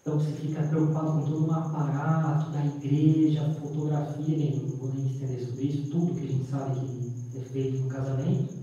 Então 0.01 0.19
você 0.19 0.33
fica 0.33 0.63
preocupado 0.63 1.13
com 1.13 1.25
todo 1.25 1.47
um 1.47 1.53
aparato 1.53 2.51
da 2.51 2.65
igreja, 2.65 3.55
fotografia, 3.59 4.37
bem, 4.37 4.61
não 4.61 4.77
vou 4.77 4.91
nem 4.91 5.07
estender 5.07 5.41
sobre 5.41 5.65
isso, 5.65 5.91
tudo 5.91 6.15
que 6.15 6.25
a 6.25 6.29
gente 6.29 6.47
sabe 6.47 6.79
que 6.79 7.39
é 7.39 7.41
feito 7.41 7.81
no 7.81 7.89
casamento, 7.89 8.55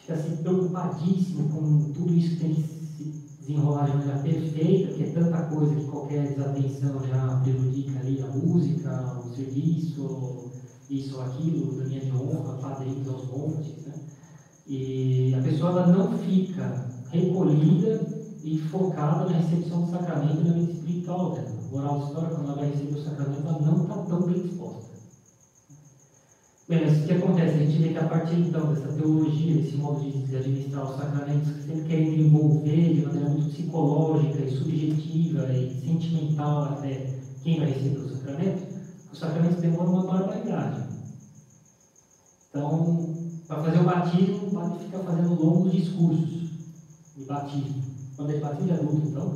fica 0.00 0.14
assim, 0.14 0.36
preocupadíssimo 0.36 1.48
com 1.50 1.92
tudo 1.92 2.14
isso 2.14 2.30
que 2.30 2.36
tem 2.36 2.54
que 2.54 2.62
se 2.62 3.04
desenrolar 3.40 3.84
de 3.84 3.92
maneira 3.92 4.18
perfeita, 4.18 4.88
porque 4.88 5.02
é 5.02 5.06
tanta 5.06 5.42
coisa 5.42 5.74
que 5.74 5.84
qualquer 5.84 6.26
desatenção 6.26 7.04
já 7.04 7.38
prejudica 7.42 7.98
ali 7.98 8.22
a 8.22 8.26
música, 8.26 9.18
o 9.18 9.34
serviço, 9.34 10.50
isso 10.88 11.16
ou 11.16 11.22
aquilo, 11.22 11.74
da 11.74 11.84
minha 11.84 12.00
de 12.00 12.12
honra, 12.12 12.54
padrinhos 12.54 13.08
aos 13.08 13.26
montes, 13.26 13.84
né? 13.84 13.93
E 14.66 15.34
a 15.38 15.42
pessoa 15.42 15.70
ela 15.70 15.86
não 15.88 16.18
fica 16.18 16.86
recolhida 17.10 18.00
e 18.42 18.58
focada 18.58 19.24
na 19.24 19.38
recepção 19.38 19.82
do 19.82 19.90
sacramento 19.90 20.40
e 20.40 20.44
na 20.44 20.52
vida 20.54 20.72
espiritual 20.72 21.32
dela. 21.32 21.54
Moral 21.70 22.04
história, 22.04 22.28
quando 22.28 22.46
ela 22.46 22.54
vai 22.56 22.70
receber 22.70 22.94
o 22.94 23.04
sacramento, 23.04 23.42
ela 23.46 23.60
não 23.60 23.82
está 23.82 23.96
tão 23.96 24.22
bem 24.22 24.42
disposta. 24.42 24.94
Bem, 26.66 26.80
mas 26.80 26.98
o 26.98 27.06
que 27.06 27.12
acontece? 27.12 27.54
A 27.54 27.58
gente 27.58 27.78
vê 27.78 27.88
que 27.90 27.98
a 27.98 28.08
partir 28.08 28.36
então 28.36 28.72
dessa 28.72 28.88
teologia, 28.92 29.54
desse 29.54 29.76
modo 29.76 30.00
de 30.00 30.34
administrar 30.34 30.90
os 30.90 30.96
sacramentos, 30.96 31.52
que 31.52 31.62
sempre 31.62 31.88
querem 31.88 32.20
envolver 32.20 32.94
de 32.94 33.02
maneira 33.06 33.28
muito 33.28 33.50
psicológica 33.50 34.42
e 34.42 34.50
subjetiva 34.50 35.52
e 35.52 35.74
sentimental 35.84 36.64
até 36.64 37.12
quem 37.42 37.58
vai 37.58 37.68
receber 37.68 37.98
o 37.98 38.08
sacramento, 38.08 38.62
os 39.12 39.18
sacramentos 39.18 39.60
demoram 39.60 39.92
uma 39.92 40.06
barbaridade. 40.06 40.84
Então, 42.48 43.23
para 43.46 43.62
fazer 43.62 43.78
o 43.78 43.84
batismo, 43.84 44.46
o 44.46 44.50
padre 44.50 44.84
fica 44.84 44.98
fazendo 45.00 45.34
longos 45.34 45.72
discursos 45.72 46.48
de 47.16 47.24
batismo. 47.24 47.82
Quando 48.16 48.30
é 48.30 48.38
batismo 48.38 48.66
de 48.66 48.72
adulto, 48.72 49.06
então. 49.06 49.32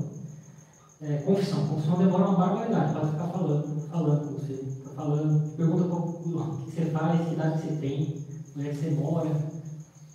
É, 1.01 1.17
confissão. 1.19 1.67
Confissão 1.67 1.99
demora 1.99 2.29
uma 2.29 2.39
barbaridade. 2.39 2.91
O 2.91 2.95
padre 2.95 3.11
fica 3.11 3.25
falando, 3.25 3.89
falando 3.91 4.27
com 4.27 4.35
você. 4.35 4.55
Fica 4.55 4.91
falando, 4.91 5.57
pergunta 5.57 5.95
o 5.95 6.65
que 6.65 6.75
você 6.75 6.87
faz, 6.87 7.29
que 7.29 7.35
idade 7.35 7.61
você 7.61 7.77
tem, 7.77 8.25
onde 8.57 8.69
é 8.69 8.71
que 8.71 8.77
você 8.77 8.91
mora. 8.91 9.59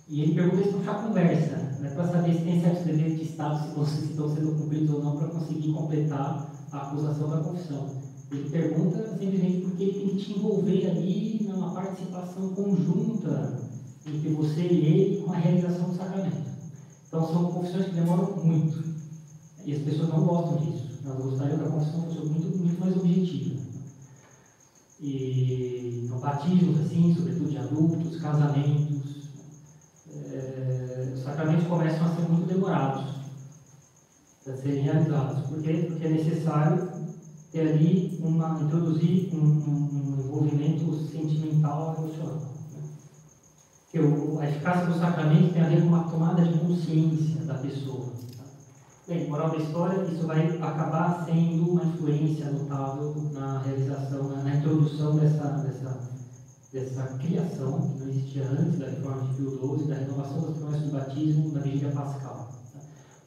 E 0.08 0.20
ele 0.22 0.34
pergunta 0.34 0.60
isso 0.60 0.78
para 0.78 0.94
puxar 0.94 1.06
conversa, 1.06 1.56
né, 1.80 1.90
para 1.94 2.08
saber 2.08 2.34
se 2.34 2.42
tem 2.42 2.60
certos 2.60 2.84
deveres 2.84 3.18
de 3.18 3.24
Estado, 3.24 3.86
se, 3.86 3.96
se 3.96 4.10
estão 4.10 4.34
sendo 4.34 4.52
cumpridos 4.52 4.90
ou 4.90 5.02
não, 5.02 5.16
para 5.16 5.28
conseguir 5.28 5.72
completar 5.72 6.50
a 6.70 6.76
acusação 6.78 7.30
da 7.30 7.38
confissão. 7.38 7.86
Ele 8.30 8.50
pergunta 8.50 9.16
simplesmente 9.18 9.60
porque 9.62 9.82
ele 9.82 9.92
tem 9.92 10.08
que 10.08 10.16
te 10.16 10.38
envolver 10.38 10.90
ali 10.90 11.46
numa 11.48 11.72
participação 11.72 12.48
conjunta 12.50 13.63
entre 14.06 14.28
você 14.30 14.60
e 14.60 14.84
ele 14.84 15.22
com 15.22 15.32
a 15.32 15.36
realização 15.36 15.88
do 15.88 15.96
sacramento. 15.96 16.50
Então 17.08 17.28
são 17.28 17.52
confissões 17.52 17.86
que 17.86 17.94
demoram 17.94 18.36
muito. 18.44 18.84
E 19.64 19.72
as 19.72 19.82
pessoas 19.82 20.08
não 20.08 20.24
gostam 20.24 20.58
disso. 20.58 20.84
Elas 21.04 21.22
gostariam 21.22 21.58
que 21.58 21.64
a 21.64 21.68
confissão 21.68 22.02
fosse 22.02 22.18
muito, 22.18 22.58
muito 22.58 22.80
mais 22.80 22.96
objetiva. 22.96 23.60
E 25.00 26.02
então, 26.04 26.18
batismos, 26.18 26.80
assim, 26.80 27.14
sobretudo 27.16 27.50
de 27.50 27.58
adultos, 27.58 28.20
casamentos, 28.20 29.28
é, 30.12 31.12
os 31.14 31.22
sacramentos 31.22 31.66
começam 31.66 32.06
a 32.06 32.14
ser 32.14 32.22
muito 32.28 32.46
demorados 32.46 33.14
para 34.44 34.56
serem 34.56 34.82
realizados. 34.82 35.48
Por 35.48 35.62
quê? 35.62 35.86
Porque 35.88 36.06
é 36.06 36.10
necessário 36.10 36.88
ter 37.50 37.60
ali 37.60 38.18
uma, 38.22 38.60
introduzir 38.62 39.30
um, 39.32 39.38
um, 39.38 40.16
um 40.16 40.20
envolvimento 40.20 40.94
sentimental 41.10 41.96
emocional 41.98 42.53
que 43.94 44.00
a 44.00 44.50
eficácia 44.50 44.86
do 44.86 44.98
sacramento 44.98 45.52
tem 45.52 45.62
a 45.62 45.68
ver 45.68 45.82
com 45.82 45.86
uma 45.86 46.10
tomada 46.10 46.42
de 46.42 46.58
consciência 46.58 47.44
da 47.44 47.54
pessoa. 47.54 48.06
Bem, 49.06 49.30
moral 49.30 49.50
da 49.50 49.58
história, 49.58 50.02
isso 50.02 50.26
vai 50.26 50.48
acabar 50.56 51.24
sendo 51.24 51.70
uma 51.70 51.84
influência 51.84 52.46
notável 52.46 53.14
na 53.32 53.60
realização, 53.60 54.30
na, 54.30 54.42
na 54.42 54.56
introdução 54.56 55.14
dessa, 55.14 55.44
dessa, 55.44 56.00
dessa 56.72 57.18
criação, 57.18 57.82
que 57.82 58.00
não 58.00 58.08
existia 58.08 58.44
antes 58.48 58.80
da 58.80 58.86
reforma 58.86 59.28
de 59.28 59.34
Pio 59.34 59.50
XII, 59.50 59.86
da 59.86 59.94
renovação 59.94 60.40
das 60.40 60.56
promessas 60.56 60.86
do 60.86 60.90
batismo 60.90 61.52
na 61.52 61.60
vigília 61.60 61.92
pascal. 61.92 62.52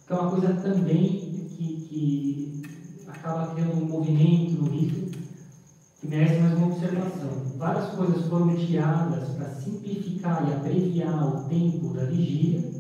Que 0.06 0.12
é 0.12 0.16
uma 0.18 0.32
coisa 0.32 0.54
também 0.56 1.48
que, 1.56 1.88
que 1.88 2.62
acaba 3.08 3.54
criando 3.54 3.84
um 3.84 3.86
movimento 3.86 4.62
no 4.62 4.70
rito 4.70 5.18
que 6.00 6.08
merece 6.08 6.40
mais 6.42 6.58
uma 6.58 6.67
observação. 6.88 7.30
Várias 7.58 7.96
coisas 7.96 8.28
foram 8.28 8.56
tiradas 8.56 9.30
para 9.30 9.50
simplificar 9.56 10.48
e 10.48 10.54
abreviar 10.54 11.36
o 11.36 11.50
tempo 11.50 11.94
da 11.94 12.06
vigília. 12.06 12.72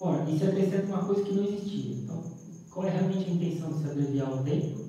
Ora, 0.00 0.30
isso 0.30 0.44
acrescenta 0.44 0.86
uma 0.86 1.04
coisa 1.04 1.22
que 1.22 1.34
não 1.34 1.44
existia. 1.44 1.94
Então, 1.96 2.22
qual 2.70 2.86
é 2.86 2.90
realmente 2.90 3.28
a 3.28 3.32
intenção 3.32 3.72
de 3.72 3.78
se 3.78 3.86
abreviar 3.86 4.32
o 4.32 4.42
tempo? 4.42 4.80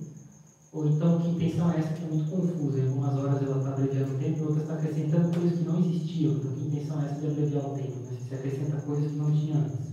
Ou 0.72 0.88
então, 0.88 1.20
que 1.20 1.32
intenção 1.32 1.72
é 1.72 1.80
essa 1.80 1.94
que 1.94 2.04
é 2.04 2.08
muito 2.08 2.30
confusa? 2.30 2.80
Em 2.80 2.84
algumas 2.84 3.18
horas 3.18 3.42
ela 3.42 3.58
está 3.58 3.70
abreviando 3.74 4.14
o 4.14 4.18
tempo, 4.18 4.38
em 4.38 4.42
outras 4.42 4.62
está 4.62 4.74
acrescentando 4.74 5.38
coisas 5.38 5.58
que 5.58 5.66
não 5.66 5.80
existiam. 5.80 6.34
Então, 6.34 6.54
que 6.54 6.64
intenção 6.64 7.02
é 7.02 7.06
essa 7.06 7.20
de 7.20 7.28
abreviar 7.28 7.66
o 7.66 7.74
tempo? 7.74 7.98
Né? 7.98 8.18
Se 8.28 8.34
acrescenta 8.34 8.78
coisas 8.78 9.12
que 9.12 9.18
não 9.18 9.32
tinha 9.32 9.58
antes. 9.58 9.92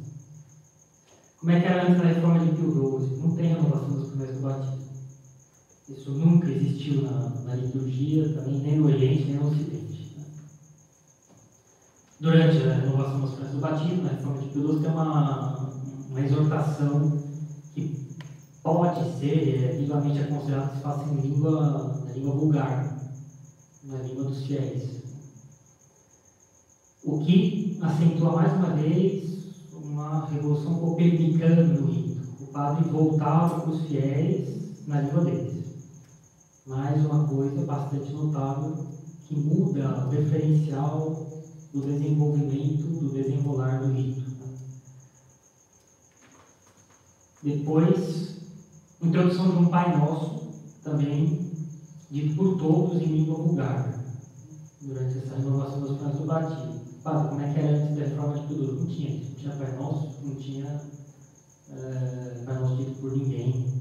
Como 1.39 1.51
é 1.51 1.61
que 1.61 1.67
era 1.67 1.83
antes 1.83 1.97
da 2.01 2.07
reforma 2.07 2.39
de 2.39 2.53
Pio 2.53 2.71
XII? 2.71 3.19
Não 3.19 3.31
tem 3.35 3.47
renovação 3.47 3.89
dos 3.89 4.09
primeiros 4.09 4.37
do 4.37 4.43
batismo. 4.43 4.88
Isso 5.89 6.11
nunca 6.11 6.51
existiu 6.51 7.03
na, 7.03 7.31
na 7.47 7.55
liturgia, 7.55 8.29
também 8.35 8.61
nem 8.61 8.77
no 8.77 8.87
Oriente, 8.89 9.25
nem 9.25 9.37
no 9.37 9.49
Ocidente. 9.49 10.15
Né? 10.17 10.25
Durante 12.21 12.59
a 12.59 12.75
renovação 12.75 13.21
das 13.21 13.31
promessas 13.31 13.55
do 13.55 13.61
batismo, 13.61 14.03
na 14.03 14.11
reforma 14.11 14.43
de 14.43 14.51
XII, 14.51 14.81
tem 14.81 14.91
uma, 14.91 15.73
uma 16.11 16.21
exortação 16.21 17.23
que 17.75 18.07
pode 18.63 19.19
ser 19.19 19.65
é, 19.65 19.77
vivamente 19.79 20.19
aconselhada 20.19 20.69
que 20.69 20.77
se 20.77 20.83
faça 20.83 21.09
em 21.09 21.21
língua, 21.23 22.03
na 22.05 22.13
língua 22.13 22.33
vulgar, 22.33 22.99
na 23.85 24.03
língua 24.03 24.25
dos 24.25 24.45
fiéis. 24.45 24.99
O 27.03 27.19
que 27.21 27.79
acentua 27.81 28.33
mais 28.33 28.53
uma 28.53 28.71
vez 28.75 29.25
uma 29.73 30.27
revolução 30.27 30.75
copernicana 30.75 31.63
no 31.63 31.87
rito. 31.87 32.21
O 32.43 32.47
padre 32.49 32.85
voltava 32.91 33.61
para 33.61 33.71
os 33.71 33.87
fiéis 33.87 34.87
na 34.87 35.01
língua 35.01 35.25
deles. 35.25 35.58
Mais 36.69 37.03
uma 37.03 37.25
coisa 37.25 37.65
bastante 37.65 38.13
notável 38.13 38.77
que 39.27 39.35
muda 39.35 40.05
o 40.05 40.11
referencial 40.11 41.27
do 41.73 41.81
desenvolvimento, 41.81 42.89
do 42.89 43.09
desenrolar 43.11 43.79
do 43.79 43.91
rito. 43.91 44.23
Depois, 47.43 48.37
introdução 49.01 49.51
de 49.51 49.57
um 49.57 49.71
Pai 49.71 49.97
Nosso, 49.97 50.53
também 50.83 51.57
dito 52.11 52.37
por 52.37 52.59
todos 52.59 53.01
em 53.01 53.07
língua 53.07 53.39
vulgar, 53.39 54.05
durante 54.83 55.21
essa 55.21 55.37
renovação 55.37 55.81
das 55.81 55.97
frases 55.97 56.21
do 56.21 56.27
batismo. 56.27 56.81
Padre, 57.03 57.29
como 57.31 57.41
é 57.41 57.51
que 57.51 57.59
era 57.59 57.79
antes 57.79 57.97
da 57.97 58.03
reforma 58.03 58.35
de 58.35 58.47
tudo? 58.47 58.77
Não 58.77 58.87
tinha 58.89 59.17
não 59.17 59.37
tinha 59.39 59.57
Pai 59.57 59.73
Nosso, 59.73 60.07
não 60.23 60.35
tinha 60.35 60.83
é, 61.71 62.43
Pai 62.45 62.59
Nosso 62.59 62.77
dito 62.77 63.01
por 63.01 63.11
ninguém. 63.17 63.78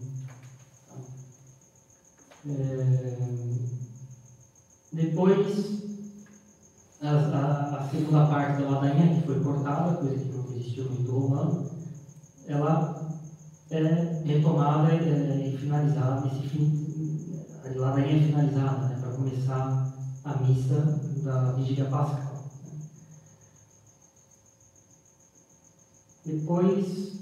É, 2.50 3.58
depois, 4.92 5.84
a, 7.02 7.10
a, 7.10 7.78
a, 7.78 7.90
segunda 7.90 8.26
parte 8.26 8.62
da 8.62 8.70
ladainha, 8.70 9.20
que 9.20 9.26
foi 9.26 9.40
cortada, 9.42 9.98
coisa 9.98 10.16
que 10.16 10.32
não 10.32 10.46
existiu 10.56 10.86
no 10.86 10.96
rito 10.96 11.12
romano, 11.12 11.70
ela 12.46 13.18
é 13.70 14.22
retomada 14.24 14.94
é, 14.94 15.48
e 15.48 15.58
finalizada, 15.58 16.26
esse 16.28 16.48
fim, 16.48 17.42
a 17.66 17.80
ladainha 17.80 18.16
é 18.16 18.26
finalizada, 18.28 18.88
né, 18.88 18.98
para 19.00 19.12
começar 19.12 19.94
a 20.24 20.34
missa 20.36 21.00
da 21.24 21.52
Vigília 21.52 21.86
Pascal. 21.86 22.46
Depois, 26.26 27.18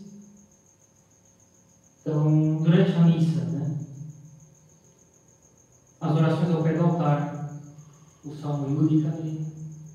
então, 2.01 2.61
durante 2.61 2.91
a 2.91 3.01
missa, 3.05 3.45
né, 3.45 3.84
as 6.06 6.18
orações 6.18 6.51
ao 6.51 6.62
pé 6.62 6.74
do 6.74 6.84
altar, 6.84 7.49
o 8.24 8.36
salmo 8.36 8.70
Yúdica 8.70 9.10
e 9.24 9.43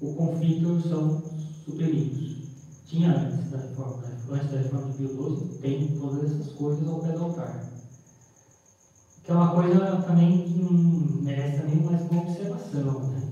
o 0.00 0.12
conflito 0.14 0.88
são 0.88 1.22
suprimidos. 1.64 2.36
Tinha 2.86 3.16
antes 3.16 3.50
da 3.50 3.58
reforma, 3.58 4.02
antes 4.30 4.50
da 4.50 4.58
reforma 4.58 4.92
de 4.92 4.98
Pio 4.98 5.48
tem 5.62 5.98
todas 6.00 6.24
essas 6.24 6.52
coisas 6.54 6.88
ao 6.88 6.98
pé 6.98 7.12
do 7.12 7.22
altar. 7.22 7.64
Que 9.22 9.30
é 9.30 9.34
uma 9.34 9.54
coisa 9.54 10.02
também 10.04 10.42
que 10.44 11.22
merece 11.22 11.58
também 11.60 11.76
mais 11.76 12.10
uma 12.10 12.22
observação. 12.22 13.00
Né? 13.10 13.22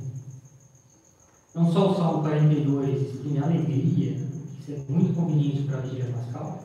Não 1.54 1.72
só 1.72 1.90
o 1.90 1.96
Salmo 1.96 2.22
42 2.22 3.22
tem 3.24 3.38
alegria, 3.40 4.12
isso 4.60 4.72
é 4.72 4.92
muito 4.92 5.14
conveniente 5.14 5.62
para 5.62 5.78
a 5.78 5.80
Vigília 5.80 6.12
Pascal, 6.12 6.62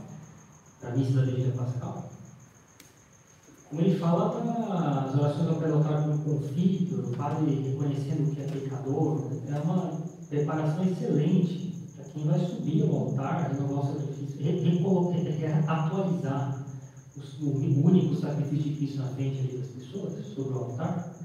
para 0.79 0.89
a 0.91 0.95
missa 0.95 1.13
da 1.13 1.21
Vigília 1.23 1.53
Pascal, 1.53 2.09
como 3.73 3.87
ele 3.87 3.97
fala 3.97 4.29
para 4.29 4.99
as 5.01 5.15
orações 5.15 5.49
ao 5.49 5.77
altar 5.77 6.03
com 6.03 6.17
conflito, 6.19 7.09
o 7.09 7.17
padre 7.17 7.55
reconhecendo 7.55 8.35
que 8.35 8.41
é 8.41 8.45
pecador, 8.45 9.31
é 9.47 9.59
uma 9.61 9.99
preparação 10.29 10.83
excelente 10.83 11.73
para 11.95 12.05
quem 12.05 12.23
vai 12.23 12.39
subir 12.39 12.83
ao 12.83 12.95
altar, 12.95 13.51
renovar 13.51 13.83
o 13.83 13.99
sacrifício, 13.99 14.43
atualizar 15.67 16.65
o 17.41 17.87
único 17.87 18.15
sacrifício 18.15 18.63
de 18.63 18.75
Cristo 18.77 18.97
na 18.99 19.07
frente 19.07 19.57
das 19.57 19.67
pessoas, 19.69 20.23
sobre 20.27 20.53
o 20.53 20.57
altar. 20.59 21.15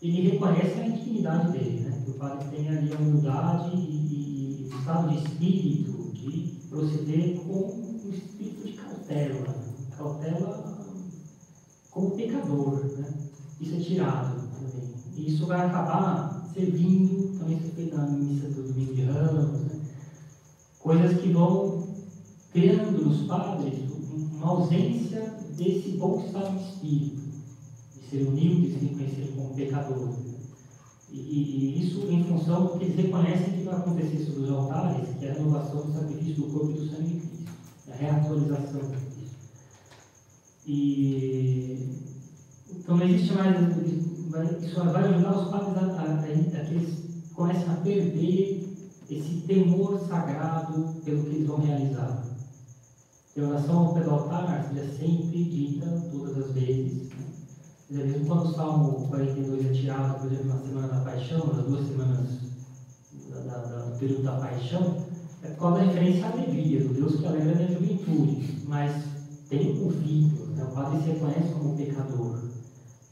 Ele 0.00 0.30
reconhece 0.30 0.80
a 0.80 0.86
intimidade 0.86 1.50
dele, 1.50 1.80
né? 1.80 2.00
que 2.04 2.10
o 2.12 2.14
padre 2.14 2.48
tem 2.56 2.68
ali 2.68 2.92
a 2.92 2.96
humildade 2.96 3.76
e, 3.76 4.70
o 4.72 4.78
estado 4.78 5.08
de 5.08 5.16
espírito 5.16 6.12
de 6.12 6.54
proceder 6.70 7.40
com 7.40 7.54
um 7.54 8.10
espírito 8.12 8.68
de 8.68 8.72
cautela, 8.74 9.56
cautela 9.96 10.73
como 11.94 12.10
pecador. 12.10 12.84
Né? 12.84 13.14
Isso 13.60 13.76
é 13.76 13.78
tirado 13.78 14.36
também. 14.58 14.94
E 15.16 15.32
isso 15.32 15.46
vai 15.46 15.64
acabar 15.64 16.44
servindo, 16.52 17.38
também 17.38 17.58
se 17.60 17.70
feito 17.70 17.96
na 17.96 18.06
missa 18.06 18.48
do 18.48 18.64
domingo 18.64 18.94
de 18.94 19.02
ramos, 19.02 19.60
né? 19.60 19.80
coisas 20.80 21.20
que 21.20 21.32
vão 21.32 21.88
criando 22.52 23.04
nos 23.04 23.26
padres 23.26 23.74
uma 24.12 24.48
ausência 24.48 25.34
desse 25.56 25.92
bom 25.92 26.22
estado 26.24 26.58
de 26.58 26.64
espírito, 26.64 27.22
de 27.94 28.10
ser 28.10 28.26
humilde, 28.26 28.72
de 28.72 28.78
se 28.78 28.84
reconhecer 28.86 29.32
como 29.34 29.54
pecador. 29.54 30.10
E, 31.10 31.16
e, 31.16 31.80
isso 31.80 32.06
em 32.10 32.24
função 32.24 32.66
do 32.66 32.78
que 32.78 32.84
eles 32.84 32.96
reconhecem 32.96 33.54
que 33.54 33.62
vai 33.62 33.76
acontecer 33.76 34.18
sobre 34.24 34.42
os 34.42 34.50
altares, 34.50 35.08
que 35.18 35.24
é 35.24 35.30
a 35.30 35.34
renovação 35.34 35.86
do 35.86 35.92
sacrifício 35.92 36.42
do 36.42 36.52
corpo 36.52 36.70
e 36.72 36.74
do 36.74 36.90
sangue 36.90 37.14
de 37.14 37.20
Cristo, 37.20 37.52
a 37.90 37.94
reatualização 37.94 38.80
e, 40.66 42.00
então 42.70 42.96
não 42.96 43.04
existe 43.06 43.32
mais. 43.34 43.56
Isso 44.62 44.82
vai 44.84 45.04
ajudar 45.04 45.38
os 45.38 45.50
padres 45.50 45.76
a, 45.76 45.80
a, 45.80 46.02
a, 46.02 46.60
a 46.60 46.64
que 46.64 46.74
eles 46.74 47.04
comecem 47.34 47.68
a 47.68 47.76
perder 47.76 48.64
esse 49.10 49.34
temor 49.46 50.00
sagrado 50.08 50.94
pelo 51.04 51.22
que 51.24 51.30
eles 51.30 51.46
vão 51.46 51.58
realizar. 51.58 52.24
A 53.36 53.40
oração 53.42 53.78
ao 53.78 53.94
pé 53.94 54.00
do 54.00 54.10
altar 54.10 54.72
seja 54.72 54.92
sempre 54.96 55.44
dita 55.44 55.86
todas 56.10 56.38
as 56.38 56.50
vezes. 56.52 57.08
Né? 57.10 58.04
Mesmo 58.04 58.26
quando 58.26 58.46
o 58.46 58.54
Salmo 58.54 59.08
42 59.08 59.66
é 59.66 59.72
tirado, 59.72 60.20
por 60.20 60.32
exemplo, 60.32 60.48
na 60.48 60.58
Semana 60.58 60.88
da 60.88 61.00
Paixão, 61.00 61.46
nas 61.52 61.66
duas 61.66 61.86
semanas 61.86 62.28
da, 63.30 63.40
da, 63.40 63.58
da, 63.58 63.78
do 63.86 63.98
período 63.98 64.22
da 64.22 64.36
Paixão, 64.36 64.96
é 65.42 65.48
por 65.48 65.58
causa 65.58 65.78
da 65.78 65.84
referência 65.84 66.26
à 66.26 66.32
alegria, 66.32 66.84
do 66.84 66.94
Deus 66.94 67.16
que 67.16 67.26
alegra 67.26 67.52
a 67.52 67.54
minha 67.56 67.68
juventude. 67.68 68.62
Mas 68.66 69.04
tem 69.48 69.72
um 69.72 69.84
conflito, 69.84 70.43
né? 70.54 70.64
o 70.64 70.74
padre 70.74 71.02
se 71.02 71.10
reconhece 71.10 71.52
como 71.52 71.76
pecador. 71.76 72.38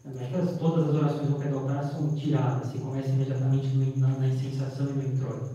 Não 0.04 0.20
é 0.20 0.24
que 0.24 0.58
todas 0.58 0.88
as 0.88 0.94
orações 0.94 1.28
do 1.28 1.38
pé 1.38 1.48
do 1.48 1.58
altar 1.58 1.90
são 1.90 2.08
tiradas, 2.14 2.72
se 2.72 2.78
começa 2.78 3.08
imediatamente 3.08 3.68
no, 3.68 3.96
na, 3.98 4.08
na 4.08 4.28
insensação 4.28 4.86
e 4.86 4.92
no 4.92 5.14
introito. 5.14 5.50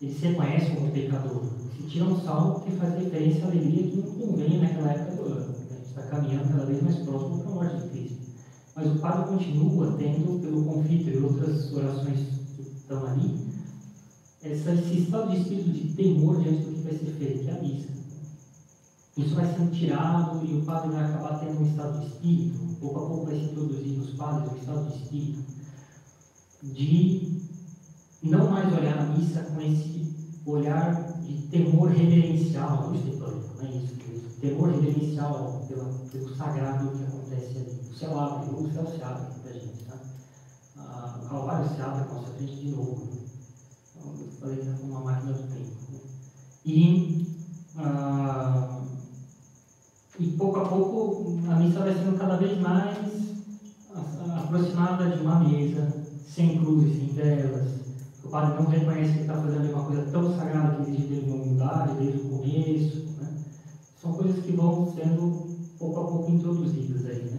Ele 0.00 0.14
se 0.14 0.26
reconhece 0.26 0.76
como 0.76 0.92
pecador. 0.92 1.42
Se 1.76 1.82
tira 1.88 2.04
um 2.04 2.20
salmo 2.20 2.60
que 2.60 2.72
faz 2.72 2.94
referência 2.94 3.44
à 3.44 3.48
alegria 3.48 3.90
que 3.90 3.96
não 3.96 4.14
convém 4.14 4.60
naquela 4.60 4.92
época 4.92 5.16
do 5.16 5.32
ano. 5.32 5.48
Né? 5.48 5.66
A 5.70 5.74
gente 5.74 5.88
está 5.88 6.02
caminhando 6.02 6.48
cada 6.52 6.66
vez 6.66 6.82
mais 6.82 6.96
próximo 6.96 7.38
para 7.38 7.50
a 7.50 7.54
morte 7.54 7.76
de 7.76 7.88
Cristo. 7.90 8.16
Mas 8.74 8.86
o 8.86 8.98
padre 8.98 9.36
continua 9.36 9.94
tendo, 9.98 10.40
pelo 10.40 10.64
conflito 10.64 11.10
e 11.10 11.16
outras 11.18 11.72
orações 11.72 12.18
que 12.56 12.62
estão 12.62 13.06
ali, 13.06 13.46
esse 14.42 14.98
estado 14.98 15.30
de 15.30 15.38
espírito 15.38 15.70
de 15.70 15.94
temor 15.94 16.40
diante 16.40 16.62
do 16.62 16.74
que 16.74 16.82
vai 16.82 16.92
ser 16.92 17.12
feito, 17.18 17.44
que 17.44 17.50
é 17.50 17.52
a 17.52 17.62
missa. 17.62 17.95
Isso 19.16 19.34
vai 19.34 19.46
sendo 19.46 19.70
tirado 19.72 20.44
e 20.44 20.54
o 20.54 20.64
padre 20.64 20.90
vai 20.90 21.04
acabar 21.04 21.38
tendo 21.38 21.60
um 21.60 21.66
estado 21.66 22.00
de 22.00 22.06
espírito, 22.06 22.76
pouco 22.78 22.98
a 22.98 23.06
pouco 23.06 23.24
vai 23.24 23.34
se 23.34 23.44
introduzir 23.44 23.96
nos 23.96 24.10
padres 24.10 24.52
um 24.52 24.56
estado 24.56 24.90
de 24.90 25.02
espírito 25.02 25.56
de 26.62 27.40
não 28.22 28.50
mais 28.50 28.72
olhar 28.72 28.98
a 28.98 29.04
missa 29.04 29.42
com 29.42 29.60
esse 29.60 30.14
olhar 30.44 31.12
de 31.22 31.46
temor 31.48 31.90
reverencial 31.90 32.88
do 32.88 32.94
estepânico, 32.94 33.54
não 33.56 33.66
é 33.66 33.76
isso? 33.76 33.96
Temor 34.40 34.70
reverencial 34.70 35.64
pela, 35.68 35.84
pelo 36.12 36.36
sagrado 36.36 36.90
que 36.90 37.04
acontece 37.04 37.58
ali. 37.58 37.80
O 37.90 37.94
céu 37.96 38.18
abre, 38.18 38.50
o 38.50 38.72
céu 38.72 38.86
se 38.86 39.02
abre 39.02 39.40
para 39.40 39.50
a 39.50 39.54
gente, 39.54 39.84
tá? 39.84 39.98
Ah, 40.76 41.20
o 41.22 41.28
Calvário 41.28 41.74
se 41.74 41.80
abre 41.80 42.04
com 42.04 42.14
nossa 42.16 42.32
frente 42.32 42.56
de 42.56 42.70
novo. 42.70 43.06
Né? 43.06 43.20
Então, 43.96 44.12
eu 44.18 44.30
falei 44.40 44.56
que 44.56 44.68
é 44.68 44.84
uma 44.84 45.00
máquina 45.00 45.32
do 45.32 45.42
tempo. 45.42 45.70
Né? 45.90 45.98
E 46.64 47.26
ah, 47.76 48.75
e 50.18 50.26
pouco 50.28 50.60
a 50.60 50.68
pouco 50.68 51.38
a 51.48 51.56
missa 51.56 51.80
vai 51.80 51.94
sendo 51.94 52.18
cada 52.18 52.36
vez 52.36 52.58
mais 52.60 52.96
aproximada 54.36 55.10
de 55.10 55.22
uma 55.22 55.40
mesa, 55.40 55.92
sem 56.26 56.58
cruzes, 56.58 56.96
sem 56.96 57.08
velas. 57.08 57.68
O 58.24 58.28
padre 58.28 58.62
não 58.62 58.70
reconhece 58.70 59.12
que 59.12 59.20
está 59.20 59.34
fazendo 59.34 59.72
uma 59.72 59.84
coisa 59.84 60.02
tão 60.10 60.36
sagrada 60.36 60.82
que 60.82 60.90
exige 60.90 61.06
dele 61.06 61.30
uma 61.30 61.42
humildade 61.42 61.96
desde 61.98 62.18
o 62.18 62.30
começo. 62.30 62.96
Né? 63.20 63.28
São 64.00 64.12
coisas 64.14 64.44
que 64.44 64.52
vão 64.52 64.92
sendo 64.94 65.56
pouco 65.78 66.00
a 66.00 66.04
pouco 66.04 66.30
introduzidas 66.30 67.06
aí. 67.06 67.22
Né? 67.22 67.38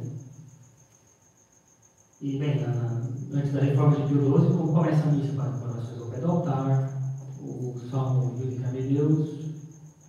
E 2.21 2.37
bem, 2.37 2.61
na, 2.61 3.01
antes 3.33 3.53
da 3.53 3.61
reforma 3.61 3.95
de 3.95 4.07
Pio 4.07 4.21
XII, 4.21 4.57
como 4.57 4.73
começa 4.73 5.03
a 5.03 5.11
missa 5.11 5.33
para 5.33 5.71
orações 5.71 6.01
ao 6.01 6.07
pé 6.07 6.19
do 6.19 6.31
altar, 6.31 6.93
o 7.41 7.75
salmo 7.89 8.35
de 8.35 8.81
Deus 8.93 9.29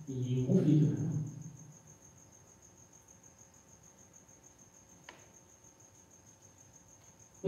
e 0.07 0.41
o 0.41 0.45
conflito. 0.45 0.85
Né? 0.85 1.09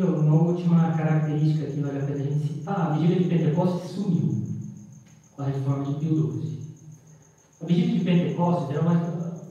Eu, 0.01 0.19
uma 0.19 0.33
última 0.33 0.91
característica 0.97 1.67
que 1.67 1.79
vale 1.79 1.99
a 1.99 2.03
pena 2.03 2.23
a 2.23 2.23
gente 2.23 2.47
citar, 2.47 2.87
a 2.87 2.93
vigília 2.95 3.19
de 3.19 3.29
Pentecostes 3.29 3.91
sumiu 3.91 4.43
com 5.35 5.43
a 5.43 5.45
reforma 5.45 5.85
de 5.85 5.93
Pio 5.99 6.41
XII. 6.41 6.59
A 7.61 7.65
vigília 7.67 7.99
de 7.99 8.05
Pentecostes 8.05 8.69
era 8.71 8.81
uma. 8.81 8.95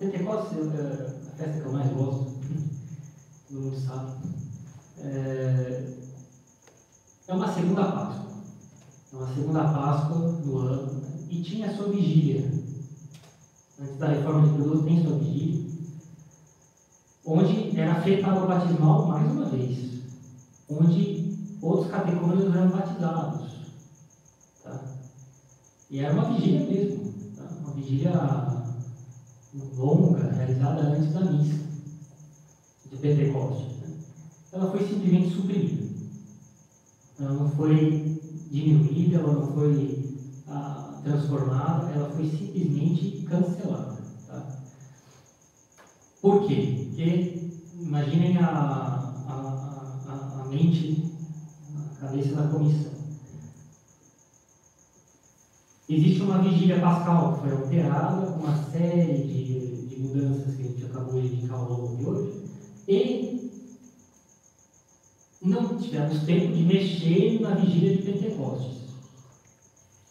Pentecostes 0.00 0.58
é 0.58 1.14
a 1.28 1.36
festa 1.36 1.60
que 1.60 1.66
eu 1.66 1.72
mais 1.72 1.92
gosto, 1.92 2.32
todo 3.48 3.60
mundo 3.60 3.76
sabe. 3.78 4.10
É, 4.98 5.84
é 7.28 7.32
uma 7.32 7.54
segunda 7.54 7.84
Páscoa. 7.84 8.32
É 9.12 9.16
uma 9.16 9.32
segunda 9.32 9.62
Páscoa 9.62 10.32
do 10.32 10.58
ano. 10.58 11.00
E 11.30 11.42
tinha 11.42 11.68
a 11.70 11.76
sua 11.76 11.90
vigília. 11.90 12.50
Antes 13.80 13.98
da 13.98 14.08
reforma 14.08 14.48
de 14.48 14.54
Pio 14.56 14.74
XII 14.74 14.82
tem 14.82 15.02
sua 15.04 15.16
vigília. 15.16 15.70
Onde 17.24 17.80
era 17.80 18.02
feita 18.02 18.26
a 18.26 18.46
batismal 18.46 19.06
mais 19.06 19.30
uma 19.30 19.44
vez 19.44 19.69
onde 20.70 21.36
outros 21.60 21.90
catecúmenos 21.90 22.54
eram 22.54 22.70
batizados. 22.70 23.50
Tá? 24.62 24.80
E 25.90 25.98
era 25.98 26.14
uma 26.14 26.32
vigília 26.32 26.60
mesmo, 26.60 27.12
tá? 27.36 27.44
uma 27.60 27.72
vigília 27.72 28.12
longa, 29.76 30.30
realizada 30.30 30.82
antes 30.82 31.12
da 31.12 31.20
missa 31.32 31.58
de 32.90 32.96
Pentecostes. 32.96 33.76
Né? 33.78 33.96
Ela 34.52 34.70
foi 34.70 34.86
simplesmente 34.86 35.34
suprimida. 35.34 35.90
Ela 37.18 37.32
não 37.32 37.48
foi 37.50 38.20
diminuída, 38.50 39.16
ela 39.18 39.32
não 39.32 39.52
foi 39.52 40.16
ah, 40.48 41.00
transformada, 41.02 41.90
ela 41.90 42.10
foi 42.10 42.24
simplesmente 42.30 43.22
cancelada. 43.28 43.98
Tá? 44.26 44.58
Por 46.22 46.46
quê? 46.46 46.86
Porque 46.88 47.50
imaginem 47.80 48.38
a, 48.38 48.99
mente, 50.50 51.12
a 51.76 52.00
cabeça 52.00 52.34
da 52.34 52.48
comissão. 52.48 52.90
Existe 55.88 56.22
uma 56.22 56.38
vigília 56.38 56.80
pascal 56.80 57.34
que 57.34 57.40
foi 57.40 57.52
alterada, 57.52 58.28
uma 58.30 58.70
série 58.70 59.26
de, 59.26 59.86
de 59.86 59.96
mudanças 59.96 60.54
que 60.54 60.62
a 60.62 60.66
gente 60.66 60.84
acabou 60.84 61.20
de 61.20 61.28
indicar 61.28 61.58
ao 61.58 61.68
longo 61.68 61.96
de 61.96 62.04
hoje, 62.04 62.44
e 62.86 63.50
não 65.42 65.78
tivemos 65.78 66.20
tempo 66.20 66.52
de 66.54 66.62
mexer 66.62 67.40
na 67.40 67.54
vigília 67.54 67.96
de 67.96 68.02
Pentecostes. 68.02 68.80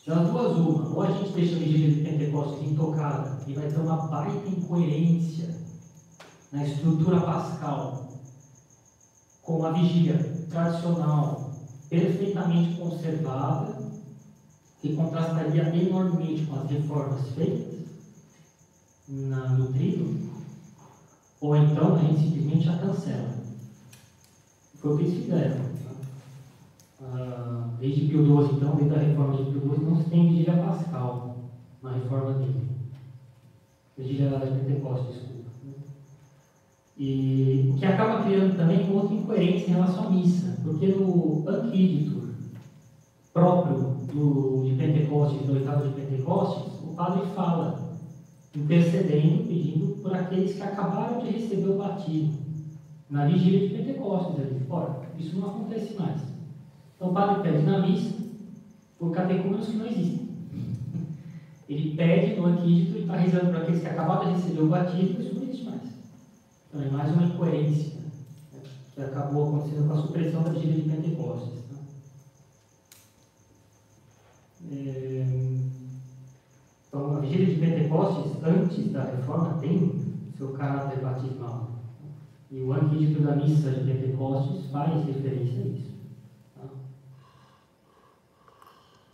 Das 0.06 0.28
duas, 0.28 0.58
uma, 0.58 0.90
ou 0.90 1.02
a 1.04 1.12
gente 1.12 1.34
deixa 1.34 1.56
a 1.56 1.60
vigília 1.60 1.92
de 1.92 2.02
Pentecostes 2.02 2.72
intocada 2.72 3.44
e 3.46 3.54
vai 3.54 3.70
ter 3.70 3.80
uma 3.80 4.08
baita 4.08 4.50
incoerência 4.50 5.56
na 6.52 6.66
estrutura 6.66 7.22
pascal, 7.22 8.09
com 9.50 9.66
a 9.66 9.72
vigília 9.72 10.16
tradicional 10.47 11.50
perfeitamente 11.89 12.80
conservada, 12.80 13.80
que 14.80 14.95
contrastaria 14.95 15.76
enormemente 15.76 16.45
com 16.45 16.60
as 16.60 16.70
reformas 16.70 17.28
feitas 17.32 17.80
na, 19.08 19.50
no 19.50 19.74
trigo, 19.74 20.30
ou 21.41 21.56
então 21.56 21.95
a 21.95 21.97
gente 21.97 22.22
simplesmente 22.22 22.70
a 22.70 22.78
cancela. 22.78 23.30
Foi 24.76 24.93
o 24.93 24.97
que 24.97 25.04
eles 25.06 25.24
fizeram. 25.24 25.56
Tá? 25.56 25.95
Ah, 27.02 27.70
desde 27.80 28.06
Pio 28.06 28.24
XII, 28.24 28.56
então, 28.56 28.76
desde 28.76 28.93
a 28.93 29.00
reforma 29.00 29.36
de 29.36 29.52
Pio 29.52 29.62
XII, 29.62 29.84
não 29.84 29.97
se 29.97 30.10
tem 30.12 30.30
vigília 30.30 30.64
pascal 30.64 31.38
na 31.82 31.93
reforma 31.93 32.34
dele. 32.34 32.70
Vigília 33.97 34.30
da 34.30 34.39
Pentecostes, 34.41 35.16
desculpa. 35.16 35.39
E 37.00 37.72
o 37.72 37.78
que 37.78 37.86
acaba 37.86 38.24
criando 38.24 38.58
também 38.58 38.84
uma 38.84 39.04
outra 39.04 39.16
incoerência 39.16 39.68
em 39.68 39.74
relação 39.74 40.08
à 40.08 40.10
missa, 40.10 40.58
porque 40.62 40.88
no 40.88 41.47
Anquiditur 41.47 42.30
próprio 43.34 43.95
do, 44.14 44.64
de 44.66 44.76
Pentecostes, 44.76 45.47
do 45.47 45.54
oitavo 45.54 45.88
de 45.88 45.93
Pentecostes, 45.93 46.74
o 46.84 46.93
padre 46.95 47.26
fala, 47.34 47.97
intercedendo, 48.54 49.47
pedindo 49.47 49.95
por 50.02 50.14
aqueles 50.14 50.56
que 50.56 50.62
acabaram 50.62 51.22
de 51.22 51.30
receber 51.30 51.70
o 51.70 51.78
batismo 51.78 52.38
na 53.10 53.26
vigília 53.26 53.70
de 53.70 53.76
Pentecostes. 53.76 54.39
Ele, 54.39 54.66
ora, 54.70 55.00
isso 55.18 55.39
não 55.39 55.50
acontece 55.50 55.93
mais. 55.97 56.22
Então 56.95 57.12
o 57.12 57.14
padre 57.14 57.43
pede 57.43 57.64
na 57.64 57.80
missa 57.80 58.14
por 58.97 59.12
catecúmenos 59.12 59.68
que 59.68 59.78
não 59.78 59.86
existem. 59.86 60.30
Ele 61.70 61.95
pede 61.95 62.36
no 62.36 62.47
antídoto 62.47 62.97
e 62.97 63.02
está 63.02 63.16
rezando 63.16 63.52
para 63.52 63.60
aqueles 63.62 63.82
que 63.82 63.88
acabaram 63.88 64.34
de 64.34 64.41
receber 64.41 64.62
o 64.62 64.68
batismo, 64.68 65.22
isso. 65.22 65.39
Então 66.70 66.86
é 66.86 66.90
mais 66.92 67.12
uma 67.12 67.24
incoerência 67.24 67.96
né, 68.54 68.62
que 68.94 69.02
acabou 69.02 69.50
acontecendo 69.50 69.88
com 69.88 69.94
a 69.94 70.02
supressão 70.04 70.44
da 70.44 70.52
vigília 70.52 70.84
de 70.84 70.90
Pentecostes. 70.90 71.64
Tá? 71.68 71.78
É... 74.72 75.60
Então, 76.88 77.18
a 77.18 77.20
vigília 77.22 77.48
de 77.48 77.60
Pentecostes, 77.60 78.44
antes 78.44 78.92
da 78.92 79.04
reforma, 79.04 79.58
tem 79.60 80.16
seu 80.38 80.50
caráter 80.54 81.02
batismal. 81.02 81.72
E 82.52 82.62
o 82.62 82.72
antídoto 82.72 83.24
da 83.24 83.36
missa 83.36 83.72
de 83.72 83.92
Pentecostes 83.92 84.70
faz 84.72 85.06
referência 85.08 85.64
a 85.64 85.68
isso. 85.68 85.92
Tá? 86.56 86.68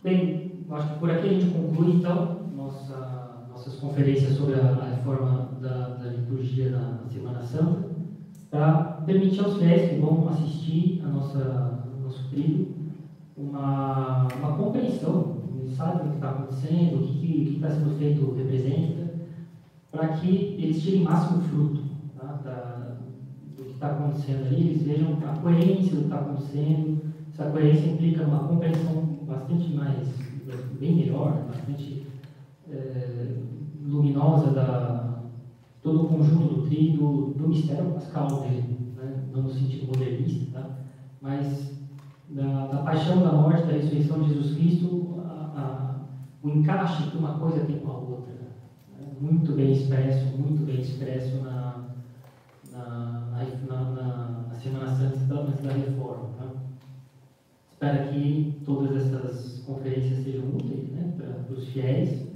Bem, 0.02 0.64
acho 0.70 0.92
que 0.92 0.98
por 0.98 1.10
aqui 1.10 1.28
a 1.28 1.32
gente 1.32 1.54
conclui, 1.54 1.96
então, 1.96 2.50
nossa, 2.54 3.46
nossas 3.50 3.76
conferências 3.76 4.36
sobre 4.36 4.54
a, 4.54 4.85
da, 5.60 5.88
da 5.88 6.10
liturgia 6.10 6.70
na 6.70 6.98
Semana 7.08 7.40
Santa, 7.42 7.90
para 8.50 9.02
permitir 9.06 9.44
aos 9.44 9.56
fiéis 9.58 9.90
que 9.90 10.00
vão 10.00 10.28
assistir 10.28 11.02
a 11.04 11.08
nossa, 11.08 11.84
nosso 12.02 12.28
trilho 12.30 12.74
uma, 13.36 14.26
uma 14.38 14.56
compreensão, 14.56 15.36
eles 15.58 15.76
sabem 15.76 16.06
o 16.06 16.10
que 16.10 16.14
está 16.16 16.30
acontecendo, 16.30 16.96
o 16.96 17.06
que 17.06 17.52
está 17.56 17.70
sendo 17.70 17.96
feito 17.98 18.34
representa, 18.34 19.14
para 19.92 20.08
que 20.08 20.56
eles 20.58 20.82
tirem 20.82 21.02
máximo 21.02 21.42
fruto 21.42 21.82
tá, 22.18 22.40
da, 22.44 22.96
do 23.56 23.64
que 23.64 23.72
está 23.72 23.88
acontecendo 23.88 24.46
ali, 24.46 24.68
eles 24.68 24.82
vejam 24.82 25.18
a 25.24 25.38
coerência 25.40 25.94
do 25.94 25.98
que 25.98 26.04
está 26.04 26.16
acontecendo. 26.16 27.06
Essa 27.32 27.50
coerência 27.50 27.90
implica 27.90 28.24
uma 28.24 28.48
compreensão 28.48 29.18
bastante 29.26 29.72
mais, 29.72 30.08
bem 30.80 30.96
melhor, 30.96 31.44
bastante 31.48 32.06
é, 32.70 33.36
luminosa 33.86 34.50
da 34.50 35.06
todo 35.86 36.02
o 36.02 36.08
conjunto 36.08 36.52
do 36.52 36.62
trigo, 36.62 37.32
do 37.36 37.48
mistério 37.48 37.92
pascal 37.92 38.40
dele, 38.40 38.92
né? 38.96 39.22
não 39.32 39.42
no 39.42 39.50
sentido 39.50 39.86
modernista, 39.86 40.58
tá? 40.58 40.70
mas 41.20 41.70
da, 42.28 42.66
da, 42.66 42.78
paixão, 42.78 43.22
da 43.22 43.30
morte, 43.30 43.66
da 43.66 43.74
ressurreição 43.74 44.20
de 44.20 44.34
Jesus 44.34 44.56
Cristo, 44.56 45.14
a, 45.24 45.30
a, 45.56 45.94
o 46.42 46.50
encaixe 46.50 47.08
que 47.08 47.16
uma 47.16 47.38
coisa 47.38 47.64
tem 47.64 47.78
com 47.78 47.90
a 47.92 47.98
outra. 47.98 48.34
Né? 48.98 49.06
Muito 49.20 49.52
bem 49.52 49.74
expresso, 49.74 50.36
muito 50.36 50.66
bem 50.66 50.80
expresso 50.80 51.36
na, 51.36 51.84
na, 52.72 53.38
na, 53.68 53.80
na, 53.90 54.46
na 54.48 54.54
Semana 54.56 54.88
Santa 54.88 55.34
antes 55.34 55.62
da 55.62 55.72
reforma. 55.72 56.30
Tá? 56.36 56.46
Espero 57.70 58.12
que 58.12 58.60
todas 58.64 58.96
essas 58.96 59.62
conferências 59.64 60.24
sejam 60.24 60.48
úteis 60.48 60.90
né, 60.90 61.14
para 61.16 61.54
os 61.54 61.68
fiéis 61.68 62.26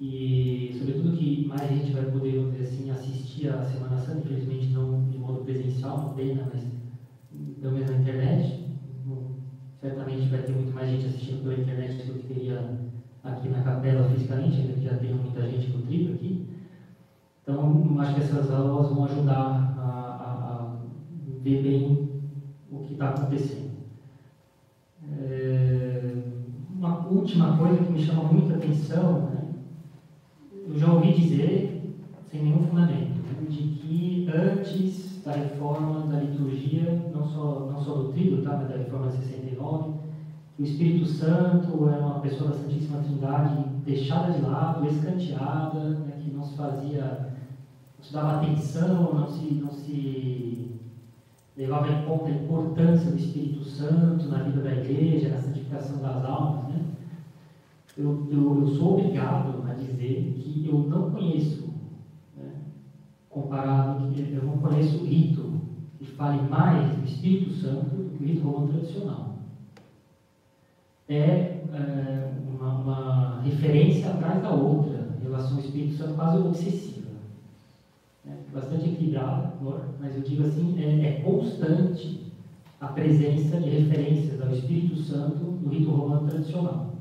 e, 0.00 0.74
sobretudo, 0.78 1.16
que 1.16 1.46
mais 1.46 1.68
gente 1.68 1.92
vai 1.92 2.04
poder, 2.04 2.36
vamos 2.36 2.52
dizer 2.52 2.64
assim, 2.64 2.90
assistir 2.90 3.48
a 3.48 3.62
Semana 3.64 3.98
Santa, 3.98 4.18
infelizmente 4.20 4.68
não 4.68 5.08
de 5.08 5.18
modo 5.18 5.44
presencial, 5.44 6.14
pena, 6.16 6.48
mas 6.52 6.62
pelo 7.60 7.74
menos 7.74 7.90
na 7.90 7.98
internet. 7.98 8.68
Certamente 9.80 10.28
vai 10.28 10.42
ter 10.42 10.52
muito 10.52 10.74
mais 10.74 10.90
gente 10.90 11.06
assistindo 11.06 11.42
pela 11.42 11.54
internet 11.54 12.04
do 12.04 12.14
que 12.14 12.34
teria 12.34 12.78
aqui 13.22 13.48
na 13.48 13.62
capela 13.62 14.08
fisicamente, 14.08 14.60
ainda 14.60 14.72
que 14.72 14.84
já 14.84 14.96
tenha 14.96 15.14
muita 15.14 15.48
gente 15.48 15.70
no 15.70 15.82
tribo 15.82 16.14
aqui. 16.14 16.48
Então, 17.42 17.96
acho 18.00 18.14
que 18.14 18.20
essas 18.20 18.50
aulas 18.50 18.90
vão 18.90 19.04
ajudar 19.04 19.76
a, 19.78 19.82
a, 19.82 20.62
a 20.62 20.76
ver 21.42 21.62
bem 21.62 22.08
o 22.70 22.80
que 22.80 22.94
está 22.94 23.10
acontecendo. 23.10 23.70
É, 25.16 26.12
uma 26.70 27.06
última 27.06 27.56
coisa 27.56 27.84
que 27.84 27.92
me 27.92 28.02
chama 28.02 28.24
muita 28.24 28.56
atenção, 28.56 29.30
né? 29.30 29.37
Eu 30.68 30.78
já 30.78 30.92
ouvi 30.92 31.12
dizer, 31.14 31.96
sem 32.30 32.42
nenhum 32.42 32.66
fundamento, 32.66 33.18
de 33.48 33.56
que 33.56 34.30
antes 34.30 35.22
da 35.24 35.32
reforma 35.32 36.06
da 36.06 36.20
liturgia, 36.20 37.02
não 37.12 37.26
só, 37.26 37.68
não 37.70 37.80
só 37.80 37.94
do 37.94 38.12
tríduo, 38.12 38.42
tá, 38.42 38.56
mas 38.56 38.68
da 38.68 38.76
reforma 38.76 39.08
de 39.08 39.16
69, 39.16 39.92
o 40.58 40.62
Espírito 40.62 41.06
Santo 41.06 41.88
era 41.88 42.04
uma 42.04 42.20
pessoa 42.20 42.50
da 42.50 42.56
Santíssima 42.56 42.98
Trindade 42.98 43.64
deixada 43.84 44.32
de 44.32 44.42
lado, 44.42 44.86
escanteada, 44.86 45.90
né, 45.90 46.20
que 46.22 46.30
não 46.30 46.44
se 46.44 46.56
fazia 46.56 47.28
não 47.98 48.04
se 48.04 48.12
dava 48.12 48.36
atenção, 48.36 49.12
não 49.12 49.28
se, 49.28 49.54
não 49.54 49.72
se 49.72 50.70
levava 51.56 51.88
em 51.88 52.02
conta 52.04 52.26
a 52.26 52.30
importância 52.30 53.10
do 53.10 53.16
Espírito 53.16 53.64
Santo 53.64 54.28
na 54.28 54.38
vida 54.44 54.60
da 54.60 54.72
igreja, 54.72 55.30
na 55.30 55.38
santificação 55.38 55.98
das 56.00 56.24
almas. 56.24 56.68
Né? 56.68 56.80
Eu, 57.96 58.28
eu, 58.30 58.60
eu 58.60 58.68
sou 58.68 58.98
obrigado 58.98 59.57
dizer 59.78 60.34
que 60.42 60.68
eu 60.68 60.78
não 60.78 61.10
conheço, 61.10 61.68
né, 62.36 62.52
comparado, 63.28 64.12
eu 64.16 64.42
não 64.42 64.58
conheço 64.58 65.04
rito 65.04 65.50
que 65.98 66.06
fale 66.06 66.42
mais 66.48 66.96
do 66.96 67.04
Espírito 67.04 67.50
Santo 67.52 67.96
do 67.96 68.16
que 68.16 68.24
o 68.24 68.26
rito 68.26 68.46
romano 68.46 68.68
tradicional. 68.68 69.38
É, 71.08 71.16
é 71.16 72.32
uma, 72.48 72.74
uma 72.74 73.40
referência 73.42 74.10
atrás 74.10 74.42
da 74.42 74.50
outra 74.50 75.08
em 75.18 75.22
relação 75.22 75.54
ao 75.56 75.64
Espírito 75.64 75.96
Santo 75.96 76.14
quase 76.14 76.38
obsessiva 76.38 76.98
bastante 78.52 78.90
equilibrada, 78.90 79.52
mas 80.00 80.14
eu 80.14 80.22
digo 80.22 80.44
assim, 80.44 80.80
é, 80.80 81.06
é, 81.06 81.12
constante 81.20 82.32
a 82.80 82.88
presença 82.88 83.58
de 83.58 83.70
referências 83.70 84.40
ao 84.40 84.52
Espírito 84.52 84.96
Santo 84.96 85.44
no 85.44 85.70
rito 85.70 85.90
romano 85.90 86.28
tradicional. 86.28 86.94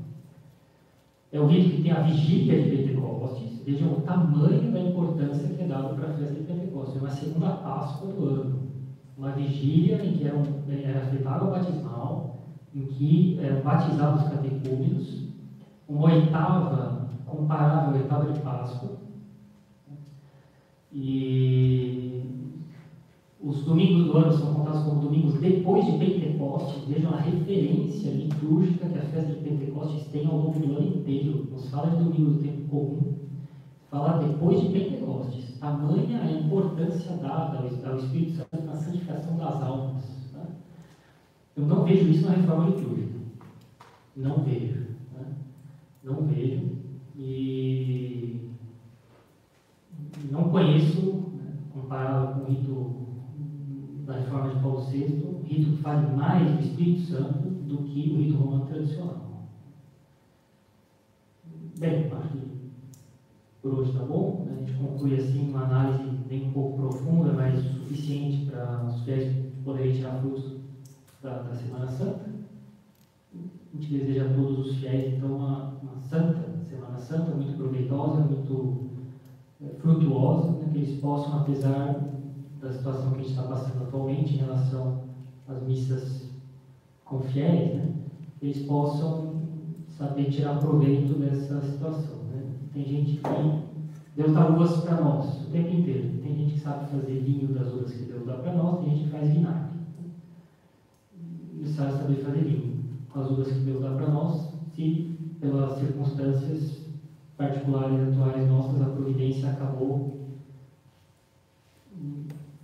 É 1.32 1.40
o 1.40 1.46
rito 1.48 1.76
que 1.76 1.82
tem 1.84 1.92
a 1.92 2.02
vigília 2.02 2.64
de 2.64 2.70
Pentecostes, 2.70 3.62
vejam 3.66 3.94
o 3.94 4.02
tamanho 4.02 4.72
da 4.72 4.80
importância 4.80 5.50
que 5.50 5.62
é 5.62 5.68
dado 5.68 5.96
para 5.96 6.10
a 6.10 6.14
festa 6.14 6.36
de 6.36 6.42
Pentecostes, 6.42 6.96
é 6.96 7.00
uma 7.00 7.10
segunda 7.10 7.50
Páscoa 7.58 8.08
do 8.08 8.26
ano. 8.26 8.68
Uma 9.18 9.32
vigília 9.32 10.06
em 10.06 10.14
que 10.14 10.24
era, 10.24 10.38
era 10.84 11.06
feita 11.08 11.30
água 11.30 11.60
batismal, 11.60 12.38
em 12.74 12.86
que 12.86 13.40
eram 13.42 13.62
batizados 13.62 14.24
os 14.24 14.30
catecúmenos, 14.30 15.24
uma 15.88 16.06
oitava 16.06 17.10
comparável 17.26 17.96
à 17.96 17.98
oitava 17.98 18.32
de 18.32 18.40
Páscoa, 18.40 18.92
e 20.92 22.17
os 23.48 23.64
domingos 23.64 24.08
do 24.08 24.18
ano 24.18 24.34
são 24.34 24.54
contados 24.54 24.84
como 24.84 25.00
domingos 25.00 25.40
depois 25.40 25.86
de 25.86 25.98
Pentecostes. 25.98 26.84
Vejam 26.86 27.14
a 27.14 27.22
referência 27.22 28.12
litúrgica 28.12 28.90
que 28.90 28.98
a 28.98 29.04
festa 29.04 29.32
de 29.32 29.40
Pentecostes 29.40 30.08
tem 30.08 30.28
ao 30.28 30.38
longo 30.38 30.60
do 30.60 30.76
ano 30.76 30.98
inteiro. 30.98 31.48
Nos 31.50 31.70
fala 31.70 31.92
de 31.92 32.04
domingo 32.04 32.32
do 32.32 32.44
tempo 32.44 32.68
comum, 32.68 33.14
fala 33.90 34.22
depois 34.22 34.60
de 34.60 34.68
Pentecostes. 34.68 35.58
Tamanha 35.60 36.22
a 36.24 36.32
importância 36.32 37.16
dada 37.16 37.60
ao 37.60 37.98
Espírito 37.98 38.34
Santo 38.34 38.66
na 38.66 38.76
santificação 38.76 39.38
das 39.38 39.64
almas. 39.64 40.04
Né? 40.34 40.46
Eu 41.56 41.66
não 41.66 41.86
vejo 41.86 42.10
isso 42.10 42.28
na 42.28 42.34
reforma 42.34 42.70
litúrgica. 42.70 43.18
Não 44.14 44.44
vejo. 44.44 44.88
Né? 45.14 45.26
Não 46.04 46.24
vejo. 46.24 46.68
E 47.16 48.52
não 50.30 50.50
conheço, 50.50 51.32
né, 51.34 51.54
comparado 51.74 52.34
com 52.34 52.42
o 52.42 52.54
rito 52.54 52.97
da 54.08 54.14
reforma 54.14 54.50
de 54.50 54.62
Paulo 54.62 54.80
VI, 54.86 55.22
um 55.26 55.44
rito 55.44 55.72
que 55.72 55.82
fale 55.84 56.16
mais 56.16 56.50
do 56.50 56.62
Espírito 56.62 57.02
Santo 57.02 57.40
do 57.40 57.80
que 57.80 58.10
o 58.10 58.18
rito 58.18 58.38
romano 58.38 58.66
tradicional. 58.66 59.28
Bem, 61.78 62.10
acho 62.12 62.30
que 62.30 62.48
por 63.62 63.74
hoje 63.74 63.92
está 63.92 64.06
bom. 64.06 64.46
Né? 64.46 64.54
A 64.56 64.60
gente 64.60 64.80
conclui 64.80 65.16
assim 65.16 65.50
uma 65.50 65.66
análise 65.66 66.10
bem 66.30 66.48
um 66.48 66.54
pouco 66.54 66.78
profunda, 66.78 67.34
mas 67.34 67.60
suficiente 67.60 68.50
para 68.50 68.86
os 68.86 69.02
fiéis 69.04 69.36
poderem 69.66 69.94
tirar 69.94 70.22
frutos 70.22 70.54
da, 71.22 71.42
da, 71.42 71.54
Semana 71.54 71.88
Santa. 71.90 72.30
A 73.36 73.78
gente 73.78 73.98
deseja 73.98 74.26
a 74.26 74.34
todos 74.34 74.68
os 74.68 74.78
fiéis, 74.78 75.16
então, 75.16 75.36
uma, 75.36 75.74
uma 75.84 76.00
santa 76.00 76.48
Semana 76.70 76.98
Santa, 76.98 77.36
muito 77.36 77.58
proveitosa, 77.58 78.22
muito 78.22 78.90
é, 79.62 79.68
frutuosa, 79.80 80.52
né? 80.54 80.70
que 80.72 80.78
eles 80.78 81.00
possam, 81.02 81.42
apesar 81.42 82.17
da 82.62 82.72
situação 82.72 83.12
que 83.12 83.16
a 83.16 83.20
gente 83.20 83.30
está 83.30 83.44
passando 83.44 83.84
atualmente 83.84 84.34
em 84.34 84.38
relação 84.38 85.04
às 85.48 85.62
missas 85.64 86.30
com 87.06 87.20
fiéis, 87.20 87.76
né? 87.76 87.94
eles 88.42 88.66
possam 88.66 89.42
saber 89.90 90.26
tirar 90.26 90.60
proveito 90.60 91.18
dessa 91.20 91.62
situação. 91.62 92.18
Né? 92.32 92.44
Tem 92.74 92.86
gente 92.86 93.18
que 93.18 93.68
Deus 94.16 94.34
dá 94.34 94.48
uvas 94.50 94.78
para 94.82 95.02
nós 95.02 95.48
o 95.48 95.52
tempo 95.52 95.70
inteiro. 95.70 96.20
Tem 96.22 96.36
gente 96.36 96.54
que 96.54 96.60
sabe 96.60 96.90
fazer 96.90 97.20
vinho 97.22 97.54
das 97.54 97.72
uvas 97.74 97.94
que 97.94 98.04
Deus 98.04 98.26
dá 98.26 98.34
para 98.34 98.54
nós, 98.54 98.80
tem 98.80 98.90
gente 98.90 99.04
que 99.06 99.12
faz 99.12 99.30
vinagre. 99.30 99.78
E 101.60 101.68
sabe 101.68 101.94
saber 101.94 102.16
fazer 102.16 102.44
vinho 102.44 102.84
com 103.10 103.20
as 103.20 103.32
uvas 103.32 103.48
que 103.48 103.60
Deus 103.60 103.82
dá 103.82 103.92
para 103.92 104.10
nós, 104.10 104.54
se 104.76 105.18
pelas 105.40 105.80
circunstâncias 105.80 106.88
particulares 107.38 108.10
atuais 108.10 108.48
nossas 108.50 108.82
a 108.82 108.86
providência 108.86 109.50
acabou 109.52 110.17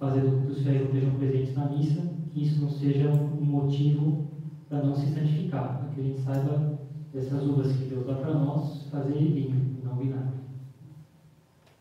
fazendo 0.04 0.32
com 0.32 0.47
que 0.47 0.51
os 0.51 0.62
fiéis 0.64 0.82
não 0.82 0.88
estejam 0.88 1.16
presentes 1.16 1.56
na 1.56 1.70
missa, 1.70 2.01
que 2.34 2.43
isso 2.43 2.62
não 2.62 2.70
seja 2.70 3.10
um 3.10 3.45
motivo 3.45 4.28
para 4.68 4.84
não 4.84 4.93
se 4.93 5.14
santificar, 5.14 5.80
para 5.80 5.89
que 5.91 6.01
a 6.01 6.04
gente 6.04 6.22
saiba 6.22 6.80
dessas 7.14 7.41
uvas 7.43 7.72
que 7.72 7.86
Deus 7.86 8.06
dá 8.06 8.16
para 8.16 8.34
nós, 8.34 8.88
fazer 8.91 9.14
vinho, 9.14 9.80
não 9.82 9.95
vinagre. 9.95 10.39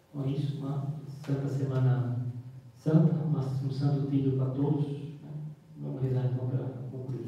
Então 0.09 0.25
é 0.25 0.31
isso, 0.31 0.59
uma 0.59 0.87
Santa 1.27 1.49
Semana 1.49 2.27
Santa, 2.77 3.13
um 3.65 3.71
santo 3.71 4.07
trilho 4.07 4.37
para 4.37 4.51
todos. 4.51 4.87
Né? 4.87 5.31
Vamos 5.79 6.03
rezar 6.03 6.27
então 6.27 6.47
para 6.47 6.65
concluir. 6.91 7.27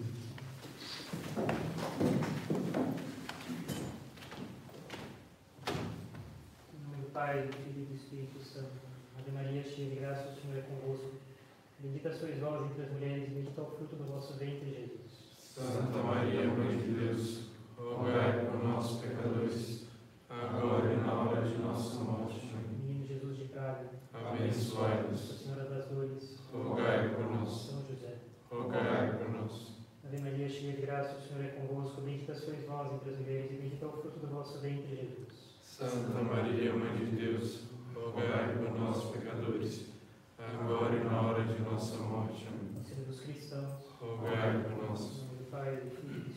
Pai, 7.13 7.47
do 7.47 7.53
Filho 7.53 7.83
e 7.83 7.85
do 7.85 7.95
Espírito 7.95 8.41
Santo. 8.45 8.85
Ave 9.17 9.31
Maria, 9.55 9.71
cheia 9.71 9.89
de 9.89 9.97
graça, 9.97 10.31
o 10.31 10.35
Senhor 10.35 10.59
é 10.59 10.63
convosco. 10.63 11.11
Bendita 11.79 12.13
sois 12.13 12.41
vós 12.41 12.67
entre 12.67 12.83
as 12.83 12.91
mulheres, 12.91 13.29
e 13.29 13.31
bendito 13.31 13.61
é 13.61 13.63
o 13.63 13.67
fruto 13.67 13.95
do 13.95 14.05
vosso 14.05 14.35
ventre, 14.35 14.69
Jesus. 14.69 15.37
Santa 15.39 16.03
Maria, 16.03 16.49
Mãe 16.49 16.77
de 16.77 16.91
Deus, 16.93 17.51
rogai 17.77 18.47
por 18.47 18.65
nós, 18.65 19.01
pecadores, 19.01 19.87
agora 20.29 20.93
e 20.93 20.97
na 20.97 21.13
hora 21.13 21.43
de 21.43 21.57
nossa 21.59 22.03
morte. 22.03 22.51
Menino 22.81 23.07
Jesus 23.07 23.37
de 23.37 23.45
Praga, 23.45 23.91
abençoai-nos. 24.13 25.21
Senhora 25.21 25.65
das 25.67 25.87
Dores, 25.87 26.37
rogai 26.53 27.11
por 27.11 27.31
nós. 27.31 27.53
São 27.53 27.87
José, 27.87 28.17
rogai 28.51 29.19
por 29.19 29.31
nós. 29.31 29.75
Ave 30.05 30.21
Maria, 30.21 30.49
cheia 30.49 30.73
de 30.73 30.83
graça, 30.83 31.17
o 31.17 31.23
Senhor 31.23 31.45
é 31.45 31.49
convosco. 31.49 32.01
Bendita 32.01 32.35
sois 32.35 32.65
vós 32.65 32.93
entre 32.93 33.11
as 33.11 33.19
mulheres, 33.21 33.53
e 33.53 33.55
bendito 33.55 33.85
é 33.85 33.87
o 33.87 33.93
fruto 33.93 34.19
do 34.19 34.27
vosso 34.27 34.59
ventre, 34.59 34.97
Jesus. 34.97 35.55
Santa 35.63 36.23
Maria, 36.23 36.73
Mãe 36.75 36.97
de 36.97 37.17
Deus, 37.17 37.74
rogai 37.95 38.57
por 38.57 38.79
nós, 38.79 39.05
pecadores, 39.11 39.87
agora 40.39 40.97
e 40.97 41.05
na 41.05 41.21
hora 41.23 41.45
de 41.45 41.63
nossa 41.63 41.97
morte. 41.99 42.49
Senhor 42.85 43.07
dos 43.07 43.21
cristãos, 43.21 43.91
rogai 44.01 44.63
por 44.63 44.89
nós. 44.89 45.19
Em 45.19 45.27
nome 45.27 45.39
do 45.39 45.51
Pai, 45.51 45.77
Filho 45.77 46.34